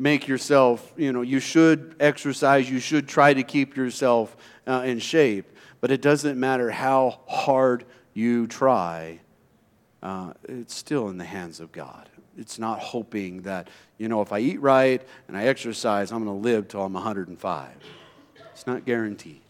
make 0.00 0.26
yourself. 0.26 0.92
You 0.96 1.12
know, 1.12 1.22
you 1.22 1.38
should 1.38 1.94
exercise. 2.00 2.68
You 2.68 2.80
should 2.80 3.06
try 3.06 3.32
to 3.32 3.44
keep 3.44 3.76
yourself 3.76 4.36
uh, 4.66 4.82
in 4.84 4.98
shape. 4.98 5.56
But 5.80 5.92
it 5.92 6.02
doesn't 6.02 6.38
matter 6.38 6.72
how 6.72 7.20
hard 7.28 7.84
you 8.12 8.48
try, 8.48 9.20
uh, 10.02 10.32
it's 10.48 10.74
still 10.74 11.08
in 11.08 11.18
the 11.18 11.24
hands 11.24 11.60
of 11.60 11.70
God. 11.70 12.08
It's 12.36 12.58
not 12.58 12.80
hoping 12.80 13.42
that, 13.42 13.68
you 13.96 14.08
know, 14.08 14.22
if 14.22 14.32
I 14.32 14.40
eat 14.40 14.60
right 14.60 15.00
and 15.28 15.36
I 15.36 15.44
exercise, 15.44 16.10
I'm 16.10 16.24
going 16.24 16.36
to 16.36 16.42
live 16.42 16.66
till 16.66 16.82
I'm 16.82 16.94
105. 16.94 17.68
It's 18.60 18.66
not 18.66 18.84
guaranteed. 18.84 19.40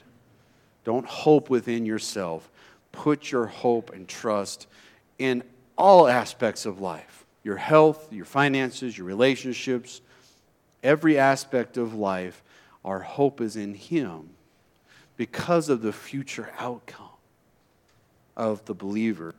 Don't 0.84 1.04
hope 1.04 1.50
within 1.50 1.84
yourself. 1.84 2.48
Put 2.92 3.32
your 3.32 3.46
hope 3.46 3.92
and 3.92 4.06
trust 4.06 4.68
in 5.18 5.42
all 5.76 6.06
aspects 6.06 6.64
of 6.64 6.80
life 6.80 7.26
your 7.42 7.56
health, 7.56 8.12
your 8.12 8.24
finances, 8.24 8.96
your 8.96 9.08
relationships, 9.08 10.00
every 10.84 11.18
aspect 11.18 11.76
of 11.76 11.92
life. 11.92 12.40
Our 12.84 13.00
hope 13.00 13.40
is 13.40 13.56
in 13.56 13.74
Him 13.74 14.30
because 15.16 15.68
of 15.68 15.82
the 15.82 15.92
future 15.92 16.52
outcome 16.60 17.08
of 18.36 18.64
the 18.66 18.74
believer 18.74 19.34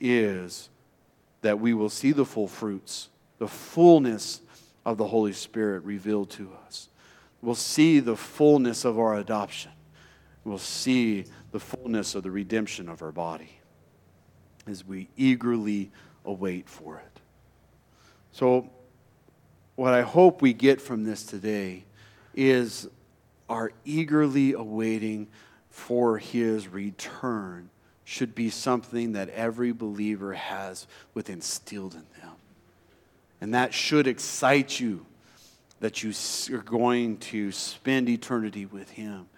is 0.00 0.68
that 1.40 1.58
we 1.58 1.74
will 1.74 1.90
see 1.90 2.12
the 2.12 2.24
full 2.24 2.46
fruits, 2.46 3.08
the 3.38 3.48
fullness 3.48 4.40
of 4.84 4.98
the 4.98 5.08
Holy 5.08 5.32
Spirit 5.32 5.82
revealed 5.82 6.30
to 6.30 6.48
us. 6.64 6.90
We'll 7.42 7.54
see 7.54 8.00
the 8.00 8.16
fullness 8.16 8.84
of 8.84 8.98
our 8.98 9.16
adoption. 9.16 9.72
We'll 10.44 10.58
see 10.58 11.24
the 11.52 11.60
fullness 11.60 12.14
of 12.14 12.22
the 12.22 12.30
redemption 12.30 12.88
of 12.88 13.02
our 13.02 13.12
body 13.12 13.60
as 14.66 14.84
we 14.84 15.08
eagerly 15.16 15.90
await 16.24 16.68
for 16.68 16.98
it. 16.98 17.20
So, 18.32 18.70
what 19.76 19.92
I 19.92 20.02
hope 20.02 20.42
we 20.42 20.52
get 20.52 20.80
from 20.80 21.04
this 21.04 21.24
today 21.24 21.84
is 22.34 22.88
our 23.48 23.72
eagerly 23.84 24.52
awaiting 24.52 25.28
for 25.70 26.18
his 26.18 26.68
return 26.68 27.70
should 28.04 28.34
be 28.34 28.50
something 28.50 29.12
that 29.12 29.28
every 29.30 29.72
believer 29.72 30.32
has 30.32 30.86
with 31.12 31.28
instilled 31.28 31.94
in 31.94 32.06
them. 32.20 32.32
And 33.40 33.52
that 33.54 33.74
should 33.74 34.06
excite 34.06 34.80
you 34.80 35.04
that 35.80 36.02
you 36.02 36.12
are 36.54 36.62
going 36.62 37.18
to 37.18 37.52
spend 37.52 38.08
eternity 38.08 38.66
with 38.66 38.90
him. 38.90 39.28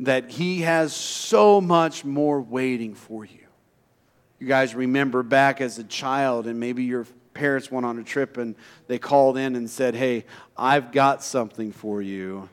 That 0.00 0.30
he 0.30 0.62
has 0.62 0.94
so 0.94 1.60
much 1.60 2.04
more 2.04 2.40
waiting 2.40 2.94
for 2.94 3.24
you. 3.24 3.38
You 4.40 4.48
guys 4.48 4.74
remember 4.74 5.22
back 5.22 5.60
as 5.60 5.78
a 5.78 5.84
child, 5.84 6.46
and 6.46 6.58
maybe 6.58 6.84
your 6.84 7.06
parents 7.32 7.70
went 7.70 7.84
on 7.84 7.98
a 7.98 8.04
trip 8.04 8.36
and 8.36 8.54
they 8.86 8.98
called 8.98 9.36
in 9.36 9.56
and 9.56 9.68
said, 9.68 9.94
Hey, 9.94 10.24
I've 10.56 10.92
got 10.92 11.22
something 11.22 11.72
for 11.72 12.00
you 12.00 12.48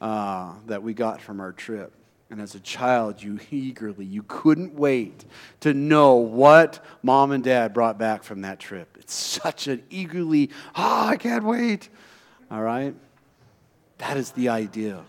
uh, 0.00 0.52
that 0.66 0.82
we 0.82 0.94
got 0.94 1.20
from 1.20 1.40
our 1.40 1.52
trip. 1.52 1.92
And 2.30 2.40
as 2.40 2.54
a 2.54 2.60
child, 2.60 3.22
you 3.22 3.38
eagerly, 3.50 4.06
you 4.06 4.22
couldn't 4.22 4.74
wait 4.74 5.24
to 5.60 5.74
know 5.74 6.14
what 6.14 6.82
mom 7.02 7.30
and 7.30 7.44
dad 7.44 7.74
brought 7.74 7.98
back 7.98 8.22
from 8.22 8.40
that 8.40 8.58
trip. 8.58 8.96
It's 8.98 9.14
such 9.14 9.66
an 9.66 9.82
eagerly, 9.90 10.48
ah, 10.74 11.08
oh, 11.08 11.10
I 11.10 11.16
can't 11.16 11.44
wait. 11.44 11.90
All 12.52 12.62
right? 12.62 12.94
That 13.98 14.18
is 14.18 14.30
the 14.32 14.50
idea. 14.50 15.02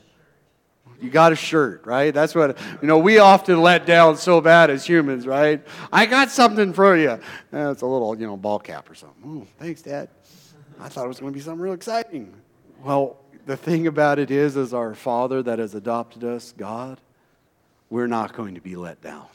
You 1.02 1.10
got 1.10 1.34
a 1.34 1.36
shirt, 1.36 1.86
right? 1.86 2.14
That's 2.14 2.34
what, 2.34 2.58
you 2.82 2.88
know, 2.88 2.98
we 2.98 3.18
often 3.18 3.62
let 3.62 3.86
down 3.86 4.16
so 4.16 4.40
bad 4.40 4.70
as 4.70 4.86
humans, 4.86 5.28
right? 5.28 5.62
I 5.92 6.06
got 6.06 6.32
something 6.32 6.72
for 6.72 6.96
you. 6.96 7.10
Eh, 7.10 7.72
it's 7.72 7.82
a 7.82 7.86
little, 7.86 8.18
you 8.18 8.26
know, 8.26 8.38
ball 8.38 8.60
cap 8.60 8.90
or 8.90 8.96
something. 8.96 9.22
Oh, 9.26 9.48
thanks, 9.60 9.82
Dad. 9.82 10.08
I 10.80 10.88
thought 10.88 11.04
it 11.04 11.10
was 11.10 11.20
going 11.20 11.34
to 11.34 11.38
be 11.38 11.44
something 11.44 11.62
real 11.62 11.74
exciting. 11.74 12.34
Well, 12.82 13.18
the 13.46 13.58
thing 13.58 13.88
about 13.88 14.20
it 14.20 14.32
is, 14.32 14.56
as 14.56 14.74
our 14.74 14.96
Father 14.96 15.44
that 15.44 15.60
has 15.60 15.76
adopted 15.76 16.24
us, 16.24 16.54
God, 16.56 17.02
we're 17.90 18.08
not 18.08 18.34
going 18.34 18.56
to 18.56 18.62
be 18.62 18.78
let 18.78 19.02
down. 19.02 19.26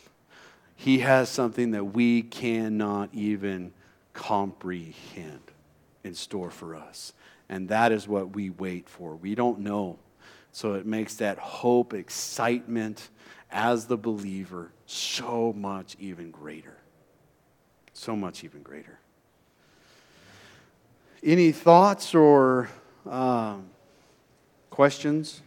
He 0.77 1.01
has 1.01 1.29
something 1.29 1.73
that 1.73 1.85
we 1.85 2.23
cannot 2.23 3.11
even 3.13 3.73
comprehend 4.15 5.43
in 6.05 6.15
store 6.15 6.51
for 6.51 6.75
us. 6.75 7.13
And 7.49 7.69
that 7.69 7.93
is 7.93 8.07
what 8.07 8.35
we 8.35 8.51
wait 8.51 8.89
for. 8.89 9.17
We 9.17 9.35
don't 9.35 9.61
know 9.61 9.99
so 10.53 10.75
it 10.75 10.87
makes 10.87 11.15
that 11.17 11.39
hope, 11.39 11.95
excitement 11.95 13.11
as 13.51 13.87
the 13.87 13.97
believer 13.97 14.73
so 14.87 15.53
much 15.53 15.97
even 16.01 16.31
greater. 16.31 16.77
So 17.93 18.17
much 18.17 18.45
even 18.45 18.63
greater. 18.63 18.99
Any 21.23 21.53
thoughts 21.53 22.15
or 22.15 22.71
um, 23.07 23.67
questions 24.71 25.43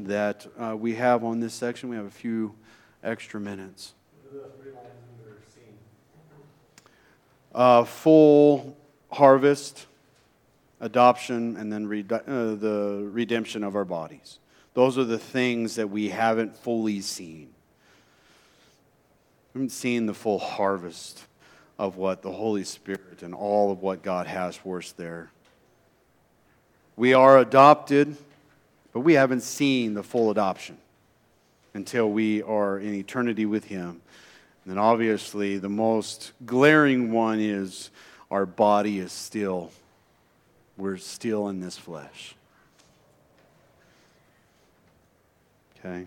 that 0.00 0.46
uh, 0.58 0.76
we 0.76 0.94
have 0.94 1.24
on 1.24 1.40
this 1.40 1.54
section? 1.54 1.88
We 1.88 1.96
have 1.96 2.06
a 2.06 2.10
few 2.10 2.54
extra 3.02 3.40
minutes. 3.40 3.94
Uh, 7.54 7.84
full 7.84 8.76
harvest, 9.10 9.86
adoption, 10.80 11.56
and 11.56 11.72
then 11.72 11.84
uh, 12.10 12.54
the 12.54 13.08
redemption 13.10 13.64
of 13.64 13.76
our 13.76 13.84
bodies. 13.84 14.38
Those 14.74 14.98
are 14.98 15.04
the 15.04 15.18
things 15.18 15.76
that 15.76 15.88
we 15.88 16.10
haven't 16.10 16.56
fully 16.56 17.00
seen. 17.00 17.48
We 19.54 19.60
haven't 19.60 19.70
seen 19.70 20.06
the 20.06 20.14
full 20.14 20.38
harvest 20.38 21.22
of 21.78 21.96
what 21.96 22.22
the 22.22 22.32
Holy 22.32 22.64
Spirit 22.64 23.22
and 23.22 23.34
all 23.34 23.70
of 23.70 23.82
what 23.82 24.02
God 24.02 24.26
has 24.26 24.56
for 24.56 24.78
us 24.78 24.92
there. 24.92 25.30
We 26.96 27.14
are 27.14 27.38
adopted, 27.38 28.16
but 28.92 29.00
we 29.00 29.14
haven't 29.14 29.42
seen 29.42 29.94
the 29.94 30.02
full 30.02 30.30
adoption 30.30 30.78
until 31.74 32.10
we 32.10 32.42
are 32.42 32.78
in 32.78 32.94
eternity 32.94 33.46
with 33.46 33.64
Him. 33.64 34.00
And 34.64 34.72
then, 34.72 34.78
obviously, 34.78 35.58
the 35.58 35.68
most 35.68 36.32
glaring 36.44 37.12
one 37.12 37.38
is 37.38 37.90
our 38.30 38.46
body 38.46 38.98
is 38.98 39.12
still, 39.12 39.70
we're 40.76 40.98
still 40.98 41.48
in 41.48 41.60
this 41.60 41.78
flesh. 41.78 42.34
Okay? 45.78 46.06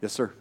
Yes, 0.00 0.12
sir. 0.12 0.32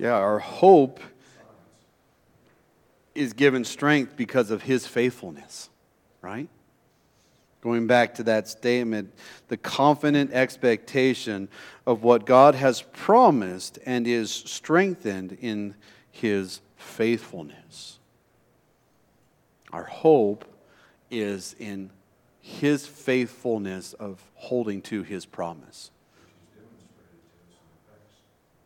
Yeah, 0.00 0.14
our 0.14 0.38
hope 0.38 0.98
is 3.14 3.34
given 3.34 3.66
strength 3.66 4.16
because 4.16 4.50
of 4.50 4.62
his 4.62 4.86
faithfulness, 4.86 5.68
right? 6.22 6.48
Going 7.60 7.86
back 7.86 8.14
to 8.14 8.22
that 8.22 8.48
statement, 8.48 9.12
the 9.48 9.58
confident 9.58 10.32
expectation 10.32 11.50
of 11.86 12.02
what 12.02 12.24
God 12.24 12.54
has 12.54 12.80
promised 12.80 13.78
and 13.84 14.06
is 14.06 14.30
strengthened 14.30 15.36
in 15.38 15.74
his 16.10 16.62
faithfulness. 16.78 17.98
Our 19.70 19.84
hope 19.84 20.46
is 21.10 21.54
in 21.58 21.90
his 22.40 22.86
faithfulness 22.86 23.92
of 23.92 24.24
holding 24.32 24.80
to 24.80 25.02
his 25.02 25.26
promise. 25.26 25.90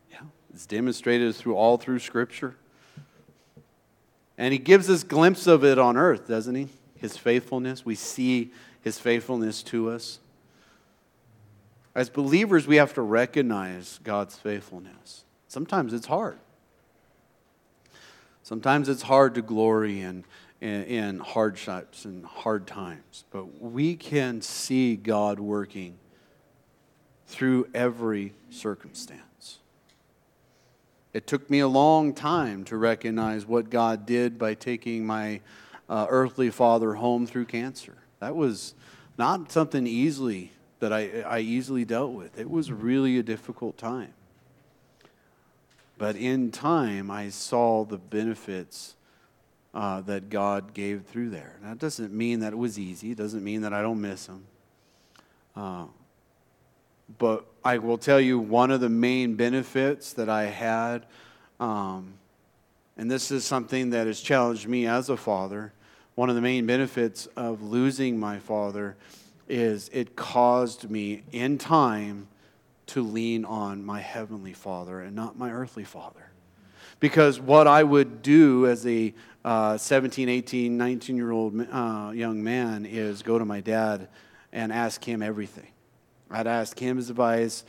Yeah, 0.09 0.19
it's 0.55 0.65
demonstrated 0.65 1.35
through 1.35 1.55
all 1.57 1.77
through 1.77 1.99
Scripture. 1.99 2.55
And 4.37 4.53
he 4.53 4.57
gives 4.57 4.89
us 4.89 5.03
glimpse 5.03 5.47
of 5.47 5.65
it 5.65 5.77
on 5.77 5.97
earth, 5.97 6.29
doesn't 6.29 6.55
he? 6.55 6.69
His 6.95 7.17
faithfulness. 7.17 7.85
We 7.85 7.95
see 7.95 8.53
his 8.81 8.97
faithfulness 8.97 9.61
to 9.63 9.89
us. 9.89 10.19
As 11.93 12.09
believers, 12.09 12.67
we 12.67 12.77
have 12.77 12.93
to 12.93 13.01
recognize 13.01 13.99
God's 14.05 14.37
faithfulness. 14.37 15.25
Sometimes 15.49 15.93
it's 15.93 16.07
hard. 16.07 16.37
Sometimes 18.41 18.87
it's 18.87 19.01
hard 19.01 19.35
to 19.35 19.41
glory 19.41 19.99
in, 19.99 20.23
in, 20.61 20.83
in 20.83 21.19
hardships 21.19 22.05
and 22.05 22.25
hard 22.25 22.65
times. 22.65 23.25
But 23.29 23.61
we 23.61 23.97
can 23.97 24.41
see 24.41 24.95
God 24.95 25.37
working 25.37 25.95
through 27.27 27.67
every 27.73 28.33
circumstance. 28.49 29.21
It 31.15 31.27
took 31.27 31.49
me 31.49 31.59
a 31.59 31.67
long 31.69 32.13
time 32.13 32.65
to 32.65 32.75
recognize 32.75 33.45
what 33.45 33.69
God 33.69 34.05
did 34.05 34.37
by 34.37 34.53
taking 34.53 35.05
my 35.05 35.39
uh, 35.87 36.07
earthly 36.09 36.49
father 36.49 36.95
home 36.95 37.25
through 37.25 37.45
cancer. 37.45 37.95
That 38.19 38.35
was 38.35 38.75
not 39.17 39.49
something 39.49 39.87
easily 39.87 40.51
that 40.81 40.91
I, 40.91 41.21
I 41.21 41.39
easily 41.39 41.85
dealt 41.85 42.11
with. 42.11 42.37
It 42.37 42.49
was 42.49 42.69
really 42.69 43.17
a 43.17 43.23
difficult 43.23 43.77
time. 43.77 44.11
But 45.97 46.17
in 46.17 46.51
time, 46.51 47.09
I 47.09 47.29
saw 47.29 47.85
the 47.85 47.97
benefits 47.97 48.97
uh, 49.73 50.01
that 50.01 50.29
God 50.29 50.73
gave 50.73 51.05
through 51.05 51.29
there. 51.29 51.55
That 51.63 51.79
doesn't 51.79 52.11
mean 52.11 52.41
that 52.41 52.51
it 52.51 52.57
was 52.57 52.77
easy. 52.77 53.11
It 53.11 53.17
doesn't 53.17 53.41
mean 53.41 53.61
that 53.61 53.73
I 53.73 53.81
don't 53.81 54.01
miss 54.01 54.27
him. 54.27 54.47
Uh, 55.55 55.85
but 57.17 57.45
I 57.63 57.77
will 57.77 57.97
tell 57.97 58.19
you 58.19 58.39
one 58.39 58.71
of 58.71 58.81
the 58.81 58.89
main 58.89 59.35
benefits 59.35 60.13
that 60.13 60.29
I 60.29 60.45
had, 60.45 61.05
um, 61.59 62.13
and 62.97 63.09
this 63.09 63.31
is 63.31 63.45
something 63.45 63.91
that 63.91 64.07
has 64.07 64.21
challenged 64.21 64.67
me 64.67 64.87
as 64.87 65.09
a 65.09 65.17
father. 65.17 65.73
One 66.15 66.29
of 66.29 66.35
the 66.35 66.41
main 66.41 66.65
benefits 66.65 67.27
of 67.35 67.61
losing 67.61 68.19
my 68.19 68.39
father 68.39 68.95
is 69.47 69.89
it 69.93 70.15
caused 70.15 70.89
me 70.89 71.23
in 71.31 71.57
time 71.57 72.27
to 72.87 73.03
lean 73.03 73.45
on 73.45 73.83
my 73.83 73.99
heavenly 73.99 74.53
father 74.53 75.01
and 75.01 75.15
not 75.15 75.37
my 75.37 75.51
earthly 75.51 75.83
father. 75.83 76.31
Because 76.99 77.39
what 77.39 77.67
I 77.67 77.83
would 77.83 78.21
do 78.21 78.67
as 78.67 78.85
a 78.87 79.13
uh, 79.43 79.77
17, 79.77 80.29
18, 80.29 80.77
19 80.77 81.15
year 81.15 81.31
old 81.31 81.67
uh, 81.71 82.11
young 82.15 82.43
man 82.43 82.85
is 82.85 83.21
go 83.21 83.37
to 83.37 83.45
my 83.45 83.59
dad 83.59 84.07
and 84.51 84.71
ask 84.71 85.03
him 85.03 85.21
everything. 85.21 85.67
I'd 86.29 86.47
ask 86.47 86.77
him 86.77 86.97
his 86.97 87.09
advice. 87.09 87.63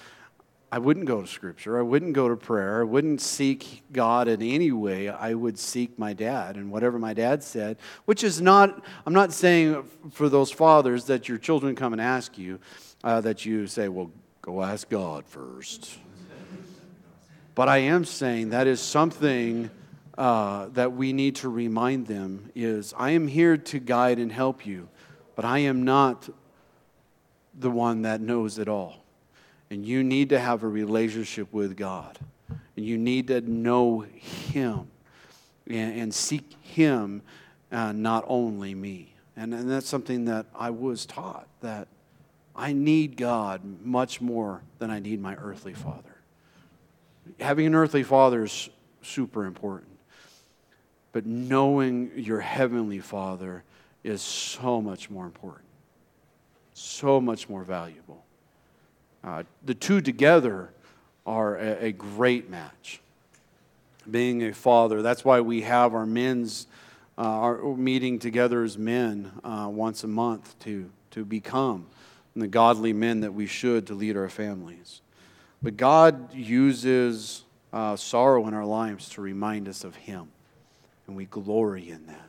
I 0.71 0.79
wouldn't 0.79 1.07
go 1.07 1.21
to 1.21 1.27
scripture. 1.27 1.79
I 1.79 1.83
wouldn't 1.83 2.13
go 2.13 2.29
to 2.29 2.37
prayer. 2.37 2.81
I 2.81 2.85
wouldn't 2.85 3.21
seek 3.21 3.85
God 3.93 4.27
in 4.27 4.43
any 4.43 4.73
way. 4.73 5.09
I 5.09 5.33
would 5.33 5.59
seek 5.59 5.99
my 5.99 6.13
dad 6.13 6.57
and 6.57 6.71
whatever 6.71 6.99
my 6.99 7.15
dad 7.15 7.45
said, 7.45 7.79
which 8.05 8.25
is 8.25 8.41
not, 8.41 8.85
I'm 9.07 9.13
not 9.13 9.33
saying 9.33 9.85
for 10.11 10.29
those 10.29 10.51
fathers 10.51 11.05
that 11.05 11.29
your 11.29 11.39
children 11.39 11.77
come 11.77 11.93
and 11.93 12.03
ask 12.03 12.37
you, 12.37 12.59
uh, 13.05 13.21
that 13.21 13.45
you 13.45 13.69
say, 13.69 13.89
well, 13.89 14.11
go 14.43 14.63
ask 14.63 14.89
God 14.89 15.25
first. 15.27 15.99
But 17.55 17.69
I 17.69 17.79
am 17.79 18.05
saying 18.05 18.51
that 18.51 18.67
is 18.67 18.81
something 18.81 19.71
uh, 20.19 20.67
that 20.73 20.93
we 20.93 21.13
need 21.13 21.37
to 21.37 21.49
remind 21.49 22.07
them 22.07 22.51
is 22.55 22.93
I 22.97 23.11
am 23.11 23.29
here 23.29 23.57
to 23.57 23.79
guide 23.79 24.19
and 24.19 24.33
help 24.33 24.67
you, 24.67 24.89
but 25.35 25.45
I 25.45 25.61
am 25.61 25.85
not 25.85 26.29
the 27.59 27.71
one 27.71 28.03
that 28.03 28.21
knows 28.21 28.59
it 28.59 28.69
all. 28.69 28.97
And 29.71 29.85
you 29.85 30.05
need 30.05 30.29
to 30.29 30.39
have 30.39 30.63
a 30.63 30.69
relationship 30.69 31.53
with 31.53 31.77
God. 31.77 32.19
And 32.49 32.85
you 32.85 32.99
need 32.99 33.29
to 33.29 33.41
know 33.41 34.01
Him 34.01 34.89
and, 35.67 36.01
and 36.01 36.15
seek 36.15 36.55
Him, 36.63 37.23
uh, 37.73 37.93
not 37.93 38.25
only 38.29 38.75
me. 38.75 39.15
And, 39.37 39.53
and 39.53 39.71
that's 39.71 39.89
something 39.89 40.27
that 40.27 40.47
I 40.55 40.71
was 40.71 41.05
taught 41.07 41.49
that 41.61 41.89
I 42.55 42.73
need 42.73 43.17
God 43.17 43.63
much 43.85 44.21
more 44.21 44.63
than 44.79 44.91
I 44.91 44.99
need 44.99 45.21
my 45.21 45.35
earthly 45.35 45.75
father. 45.75 46.17
Having 47.41 47.67
an 47.67 47.75
earthly 47.75 48.03
father 48.03 48.45
is 48.45 48.71
super 49.03 49.45
important. 49.45 49.91
But 51.13 51.27
knowing 51.27 52.13
your 52.15 52.41
heavenly 52.41 53.01
father 53.01 53.65
is 54.05 54.23
so 54.23 54.81
much 54.81 55.11
more 55.11 55.25
important 55.25 55.66
so 56.77 57.21
much 57.21 57.49
more 57.49 57.65
valuable. 57.65 58.23
Uh, 59.25 59.43
the 59.65 59.75
two 59.75 60.01
together 60.03 60.71
are 61.25 61.57
a, 61.57 61.87
a, 61.87 61.93
great 61.93 62.51
match. 62.51 63.01
Being 64.09 64.43
a 64.45 64.53
father, 64.53 65.01
that's 65.01 65.25
why 65.25 65.41
we 65.41 65.63
have 65.63 65.95
our 65.95 66.07
men's 66.07 66.67
uh, 67.19 67.23
our 67.23 67.77
meeting 67.77 68.19
together 68.19 68.63
as 68.63 68.77
men 68.77 69.33
uh, 69.43 69.69
once 69.73 70.05
a 70.05 70.07
month 70.07 70.57
to, 70.59 70.91
to 71.13 71.25
become 71.25 71.87
the 72.37 72.47
godly 72.47 72.93
men 72.93 73.21
that 73.21 73.33
we 73.33 73.47
should 73.47 73.87
to 73.87 73.95
lead 73.95 74.19
our 74.19 74.29
families. 74.29 75.01
But 75.63 75.79
God 75.79 76.35
uses 76.35 77.45
uh, 77.73 77.97
sorrow 77.97 78.47
in 78.49 78.53
our 78.53 78.67
lives 78.67 79.09
to 79.11 79.23
remind 79.23 79.67
us 79.67 79.83
of 79.83 79.97
Him, 79.97 80.29
and 81.07 81.17
we 81.17 81.25
glory 81.25 81.89
in 81.89 82.07
that. 82.07 82.29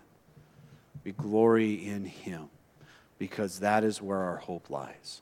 We 1.03 1.11
glory 1.11 1.85
in 1.85 2.05
Him 2.05 2.47
because 3.17 3.59
that 3.59 3.83
is 3.83 4.01
where 4.01 4.19
our 4.19 4.37
hope 4.37 4.69
lies. 4.69 5.21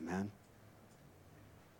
Amen. 0.00 0.30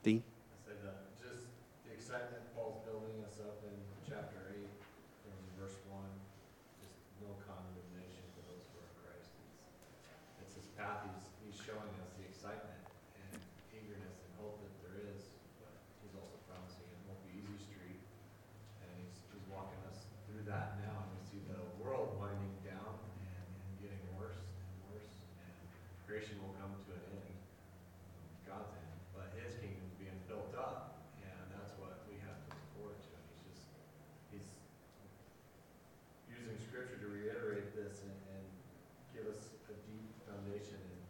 Dean? 0.02 0.22
I 0.24 0.56
said, 0.64 0.76
uh, 0.84 0.92
just 1.20 1.48
the 1.88 1.92
excitement 1.94 2.42
Paul's 2.56 2.80
building 2.84 3.20
us 3.24 3.40
up 3.40 3.60
in 3.64 3.76
chapter 4.04 4.40
eight, 4.52 4.72
from 5.24 5.36
verse 5.56 5.76
one, 5.88 6.08
just 6.80 6.96
no 7.20 7.32
condemnation 7.48 8.24
for 8.36 8.44
those 8.48 8.64
who 8.72 8.80
are 8.80 8.88
in 8.88 8.96
Christ. 9.04 9.32
It's, 10.40 10.52
it's 10.52 10.54
his 10.56 10.68
path, 10.76 11.04
he's, 11.04 11.28
he's 11.44 11.58
showing 11.60 11.92
us 12.00 12.10
the 12.16 12.24
excitement 12.28 12.80
and 13.24 13.40
eagerness 13.72 14.20
and 14.20 14.30
hope 14.40 14.60
that 14.64 14.74
there 14.84 15.00
is, 15.04 15.32
but 15.60 15.72
he's 16.04 16.16
also 16.16 16.36
promising 16.48 16.84
it 16.88 17.00
won't 17.08 17.20
be 17.24 17.40
easy 17.40 17.56
street. 17.60 18.00
And 18.84 18.88
he's, 19.00 19.16
he's 19.32 19.46
walking 19.48 19.80
us 19.88 20.04
through 20.28 20.44
that 20.48 20.80
now, 20.84 21.08
and 21.08 21.10
we 21.16 21.20
see 21.24 21.40
the 21.48 21.60
world 21.80 22.16
winding 22.20 22.56
down 22.64 23.00
and, 23.28 23.48
and 23.48 23.72
getting 23.84 24.00
worse 24.16 24.40
and 24.40 24.76
worse, 24.92 25.12
and 25.44 25.56
creation 26.04 26.36
will 26.44 26.56
come 26.60 26.72
to 26.72 26.92
an 26.96 27.04
end. 27.16 27.36
God's 28.48 28.72
hand, 28.74 28.98
but 29.14 29.30
his 29.38 29.54
kingdom's 29.62 29.94
being 29.94 30.18
built 30.26 30.50
up, 30.58 30.98
and 31.22 31.38
that's 31.54 31.70
what 31.78 32.02
we 32.10 32.18
have 32.26 32.34
to 32.34 32.50
look 32.50 32.66
forward 32.74 32.98
to. 32.98 33.10
And 33.14 33.22
he's 33.30 33.46
just, 33.46 33.70
he's 34.34 34.48
using 36.26 36.58
scripture 36.66 36.98
to 36.98 36.99
reiterate 37.10 37.74
this 37.74 38.06
and, 38.06 38.14
and 38.30 38.44
give 39.10 39.26
us 39.26 39.50
a 39.66 39.74
deep 39.90 40.06
foundation 40.30 40.78
and 40.78 41.02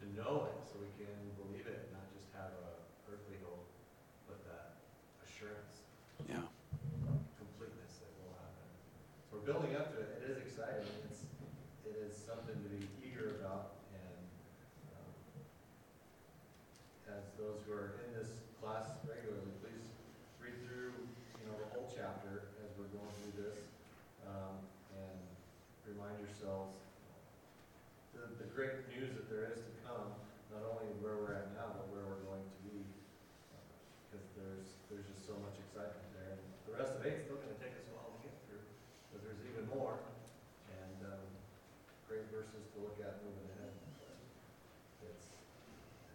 to 0.00 0.04
know 0.12 0.52
it 0.52 0.56
so 0.68 0.76
we 0.78 0.90
can 1.00 1.10
believe 1.40 1.64
it, 1.64 1.88
not 1.96 2.04
just 2.12 2.28
have 2.36 2.52
a 2.52 2.68
earthly 3.08 3.40
hope, 3.40 3.64
but 4.28 4.36
that 4.44 4.76
assurance, 5.24 5.80
Yeah. 6.28 6.44
completeness 7.40 7.92
that 8.04 8.10
will 8.20 8.36
happen. 8.36 8.66
So 9.30 9.40
we're 9.40 9.46
building 9.48 9.72
up 9.78 9.94
to 9.94 10.02
it. 10.04 10.20
It 10.20 10.36
is 10.36 10.38
exciting. 10.44 10.84
It's, 11.08 11.24
it 11.88 11.96
is 12.04 12.12
something 12.12 12.54
to 12.56 12.68
be 12.68 12.84
eager 13.00 13.40
about 13.40 13.80
and, 13.96 14.20
um, 14.92 15.10
those 17.40 17.60
who 17.68 17.72
are 17.76 18.00
in 18.08 18.16
this 18.16 18.32
class 18.60 18.96
regularly, 19.04 19.52
please 19.60 19.84
read 20.40 20.56
through, 20.66 20.92
you 21.40 21.44
know, 21.48 21.56
the 21.60 21.68
whole 21.76 21.88
chapter 21.92 22.48
as 22.64 22.72
we're 22.80 22.88
going 22.96 23.12
through 23.22 23.36
this, 23.44 23.60
um, 24.26 24.56
and 24.96 25.16
remind 25.86 26.16
yourselves 26.24 26.74
the, 28.16 28.24
the 28.40 28.48
great 28.56 28.88
news 28.88 29.12
that 29.14 29.28
there 29.28 29.52
is 29.52 29.60
to 29.60 29.72
come, 29.84 30.16
not 30.48 30.64
only 30.64 30.88
where 31.04 31.20
we're 31.20 31.36
at 31.36 31.52
now, 31.54 31.76
but 31.76 31.86
where 31.92 32.02
we're 32.08 32.24
going 32.24 32.42
to 32.42 32.56
be. 32.64 32.80
Because 34.08 34.24
there's, 34.34 34.68
there's 34.88 35.04
just 35.12 35.28
so 35.28 35.36
much 35.44 35.54
excitement 35.60 36.08
there, 36.16 36.40
and 36.40 36.42
the 36.64 36.72
rest 36.72 36.96
of 36.96 37.04
eight's 37.04 37.28
still 37.28 37.36
gonna 37.36 37.60
take 37.60 37.76
us 37.76 37.84
a 37.86 37.94
while 37.94 38.08
to 38.16 38.20
get 38.24 38.32
through, 38.48 38.64
but 39.12 39.20
there's 39.22 39.44
even 39.52 39.68
more, 39.68 40.00
and, 40.72 40.98
um, 41.12 41.24
great 42.08 42.24
verses 42.32 42.64
to 42.72 42.76
look 42.80 42.96
at 43.04 43.20
moving 43.20 43.44
ahead. 43.60 43.76
But 44.00 44.16
It's, 45.12 45.28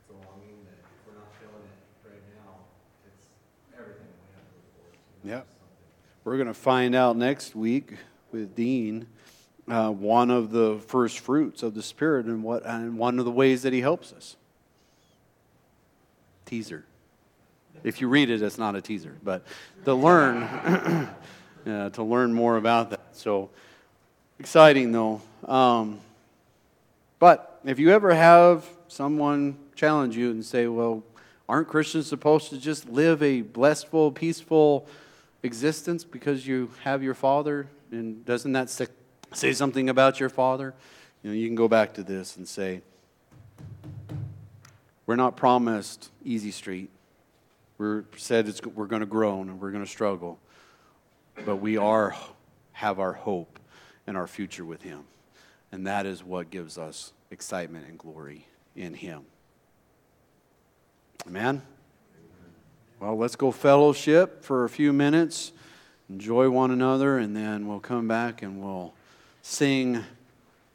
it's 0.02 0.10
a 0.10 0.18
longing 0.26 0.66
that 0.72 0.80
if 0.82 1.00
we're 1.06 1.20
not 1.20 1.30
feeling 1.38 1.68
it 1.68 1.80
right 2.08 2.24
now, 2.42 2.66
it's 3.06 3.28
everything 3.76 4.08
we 4.08 4.30
have 4.34 4.48
to 4.50 4.54
look 4.56 4.68
forward 4.80 4.96
to. 4.98 5.11
not 5.11 5.11
Yep. 5.24 5.46
We're 6.24 6.38
going 6.38 6.48
to 6.48 6.54
find 6.54 6.96
out 6.96 7.16
next 7.16 7.56
week 7.56 7.94
with 8.32 8.56
Dean 8.56 9.06
uh, 9.68 9.90
one 9.90 10.32
of 10.32 10.52
the 10.52 10.80
first 10.88 11.20
fruits 11.20 11.62
of 11.64 11.76
the 11.76 11.84
Spirit 11.84 12.26
and 12.26 12.44
what 12.44 12.66
and 12.66 12.98
one 12.98 13.20
of 13.20 13.26
the 13.26 13.32
ways 13.32 13.62
that 13.62 13.74
he 13.74 13.82
helps 13.82 14.14
us. 14.14 14.36
Teaser. 16.46 16.86
If 17.84 18.02
you 18.02 18.08
read 18.08 18.30
it, 18.30 18.42
it's 18.42 18.58
not 18.58 18.76
a 18.76 18.82
teaser, 18.82 19.16
but 19.24 19.44
to 19.86 19.94
learn, 19.94 21.10
to 21.66 22.04
learn 22.04 22.34
more 22.34 22.58
about 22.58 22.90
that. 22.92 23.00
So 23.14 23.50
exciting, 24.40 24.92
though. 24.92 25.22
Um, 25.46 26.00
but 27.20 27.60
if 27.64 27.80
you 27.80 27.92
ever 27.92 28.14
have 28.14 28.68
someone 28.88 29.58
challenge 29.76 30.18
you 30.18 30.32
and 30.32 30.44
say, 30.44 30.68
"Well, 30.68 31.04
aren't 31.48 31.68
Christians 31.68 32.08
supposed 32.08 32.50
to 32.50 32.58
just 32.58 32.90
live 32.90 33.24
a 33.24 33.42
blissful, 33.42 34.12
peaceful?" 34.12 34.88
Existence 35.44 36.04
because 36.04 36.46
you 36.46 36.72
have 36.84 37.04
your 37.04 37.14
father? 37.14 37.68
And 37.92 38.26
doesn't 38.26 38.52
that 38.54 38.70
say- 38.70 38.88
something 39.54 39.90
about 39.90 40.20
your 40.20 40.30
father? 40.30 40.74
You 41.24 41.30
know 41.30 41.36
you 41.36 41.48
can 41.48 41.56
go 41.56 41.68
back 41.68 41.94
to 41.96 42.04
this 42.04 42.38
and 42.38 42.48
say 42.48 42.82
we're 45.06 45.16
not 45.16 45.38
promised 45.38 46.10
easy 46.24 46.52
street. 46.52 46.90
We're 47.78 48.06
said 48.16 48.48
it's, 48.48 48.62
we're 48.64 48.86
going 48.86 49.02
to 49.02 49.06
groan 49.06 49.50
and 49.50 49.60
we're 49.60 49.72
going 49.72 49.84
to 49.84 49.90
struggle 49.90 50.40
but 51.46 51.58
we 51.58 51.78
are 51.78 52.16
have 52.74 53.00
our 53.00 53.14
hope 53.14 53.60
and 54.08 54.18
our 54.18 54.28
future 54.28 54.66
with 54.66 54.82
him. 54.82 55.04
And 55.72 55.88
that 55.88 56.06
is 56.06 56.24
what 56.24 56.50
gives 56.50 56.78
us 56.78 57.14
excitement 57.30 57.88
and 57.88 57.98
glory 57.98 58.46
in 58.76 58.94
him. 58.94 59.24
Amen 61.28 61.62
well, 63.02 63.18
let's 63.18 63.36
go 63.36 63.50
fellowship 63.50 64.44
for 64.44 64.64
a 64.64 64.70
few 64.70 64.94
minutes, 64.94 65.54
enjoy 66.08 66.52
one 66.52 66.70
another, 66.70 67.18
and 67.18 67.36
then 67.36 67.68
we'll 67.68 67.80
come 67.80 68.08
back 68.08 68.44
and 68.44 68.62
we'll 68.62 68.94
sing 69.42 70.04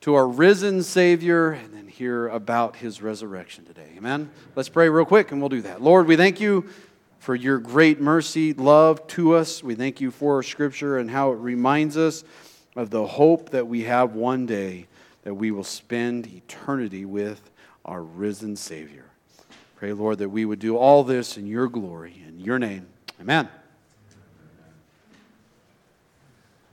to 0.01 0.15
our 0.17 0.27
risen 0.27 0.83
Savior 0.83 1.53
and 1.53 1.73
then 1.73 1.87
hear 1.87 2.27
about 2.27 2.75
his 2.75 3.01
resurrection 3.01 3.65
today. 3.65 3.93
Amen? 3.97 4.29
Let's 4.57 4.69
pray 4.69 4.89
real 4.89 5.05
quick 5.05 5.31
and 5.31 5.41
we'll 5.41 5.51
do 5.51 5.63
that. 5.63 5.81
Lord, 5.81 6.09
we 6.09 6.17
thank 6.17 6.41
you 6.41 6.69
for 7.21 7.37
your 7.37 7.59
great 7.59 8.01
mercy, 8.01 8.53
love 8.53 9.07
to 9.09 9.37
us. 9.37 9.63
We 9.63 9.77
thank 9.77 10.01
you 10.01 10.11
for 10.11 10.43
Scripture 10.43 10.99
and 10.99 11.09
how 11.09 11.31
it 11.31 11.37
reminds 11.37 11.97
us 11.97 12.25
of 12.75 12.91
the 12.91 13.07
hope 13.07 13.51
that 13.51 13.69
we 13.69 13.85
have 13.85 14.15
one 14.15 14.47
day 14.47 14.89
that 15.23 15.35
we 15.35 15.53
will 15.53 15.65
spend 15.65 16.27
eternity 16.27 17.05
with 17.05 17.53
our 17.85 18.03
risen 18.03 18.57
Savior. 18.57 19.06
Pray, 19.77 19.93
Lord, 19.93 20.19
that 20.19 20.31
we 20.31 20.45
would 20.45 20.59
do 20.59 20.77
all 20.77 21.05
this 21.05 21.37
in 21.37 21.47
your 21.47 21.69
glory, 21.69 22.23
in 22.27 22.41
your 22.41 22.59
name. 22.59 22.87
Amen. 23.21 23.49